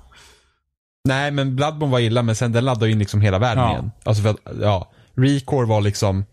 [1.03, 3.71] Nej, men Bloodborne var illa, men sen den laddade in liksom hela världen Ja.
[3.71, 3.91] igen.
[4.03, 4.91] Alltså för att, ja.
[5.15, 6.25] Recore var liksom,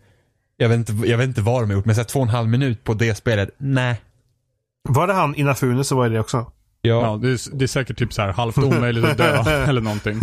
[0.57, 2.25] jag vet inte, jag vet inte vad de har gjort, men så här, två och
[2.25, 4.01] en halv minut på det spelet, nej.
[4.89, 6.37] Var det han Inafune så var det också?
[6.81, 9.81] Ja, Ja, det, är, det är säkert typ så här halvt omöjligt att dö eller
[9.81, 10.19] någonting.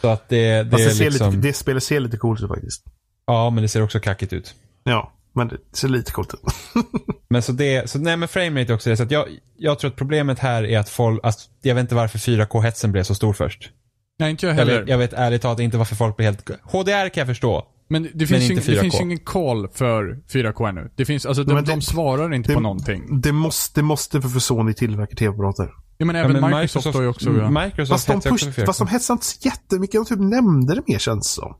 [0.00, 2.84] så att det, det Fast det, liksom, lite, det spelet ser lite coolt ut faktiskt.
[3.26, 4.54] ja men det ser också kackigt ut.
[4.84, 6.40] Ja, men det ser lite coolt ut.
[7.30, 8.96] Men så det, så nej men framerate är också det.
[8.96, 9.24] Så att jag,
[9.56, 13.02] jag tror att problemet här är att folk, alltså, jag vet inte varför 4K-hetsen blev
[13.02, 13.70] så stor först.
[14.18, 14.80] Nej, inte jag Jag heller.
[14.80, 17.66] vet, jag vet ärligt talat inte varför folk blir helt, HDR kan jag förstå.
[17.88, 18.80] Men det finns, ju, inte ing- det 4K.
[18.80, 20.90] finns ju ingen call för 4K ännu.
[20.96, 23.20] Det finns, alltså de, Men det- de svarar inte det- på någonting.
[23.20, 25.70] Det måste, det måste för, för Sony tillverka tv-apparater.
[25.98, 27.30] Ja, men Ja, även men Microsoft, har ju också...
[27.30, 27.50] Ja.
[27.64, 28.66] Microsoft Fast de, push, för 4K.
[28.66, 29.92] fast de hetsar inte så jättemycket.
[29.94, 31.54] De typ nämnde det mer känns som.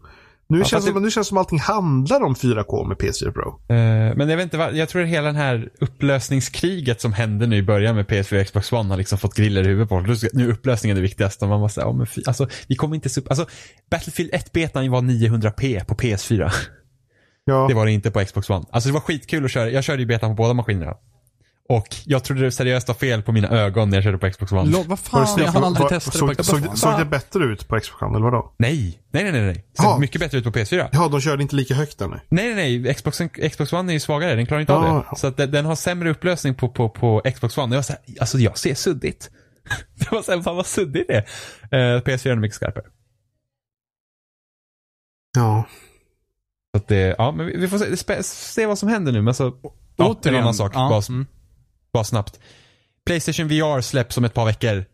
[0.49, 3.31] Nu, fast känns det, det- nu känns det som allting handlar om 4K med PS4
[3.33, 3.49] Pro.
[3.69, 7.47] Eh, men jag vet inte vad, jag tror att hela den här upplösningskriget som hände
[7.47, 9.95] nu i början med PS4 och Xbox One har liksom fått griller i huvudet på
[10.05, 10.33] folk.
[10.33, 13.09] Nu är upplösningen det viktigaste och man säga, ja men fy, alltså vi kommer inte,
[13.09, 13.47] sup- alltså
[13.91, 16.53] Battlefield 1-betan var 900p på PS4.
[17.45, 18.65] Ja, Det var det inte på Xbox One.
[18.71, 20.95] Alltså det var skitkul att köra, jag körde ju betan på båda maskinerna.
[21.69, 24.53] Och jag trodde det seriöst var fel på mina ögon när jag körde på Xbox
[24.53, 24.71] One.
[24.71, 26.99] Lo, vad fan, jag hann aldrig Var- testa såg, det på såg, Xbox såg, One.
[26.99, 28.55] det bättre ut på Xbox One eller vadå?
[28.59, 29.43] Nej, nej, nej, nej.
[29.43, 29.55] nej.
[29.73, 29.99] Det ser Ja.
[29.99, 30.89] mycket bättre ut på PS4.
[30.93, 32.07] Ja, de körde inte lika högt nu.
[32.29, 32.95] Nej, nej, nej.
[32.95, 33.21] Xbox,
[33.53, 34.35] Xbox One är ju svagare.
[34.35, 35.17] Den klarar inte Ja, av det.
[35.19, 37.67] Så att den, den har sämre upplösning på, på, på Xbox One.
[37.67, 39.31] Och jag var så här, alltså jag ser suddigt.
[39.99, 41.25] det var såhär, fan vad suddigt det
[41.71, 41.95] är.
[41.97, 42.85] Uh, PS4 är mycket skarpare.
[45.37, 45.65] Ja.
[46.75, 49.23] Så att det, ja, men vi, vi får se, se vad som händer nu.
[49.23, 50.43] Men så, ja, en Återigen.
[50.43, 50.73] annan sak.
[50.75, 51.27] Ja, Bara, mm.
[51.97, 52.41] Bara snabbt.
[53.07, 54.85] Playstation VR släpps om ett par veckor.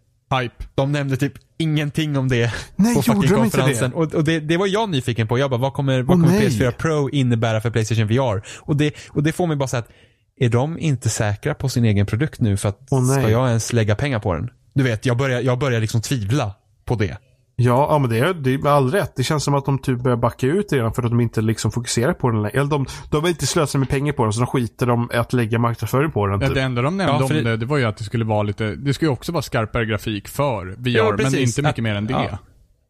[0.41, 0.65] Hype.
[0.75, 3.91] De nämnde typ ingenting om det Nej, på fucking konferensen.
[3.91, 3.97] det?
[3.97, 5.39] Och, och det, det var jag nyfiken på.
[5.39, 6.49] Jag bara, vad kommer, vad Åh, kommer nej.
[6.49, 8.43] PS4 Pro innebära för Playstation VR?
[8.59, 9.89] Och det, och det får mig bara säga att,
[10.37, 13.21] är de inte säkra på sin egen produkt nu för att, nej.
[13.21, 14.51] ska jag ens lägga pengar på den?
[14.75, 17.17] Du vet, jag börjar, jag börjar liksom tvivla på det.
[17.57, 19.13] Ja, ja men det är, det är med all rätt.
[19.17, 21.73] Det känns som att de typ börjar backa ut redan för att de inte liksom
[21.73, 22.59] fokuserar på den längre.
[22.61, 25.33] Eller de, de vill inte slösa med pengar på den så de skiter om att
[25.33, 26.41] lägga marknadsföring på den.
[26.41, 26.55] Ja, Typ.
[26.55, 28.43] det enda de nämnde Ja, för om det- det, var ju att det skulle vara
[28.43, 31.79] lite, det skulle ju också vara skarpare grafik för VR, Ja, men inte mycket Att-
[31.79, 32.13] mer än det.
[32.13, 32.39] ja.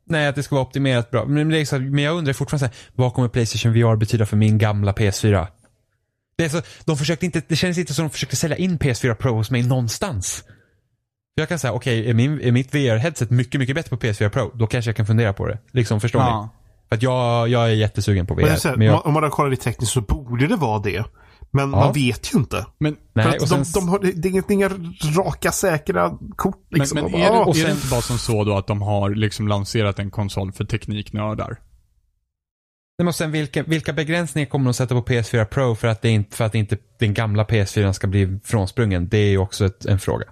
[0.07, 1.25] Nej, att det ska vara optimerat bra.
[1.25, 4.27] Men, det är så, men jag undrar fortfarande, så här, vad kommer Playstation VR betyda
[4.27, 5.47] för min gamla PS4?
[6.37, 9.15] Det, är så, de försökte inte, det känns inte som de försökte sälja in PS4
[9.15, 10.45] Pro hos mig någonstans.
[11.35, 14.51] Jag kan säga, okej, är, min, är mitt VR-headset mycket, mycket bättre på PS4 Pro?
[14.55, 15.59] Då kanske jag kan fundera på det.
[15.70, 16.26] Liksom, förstår ni?
[16.26, 16.49] Ja.
[16.89, 18.43] För att jag, jag är jättesugen på VR.
[18.43, 21.05] Men säger, men jag, Om man kollar det tekniskt så borde det vara det.
[21.51, 21.76] Men Ja.
[21.85, 22.66] man vet ju inte.
[22.78, 24.68] Men, nej, att och sen, de, de har, det är inget- inga
[25.18, 26.59] raka, säkra kort.
[26.70, 26.95] men, Liksom.
[27.03, 28.66] men De är, det, "Ah." och är det sen- inte bara som så då att
[28.66, 31.49] de har liksom lanserat en konsol för tekniknördar?
[31.49, 31.59] Nej,
[32.99, 36.09] men och sen vilka, vilka begränsningar kommer de sätta på PS4 Pro för att, det
[36.11, 39.09] inte, för att inte den gamla PS4 ska bli frånsprungen?
[39.09, 40.24] Det är ju också ett, en fråga.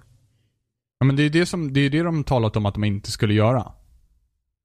[1.01, 3.11] Ja men det är det som, det är det de talat om att de inte
[3.11, 3.71] skulle göra.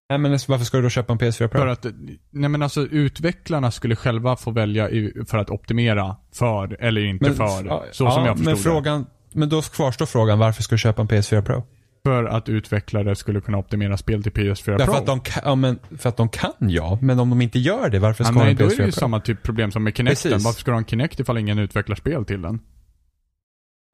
[0.09, 1.61] Nej, men varför ska du då köpa en PS4 Pro?
[1.61, 1.87] För att,
[2.30, 4.89] nej men alltså utvecklarna skulle själva få välja
[5.26, 7.64] för att optimera för eller inte för.
[7.66, 8.62] ja, så ja, som jag förstod men det.
[8.62, 11.62] frågan, Men då kvarstår frågan, varför ska du köpa en PS4 Pro?
[12.05, 14.95] För att utvecklare skulle kunna optimera spel till PS4 Därför Pro.
[14.95, 17.91] att, de kan, ja, men, för att de kan ja, men om de inte gör
[17.91, 19.01] det, varför ja, ska nej, de då en är PS4 det ju Pro?
[19.01, 20.30] samma typ problem som med Kinecten.
[20.30, 20.45] Precis.
[20.45, 22.61] Varför ska du ha en Kinect ifall ingen utvecklar spel till den?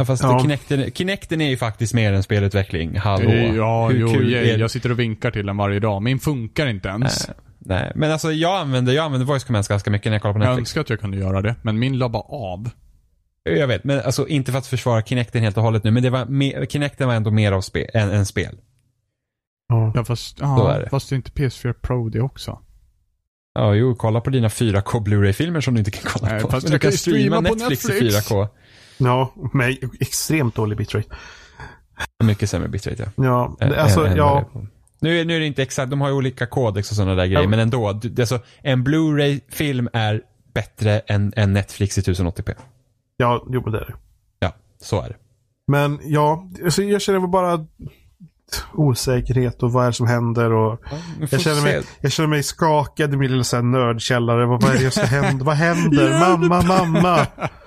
[0.03, 0.41] Ja, fast Ja.
[0.41, 2.97] Kinecten, Kinecten är ju faktiskt mer än spelutveckling.
[2.99, 3.31] Hallå.
[3.31, 6.03] Eh, Ja, Hur jo, kul yeah, är jag sitter och vinkar till den varje dag.
[6.03, 7.29] Min funkar inte ens.
[7.29, 10.33] Nej, nej, men alltså jag använder, jag använder voice commands ganska mycket när jag kollar
[10.35, 10.71] på jag Netflix.
[10.71, 12.71] önskar att jag kunde göra det, men min la bara av.
[13.43, 16.11] Jag vet, men alltså inte för att försvara Kinecten helt och hållet nu, men det
[16.11, 18.57] var mer, Kinecten var ändå mer av spel, än, än spel.
[19.95, 20.05] Ja.
[20.05, 20.89] Fast, ja, är det.
[20.89, 22.59] fast det är inte PS4 Pro det också.
[23.55, 26.49] Ja, jo, kolla på dina 4K Blu-ray-filmer som du inte kan kolla Nej, på.
[26.49, 28.31] fast Men jag du kan kan streama streama på Netflix, i Netflix.
[28.31, 28.49] 4K.
[29.05, 31.09] Ja, med extremt dålig bitrate.
[32.25, 33.25] Mycket sämre bitrate, ja.
[33.25, 34.51] Ja, det- alltså, än ja.
[35.01, 37.27] Nu, är- nu är det inte exakt, de har ju olika kodex och sådana där
[37.27, 37.49] grejer, Ja.
[37.49, 37.93] men ändå.
[37.93, 40.21] Du, alltså, en Blu-ray-film är
[40.55, 42.55] bättre än, än Netflix i 1080p.
[43.17, 43.95] Ja, jo men det är det.
[44.39, 45.17] Ja, så är det.
[45.67, 47.67] Men ja, alltså, jag känner bara
[48.75, 51.89] osäkerhet och vad är det som händer och får jag känner, mig, se.
[52.01, 54.47] jag känner mig skakad i min lilla så här nördkällare.
[54.47, 55.45] Vad, vad är det som händer?
[55.45, 56.21] Vad händer?
[56.39, 57.27] mamma, mamma.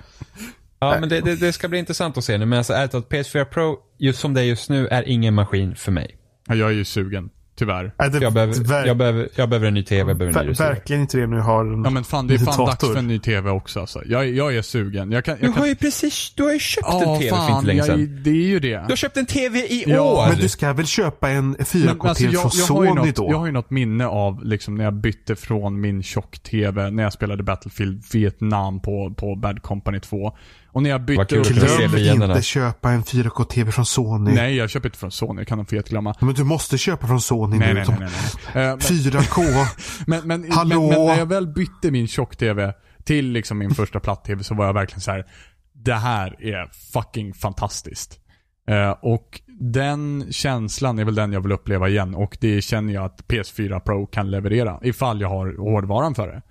[0.78, 2.46] Ja, men det, det, det ska bli intressant att se nu.
[2.46, 5.74] Men alltså, ärligt talat, PS4 Pro, just som det är just nu, är ingen maskin
[5.74, 6.16] för mig.
[6.48, 7.92] Ja, jag är ju sugen, tyvärr.
[7.98, 10.46] Nej, det, Jag behöver, ver- jag behöver, jag behöver en ny TV, jag behöver en
[10.46, 10.74] ny ver- receiver.
[10.74, 13.08] verkligen inte det jag har en Ja men fan, det är fan dags för en
[13.08, 14.02] ny TV också alltså.
[14.06, 15.12] Jag, jag är sugen.
[15.12, 15.36] Jag kan...
[15.40, 15.60] Du Jag kan...
[15.60, 17.86] har ju precis, du har ju köpt Ja, en TV för fan, inte länge jag,
[17.86, 18.20] sedan.
[18.24, 18.68] det är ju det.
[18.68, 20.28] Du har köpt en TV i Ja, år!
[20.28, 23.16] Men du ska väl köpa en 4K-TV alltså, jag, från jag, har ju Sony något,
[23.16, 23.26] då?
[23.30, 27.12] jag har ju något minne av liksom när jag bytte från min tjock-TV när jag
[27.12, 30.36] spelade Battlefield Vietnam på, på Bad Company 2.
[30.76, 31.46] Och när jag bytte upp...
[31.48, 32.32] Glöm fienderna.
[32.34, 34.34] inte köpa en 4K-TV från Sony.
[34.34, 36.14] Nej, jag köper inte från Sony, det kan de fet glömma.
[36.20, 37.74] Men du måste köpa från Sony Nej, nu.
[37.74, 38.10] nej, nej, nej.
[38.54, 38.64] nej.
[38.64, 39.66] Eh, men- 4K.
[40.06, 40.80] Men, men, Hallå?
[40.80, 42.74] men, men när jag väl bytte min tjock-tv
[43.04, 45.26] till liksom min första platt-tv så var jag verkligen så här.
[45.72, 48.20] Det här är fucking fantastiskt.
[48.68, 53.04] Eh, och den känslan är väl den jag vill uppleva igen och det känner jag
[53.04, 56.42] att PS4 Pro kan leverera ifall jag har hårdvaran för det.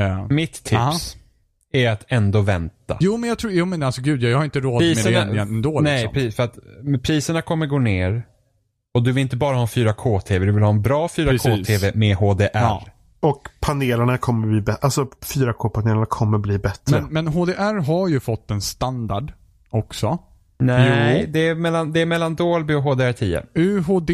[0.00, 0.94] Eh, Mitt tips Aha.
[1.72, 2.96] Är att ändå vänta.
[3.00, 5.80] jo men jag tror, jo men alltså gud jag har inte råd med det ändå
[5.82, 6.32] nej, liksom.
[6.32, 8.22] för att priserna kommer gå ner.
[8.94, 11.94] Och du vill inte bara ha en 4K-TV, du vill ha en bra 4K-TV Precis.
[11.94, 12.48] med HDR.
[12.52, 12.86] Ja.
[13.20, 14.78] Och panelerna kommer bli bättre.
[14.82, 17.00] Alltså 4K-panelerna kommer bli bättre.
[17.00, 19.32] Men, men HDR har ju fått en standard
[19.70, 20.18] också.
[20.58, 21.30] Nej, Jo.
[21.32, 23.46] det är, mellan, det är mellan Dolby och HDR10.
[23.54, 24.10] UHD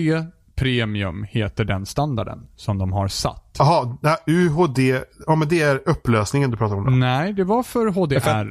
[0.58, 3.56] Premium heter den standarden som de har satt.
[3.58, 3.96] Jaha,
[4.26, 5.00] UHD.
[5.26, 6.90] Ja men det är upplösningen du pratar om då.
[6.90, 8.20] Nej, det var för HDR.
[8.20, 8.50] För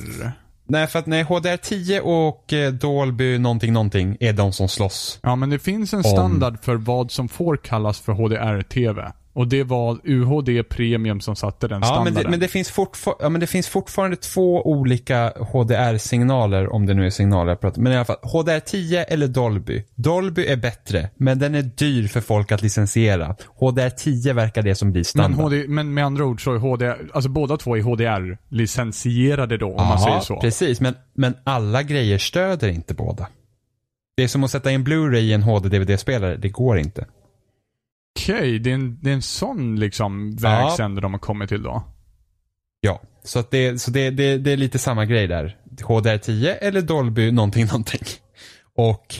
[0.69, 5.19] Nej, för att nej, HDR10 och eh, Dolby någonting någonting är de som slåss.
[5.23, 9.11] Ja, men det finns en standard för vad som får kallas för HDR-TV.
[9.37, 12.13] Och det var UHD Premium som satte den Ja, standarden.
[12.13, 12.73] men det, men, det finns
[13.19, 17.81] ja, men det finns fortfarande två olika HDR-signaler, om det nu är signaler jag pratar
[17.81, 19.83] Men i alla fall, HDR10 eller Dolby.
[19.95, 23.35] Dolby är bättre, men den är dyr för folk att licensiera.
[23.59, 25.39] HDR10 verkar det som blir men, standard.
[25.43, 29.75] HD, men med andra ord så är HDR, alltså båda två är HDR-licensierade då, om
[29.87, 30.39] man Ja, säger så.
[30.41, 30.81] precis.
[30.81, 33.27] Men, men alla grejer stöder inte båda.
[34.17, 36.35] Det är som att sätta in Blu-ray i en HD-DVD-spelare.
[36.37, 37.05] Det går inte.
[38.17, 41.83] Okej, det, är en, det är en sån liksom vägsände de har kommit till då.
[42.81, 45.57] Ja, så, att det, så det, det, det är lite samma grej där.
[45.81, 48.01] HDR10 eller Dolby någonting, någonting.
[48.75, 49.15] Och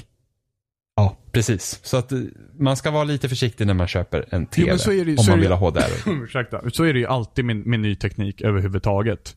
[0.96, 1.80] ja, precis.
[1.84, 2.20] Så att eh,
[2.60, 4.72] man ska vara lite försiktig när man köper en TV.
[4.92, 6.10] är det- om man vill det- ha HDR.
[6.24, 6.70] Ursäkta.
[6.70, 9.36] Så är det ju alltid med, med ny teknik överhuvudtaget.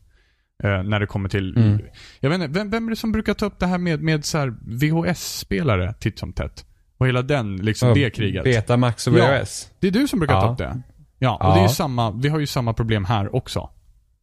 [0.63, 1.57] Eh, när det kommer till...
[1.57, 1.79] Mm.
[2.19, 4.25] Jag vet inte, vem, vem är det som brukar ta upp det här med, med
[4.25, 6.65] så VHS-spelare titt som tätt?
[7.01, 8.43] Och hela den, liksom det kriget.
[8.43, 9.39] Betamax och Ja.
[9.39, 9.69] VHS.
[9.79, 10.41] Det är du som brukar Ja.
[10.41, 10.81] ta upp det.
[11.19, 11.53] Ja, och Ja.
[11.53, 13.69] det är ju samma, vi har ju samma problem här också.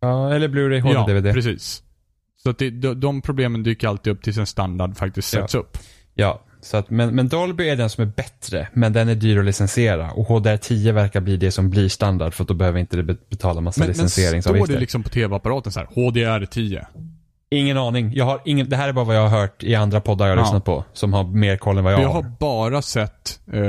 [0.01, 1.25] Ja, eller Blu-ray HD-DVD.
[1.27, 1.83] Ja, Ja, precis.
[2.43, 5.41] Så att det, de, de problemen dyker alltid upp tills en standard faktiskt Ja.
[5.41, 5.79] sätts upp.
[6.61, 9.45] så att, men, men Dolby är den som är bättre, men den är dyr att
[9.45, 10.11] licensiera.
[10.11, 13.17] Och HDR10 verkar bli det som blir standard, för att då behöver inte det be-
[13.31, 14.09] betala massa Men, men
[14.43, 16.85] står det liksom på tv-apparaten så här HDR10?
[17.51, 18.11] Ingen aning.
[18.15, 20.33] Jag har ingen, det här är bara vad jag har hört i andra poddar jag
[20.33, 20.43] har Ja.
[20.43, 20.85] lyssnat på.
[20.93, 22.23] Som har mer koll än vad jag, Jag har.
[22.23, 23.63] har bara sett eh,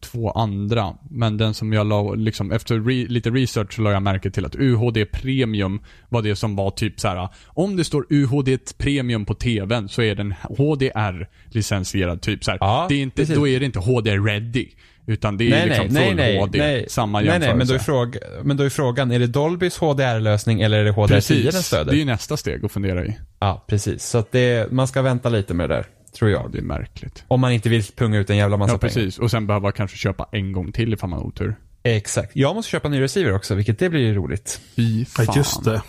[0.00, 0.94] två andra.
[1.10, 4.44] Men den som jag la, liksom, efter re, lite research så la jag märke till
[4.46, 7.28] att UHD Premium var det som var typ så här.
[7.46, 12.56] Om det står UHD Premium på TVn så är den HDR licensierad typ så.
[12.60, 13.36] Ja, det är inte, precis.
[13.36, 14.68] då är det inte HDR ready.
[15.08, 16.58] Utan det är Nej, liksom nej, full nej, nej, HD.
[16.58, 16.86] nej.
[16.88, 17.48] Samma nej, jämförelse.
[17.48, 20.84] nej, men då, är fråga, men då är frågan, är det Dolbys HDR-lösning eller är
[20.84, 21.66] det HDR10 den Precis.
[21.66, 21.90] stöder?
[21.90, 23.18] Det är ju nästa steg att fundera i.
[23.40, 24.04] Ja, precis.
[24.04, 25.86] Så att det, man ska vänta lite med det där,
[26.18, 26.52] tror Ja, jag.
[26.52, 27.24] det är märkligt.
[27.28, 28.94] Om man inte vill punga ut en jävla massa Ja, pengar.
[28.94, 29.18] precis.
[29.18, 31.56] Och sen behöva kanske köpa en gång till ifall man har otur.
[31.82, 32.30] Exakt.
[32.36, 34.60] Jag måste köpa en ny receiver också, vilket det blir ju roligt.
[34.76, 35.24] Fy fan.
[35.28, 35.82] Ja, just det.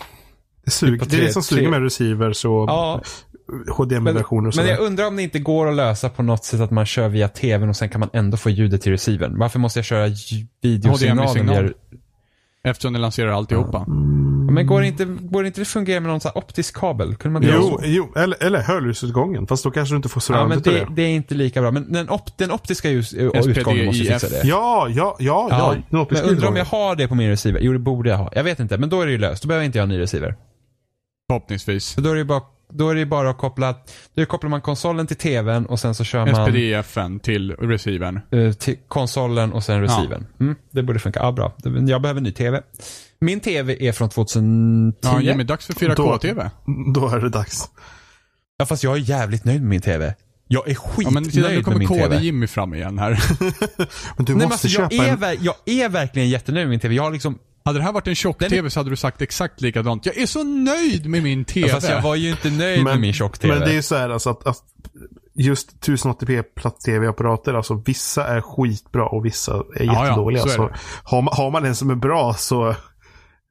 [0.64, 3.02] Det, suger, På det är det som suger tre- med receivers och Ja,
[3.76, 4.68] HDMI-versioner och men sådär.
[4.68, 7.28] jag undrar om det inte går att lösa på något sätt att man kör via
[7.28, 9.38] tvn och sen kan man ändå få ljudet till receivern.
[9.38, 10.08] Varför måste jag köra
[10.62, 11.46] videosignalen?
[11.46, 11.72] Via-
[12.64, 13.84] Eftersom den lanserar alltihopa.
[14.52, 17.16] Men går det inte, går det inte det fungera med någon sån här optisk kabel?
[17.16, 17.80] Kunde man Jo, så?
[17.84, 19.46] jo eller, eller hörlursutgången.
[19.46, 21.02] Fast då kanske du inte får Ja, men surroundet det, det.
[21.02, 21.70] det är inte lika bra.
[21.70, 23.46] Men den, op, den optiska ljus, SPDIF.
[23.46, 24.40] utgången måste fixa det.
[24.44, 25.76] Ja, ja, ja, ja.
[25.90, 27.60] Ja, men undrar om jag har det på min receiver?
[27.60, 28.30] Jo, det borde jag ha.
[28.34, 29.42] Jag vet inte, men då är det ju löst.
[29.42, 30.34] Då behöver inte jag en ny receiver.
[31.30, 31.84] Förhoppningsvis.
[31.86, 32.42] Så då är det ju bara
[32.72, 33.74] då är det bara att koppla,
[34.14, 38.20] då kopplar man konsolen till tvn och sen så kör man SPDFen till receivern.
[38.32, 40.26] eh, till konsolen och sen receivern.
[40.40, 41.20] Mm, det borde funka.
[41.20, 41.52] Ja, bra.
[41.88, 42.62] Jag behöver en ny tv.
[43.20, 44.96] Min tv är från 2010.
[45.02, 46.50] Ja, Jimmy, dags för 4K-TV.
[46.94, 47.64] Då är det dags.
[48.58, 50.14] Ja, fast jag är jävligt nöjd med min tv.
[50.48, 52.16] Jag är Ja, skitnöjd men titta, nu med kommer min KD tv.
[52.18, 53.10] Jimmy fram igen här.
[54.16, 55.18] Men du Nej, men måste alltså, jag, köpa är, en...
[55.18, 56.94] ver- jag är verkligen jättenöjd med min tv.
[56.94, 60.06] Jag har liksom, Hade det här varit en tjock-TV så hade du sagt exakt likadant.
[60.06, 61.68] Jag är så nöjd med min TV.
[61.68, 63.54] fast jag var ju inte nöjd med min tjock-tv.
[63.54, 64.62] Men det är ju så här alltså att, att
[65.34, 70.42] just 1080p platt-tv-apparater, alltså vissa är skitbra och vissa är ja, jättedåliga.
[70.42, 70.74] så är så det.
[71.04, 72.74] har, man, har man en som är bra så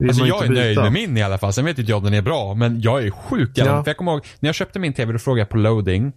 [0.08, 1.54] Alltså jag är nöjd med min i alla fall.
[1.54, 3.48] Sen vet inte jag om den är bra, men jag är gärna.
[3.56, 3.84] Ja.
[3.84, 6.12] För jag kommer ihåg, när jag köpte min tv, då frågade jag på loading.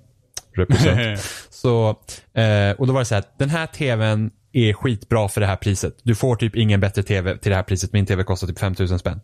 [1.50, 1.88] Så,
[2.34, 5.56] eh, och då var det så här, den här tvn är skitbra för det här
[5.56, 5.96] priset.
[6.02, 7.92] Du får typ ingen bättre tv till det här priset.
[7.92, 9.20] Min tv kostar typ 5000 spänn.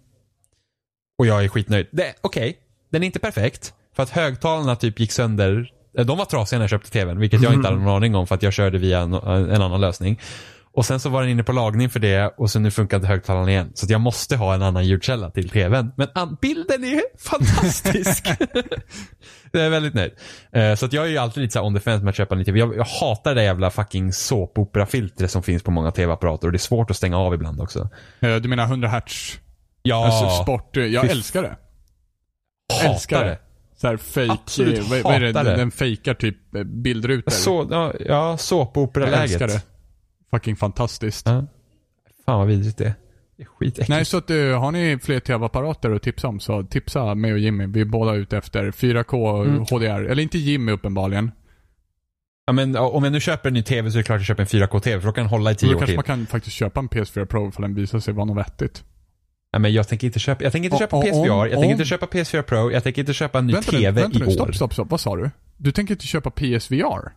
[1.19, 1.87] Och jag är skitnöjd.
[2.21, 2.59] Okej,
[2.91, 3.75] den är inte perfekt.
[3.97, 5.73] För att högtalarna typ gick sönder.
[5.99, 8.27] eh, De var trasiga när jag köpte tvn, vilket jag inte hade någon aning om
[8.27, 10.21] för att jag körde via en, en annan lösning.
[10.73, 13.07] Och sen så var den inne på lagning för det och så nu funkar inte
[13.09, 13.71] högtalaren igen.
[13.75, 15.93] Så jag måste ha en annan ljudkälla till tvn.
[15.97, 18.27] Men bilden är fantastisk.
[19.53, 20.13] jag är väldigt nöjd.
[20.53, 22.35] Eh, så att jag är ju alltid lite så on the fence med att köpa
[22.35, 22.59] ny tv.
[22.59, 26.59] Jag, jag hatar det jävla fucking såpopera-filtret som finns på många tv-apparater och det är
[26.59, 27.89] svårt att stänga av ibland också.
[28.21, 29.39] Eh, Du menar 100 hertz?
[29.83, 30.77] Ja, Alltså sport.
[30.77, 31.57] Jag Fy- älskar det.
[32.83, 33.39] hatar älskar det.
[33.77, 35.33] Så här fake, Absolut vad, vad är det?
[35.33, 35.57] det.
[35.57, 37.31] Den fejkar typ bildrutor.
[37.31, 39.21] Så, ja, ja jag såpopera-läget.
[39.31, 39.63] älskar det.
[40.31, 41.27] Fucking fantastiskt.
[41.27, 41.47] Ja.
[42.27, 42.95] Fan vad vidrigt det är.
[43.39, 43.89] Det är skitäckligt.
[43.89, 47.39] Nej, så att, uh, har ni fler tv-apparater att tipsa om så tipsa mig och
[47.39, 47.67] Jimmy.
[47.67, 49.61] Vi är båda ute efter 4K Mm.
[49.71, 50.05] HDR.
[50.11, 51.31] Eller inte Jimmy uppenbarligen.
[52.47, 54.27] Ja, men om jag nu köper en ny tv så är det klart att jag
[54.27, 55.97] köper en 4K-tv för då kan den hålla i Men 10 då år kanske till.
[55.97, 58.85] man kan faktiskt köpa en PS4 Pro för den visar sig vara något vettigt.
[59.53, 61.71] Ja, men jag tänker inte köpa, jag tänker inte köpa och- PSVR, jag om- tänker
[61.73, 64.21] inte köpa PS4 Pro, jag tänker inte köpa en ny Vänta nu, TV vänta i
[64.21, 64.27] nu.
[64.27, 64.31] år.
[64.31, 64.91] Stopp, stopp, stopp.
[64.91, 65.31] Vad sa du?
[65.57, 67.13] Du tänker inte köpa PSVR?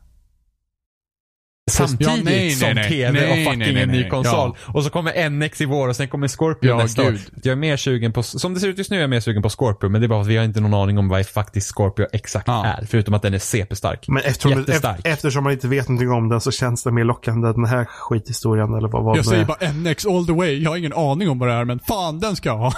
[1.72, 2.89] Samtidigt Ja, nej, som nej.
[2.89, 4.34] TV Nej, och fucking nej, nej, en ny konsol.
[4.34, 4.72] Ja.
[4.74, 7.13] Och så kommer NX i vår och sen kommer Scorpio Ja, nästa gud.
[7.13, 7.19] år.
[7.43, 9.41] Jag är mer sugen på, som det ser ut just nu är jag mer sugen
[9.41, 11.28] på Scorpio, men det är bara för att vi har inte någon aning om vad
[11.28, 12.65] faktiskt Scorpio exakt Ja.
[12.65, 12.86] är.
[12.86, 14.07] Förutom att den är CP-stark.
[14.07, 14.97] Men eftersom, Jättestark.
[14.99, 17.86] ef- eftersom man inte vet någonting om den så känns det mer lockande den här
[17.86, 19.45] skithistorien eller vad, vad Jag säger är.
[19.45, 20.63] bara NX all the way.
[20.63, 22.74] Jag har ingen aning om vad det är, men fan den ska jag ha.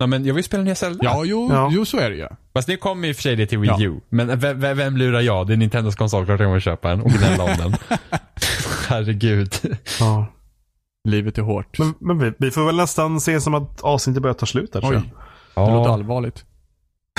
[0.00, 1.04] Ja, men jag vill spela nya Zelda.
[1.04, 1.68] Ja, jo, ja.
[1.72, 2.26] jo så är det ju.
[2.54, 4.00] Fast nu kommer i och för sig det till Wii U.
[4.08, 5.46] Men vem, vem, lurar jag?
[5.46, 7.74] Det är Nintendos konsol, klart jag kommer köpa en och gnälla om den.
[8.88, 9.54] Herregud.
[10.00, 10.26] Ja.
[11.08, 11.78] Livet är hårt.
[11.78, 14.80] Men, men vi, vi, får väl nästan se som att avsnittet börjar ta slut där,
[14.80, 15.02] tror Jag.
[15.54, 15.66] Ja.
[15.66, 16.44] Det låter allvarligt.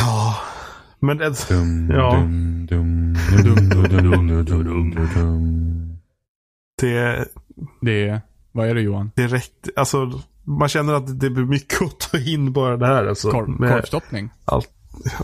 [0.02, 0.38] Ja.
[1.00, 1.50] Men det...
[1.50, 2.12] Dum, ja.
[2.16, 3.14] Dum, dum,
[6.82, 7.26] det...
[7.82, 8.22] Det...
[8.52, 9.12] Vad är det Johan?
[9.16, 9.72] Det räcker.
[9.76, 13.32] Alltså, man känner att det blir mycket att ta in bara det här alltså.
[13.32, 14.30] Korv, Med korvstoppning?
[14.46, 14.70] allt,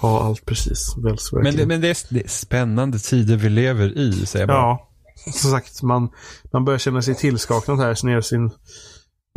[0.01, 0.95] ja, allt precis.
[0.97, 4.43] Väl så Men, det, men det, är, det är spännande tider vi lever i, säger
[4.43, 4.57] jag bara.
[4.57, 4.89] Ja,
[5.33, 6.09] som sagt, man,
[6.53, 8.51] man börjar känna sig tillskaknad här nere i sin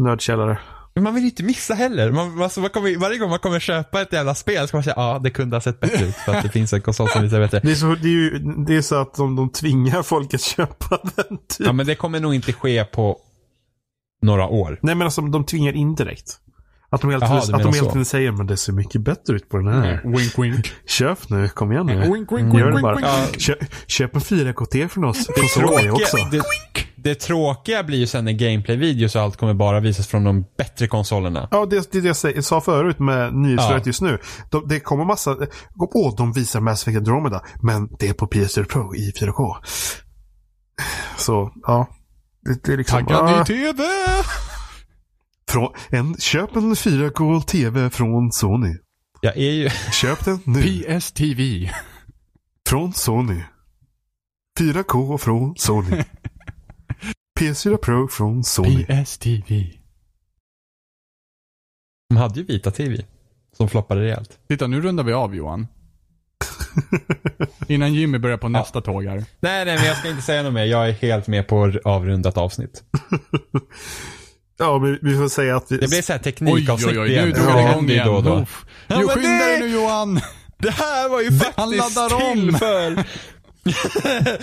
[0.03, 0.59] nördkällare.
[0.95, 2.13] Men man vill inte missa heller.
[2.13, 4.95] Man, alltså, man kommer, varje gång man kommer köpa ett jävla spel ska man säga
[4.97, 7.41] ja, det kunde ha sett bättre ut för att det finns en konsol som visar
[7.41, 7.61] bättre.
[7.63, 10.41] Det är, så, det är ju det är så att de, de tvingar folk att
[10.41, 11.67] köpa den typ.
[11.67, 13.19] Ja, men det kommer nog inte ske på
[14.23, 14.79] några år.
[14.83, 16.37] Nej men alltså de tvingar indirekt.
[16.93, 19.49] Att de hela tiden, att de hela tiden säger men det ser mycket bättre ut
[19.49, 20.01] på den här.
[20.05, 20.73] Wink wink.
[20.87, 22.01] Köp nu, kom igen nu.
[22.01, 22.45] Wink wink Mm.
[22.47, 22.95] wink Gör det wink bara.
[22.97, 23.07] wink.
[23.49, 23.55] Ja.
[23.87, 25.27] Köp, en 4KT från oss.
[25.27, 26.17] Från Sony också.
[26.31, 26.43] det,
[26.97, 30.87] det tråkiga blir ju sen när gameplay-videos och allt kommer bara visas från de bättre
[30.87, 31.49] konsolerna.
[31.51, 33.89] Ja, det, det är det jag säger- sa förut med nyhetsflödet Ja.
[33.89, 34.19] just nu.
[34.51, 35.37] De, det kommer massa...
[35.95, 37.43] Åh, de visar Mass Effect Andromeda.
[37.63, 39.57] Men det är på PS4 Pro i 4K.
[41.17, 41.87] Så, ja.
[42.43, 43.07] Det, det är liksom...
[43.07, 43.85] Taggad ah, i TV!
[45.51, 48.77] från, en, köp en 4K TV från Sony.
[49.21, 49.71] Jag är ju...
[49.93, 50.63] Köp den nu.
[50.63, 51.71] PSTV.
[52.69, 53.43] Från Sony.
[54.61, 55.91] 4K från Sony.
[57.41, 58.85] PS4 Pro från Sony.
[58.85, 59.73] PSTV.
[62.09, 63.05] De hade ju vita TV.
[63.53, 64.39] Som floppade rejält.
[64.49, 65.67] Titta, nu rundar vi av Johan.
[67.69, 69.25] Innan Jimmy börjar på nästa tåg här.
[69.41, 70.65] Nej, nej, men jag ska inte säga något mer.
[70.65, 72.83] Jag är helt med på avrundat avsnitt.
[74.63, 75.77] Ja, men vi får säga att vi...
[75.77, 77.25] Det blir så här Oj, teknikavsnitt oj, oj, igen.
[77.29, 78.07] nu drog Det det igång igen.
[78.07, 78.47] då och då.
[78.87, 80.21] Ja, Jo, skynda det- dig nu Johan!
[80.59, 82.33] Det här var ju Han faktiskt laddar om.
[82.33, 83.05] till för...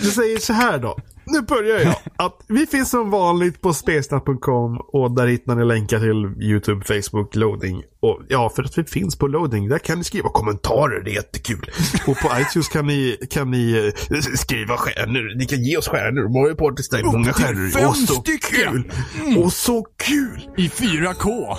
[0.00, 0.98] Du säger så här då.
[1.32, 1.94] Nu börjar jag.
[2.26, 7.36] Att vi finns som vanligt på spelsnack.com och där hittar ni länkar till YouTube, Facebook,
[7.36, 7.82] loading.
[8.00, 11.14] Och ja, för att vi finns på loading, där kan ni skriva kommentarer, det är
[11.14, 11.70] jättekul.
[12.06, 16.54] Och på iTunes kan ni, kan ni eh, skriva stjärnor, ni kan ge oss stjärnor.
[16.54, 17.68] Party ställer många till stjärnor.
[17.68, 18.84] fem Och så stycken.
[19.24, 19.38] kul!
[19.38, 20.48] Och så kul!
[20.56, 21.56] I 4K.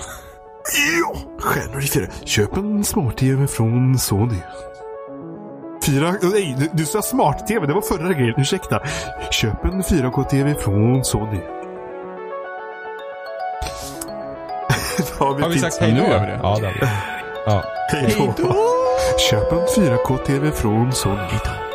[0.99, 1.37] Ja!
[1.39, 2.07] Stjärnor i fyra.
[2.25, 4.37] Köp en smart-tv från Sony.
[5.89, 6.15] Fyra...
[6.21, 7.67] Nej, du, du sa smart-tv.
[7.67, 8.33] Det var förra grejen.
[8.37, 8.79] Ursäkta.
[9.31, 11.39] Köp en 4K-tv från Sony.
[15.19, 16.03] Har vi, Har vi sagt hej då?
[16.03, 16.39] vi det.
[16.43, 16.79] Ja, det har vi.
[17.45, 17.63] Ja.
[17.91, 18.53] hej då?
[19.29, 21.15] Köp en 4K-tv från Sony.
[21.17, 21.68] punch,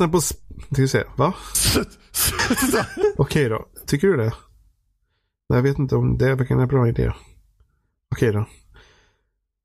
[0.00, 0.20] lyssnar på...
[0.20, 1.34] Ska vi se, va?
[3.18, 3.66] Okej då.
[3.86, 4.32] Tycker du det?
[5.48, 7.12] Jag vet inte om det verkar en bra idé.
[8.14, 8.46] Okej då.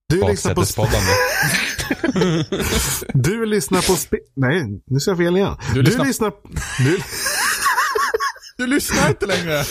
[0.10, 0.66] Du lyssnar på...
[3.14, 3.96] Du lyssnar på...
[3.96, 4.18] Spe...
[4.36, 5.58] Nej, nu sa jag fel igen.
[5.74, 6.34] Du Du lyssnar- lyssnar...
[6.80, 7.00] Du...
[8.58, 9.64] Du lyssnar inte längre!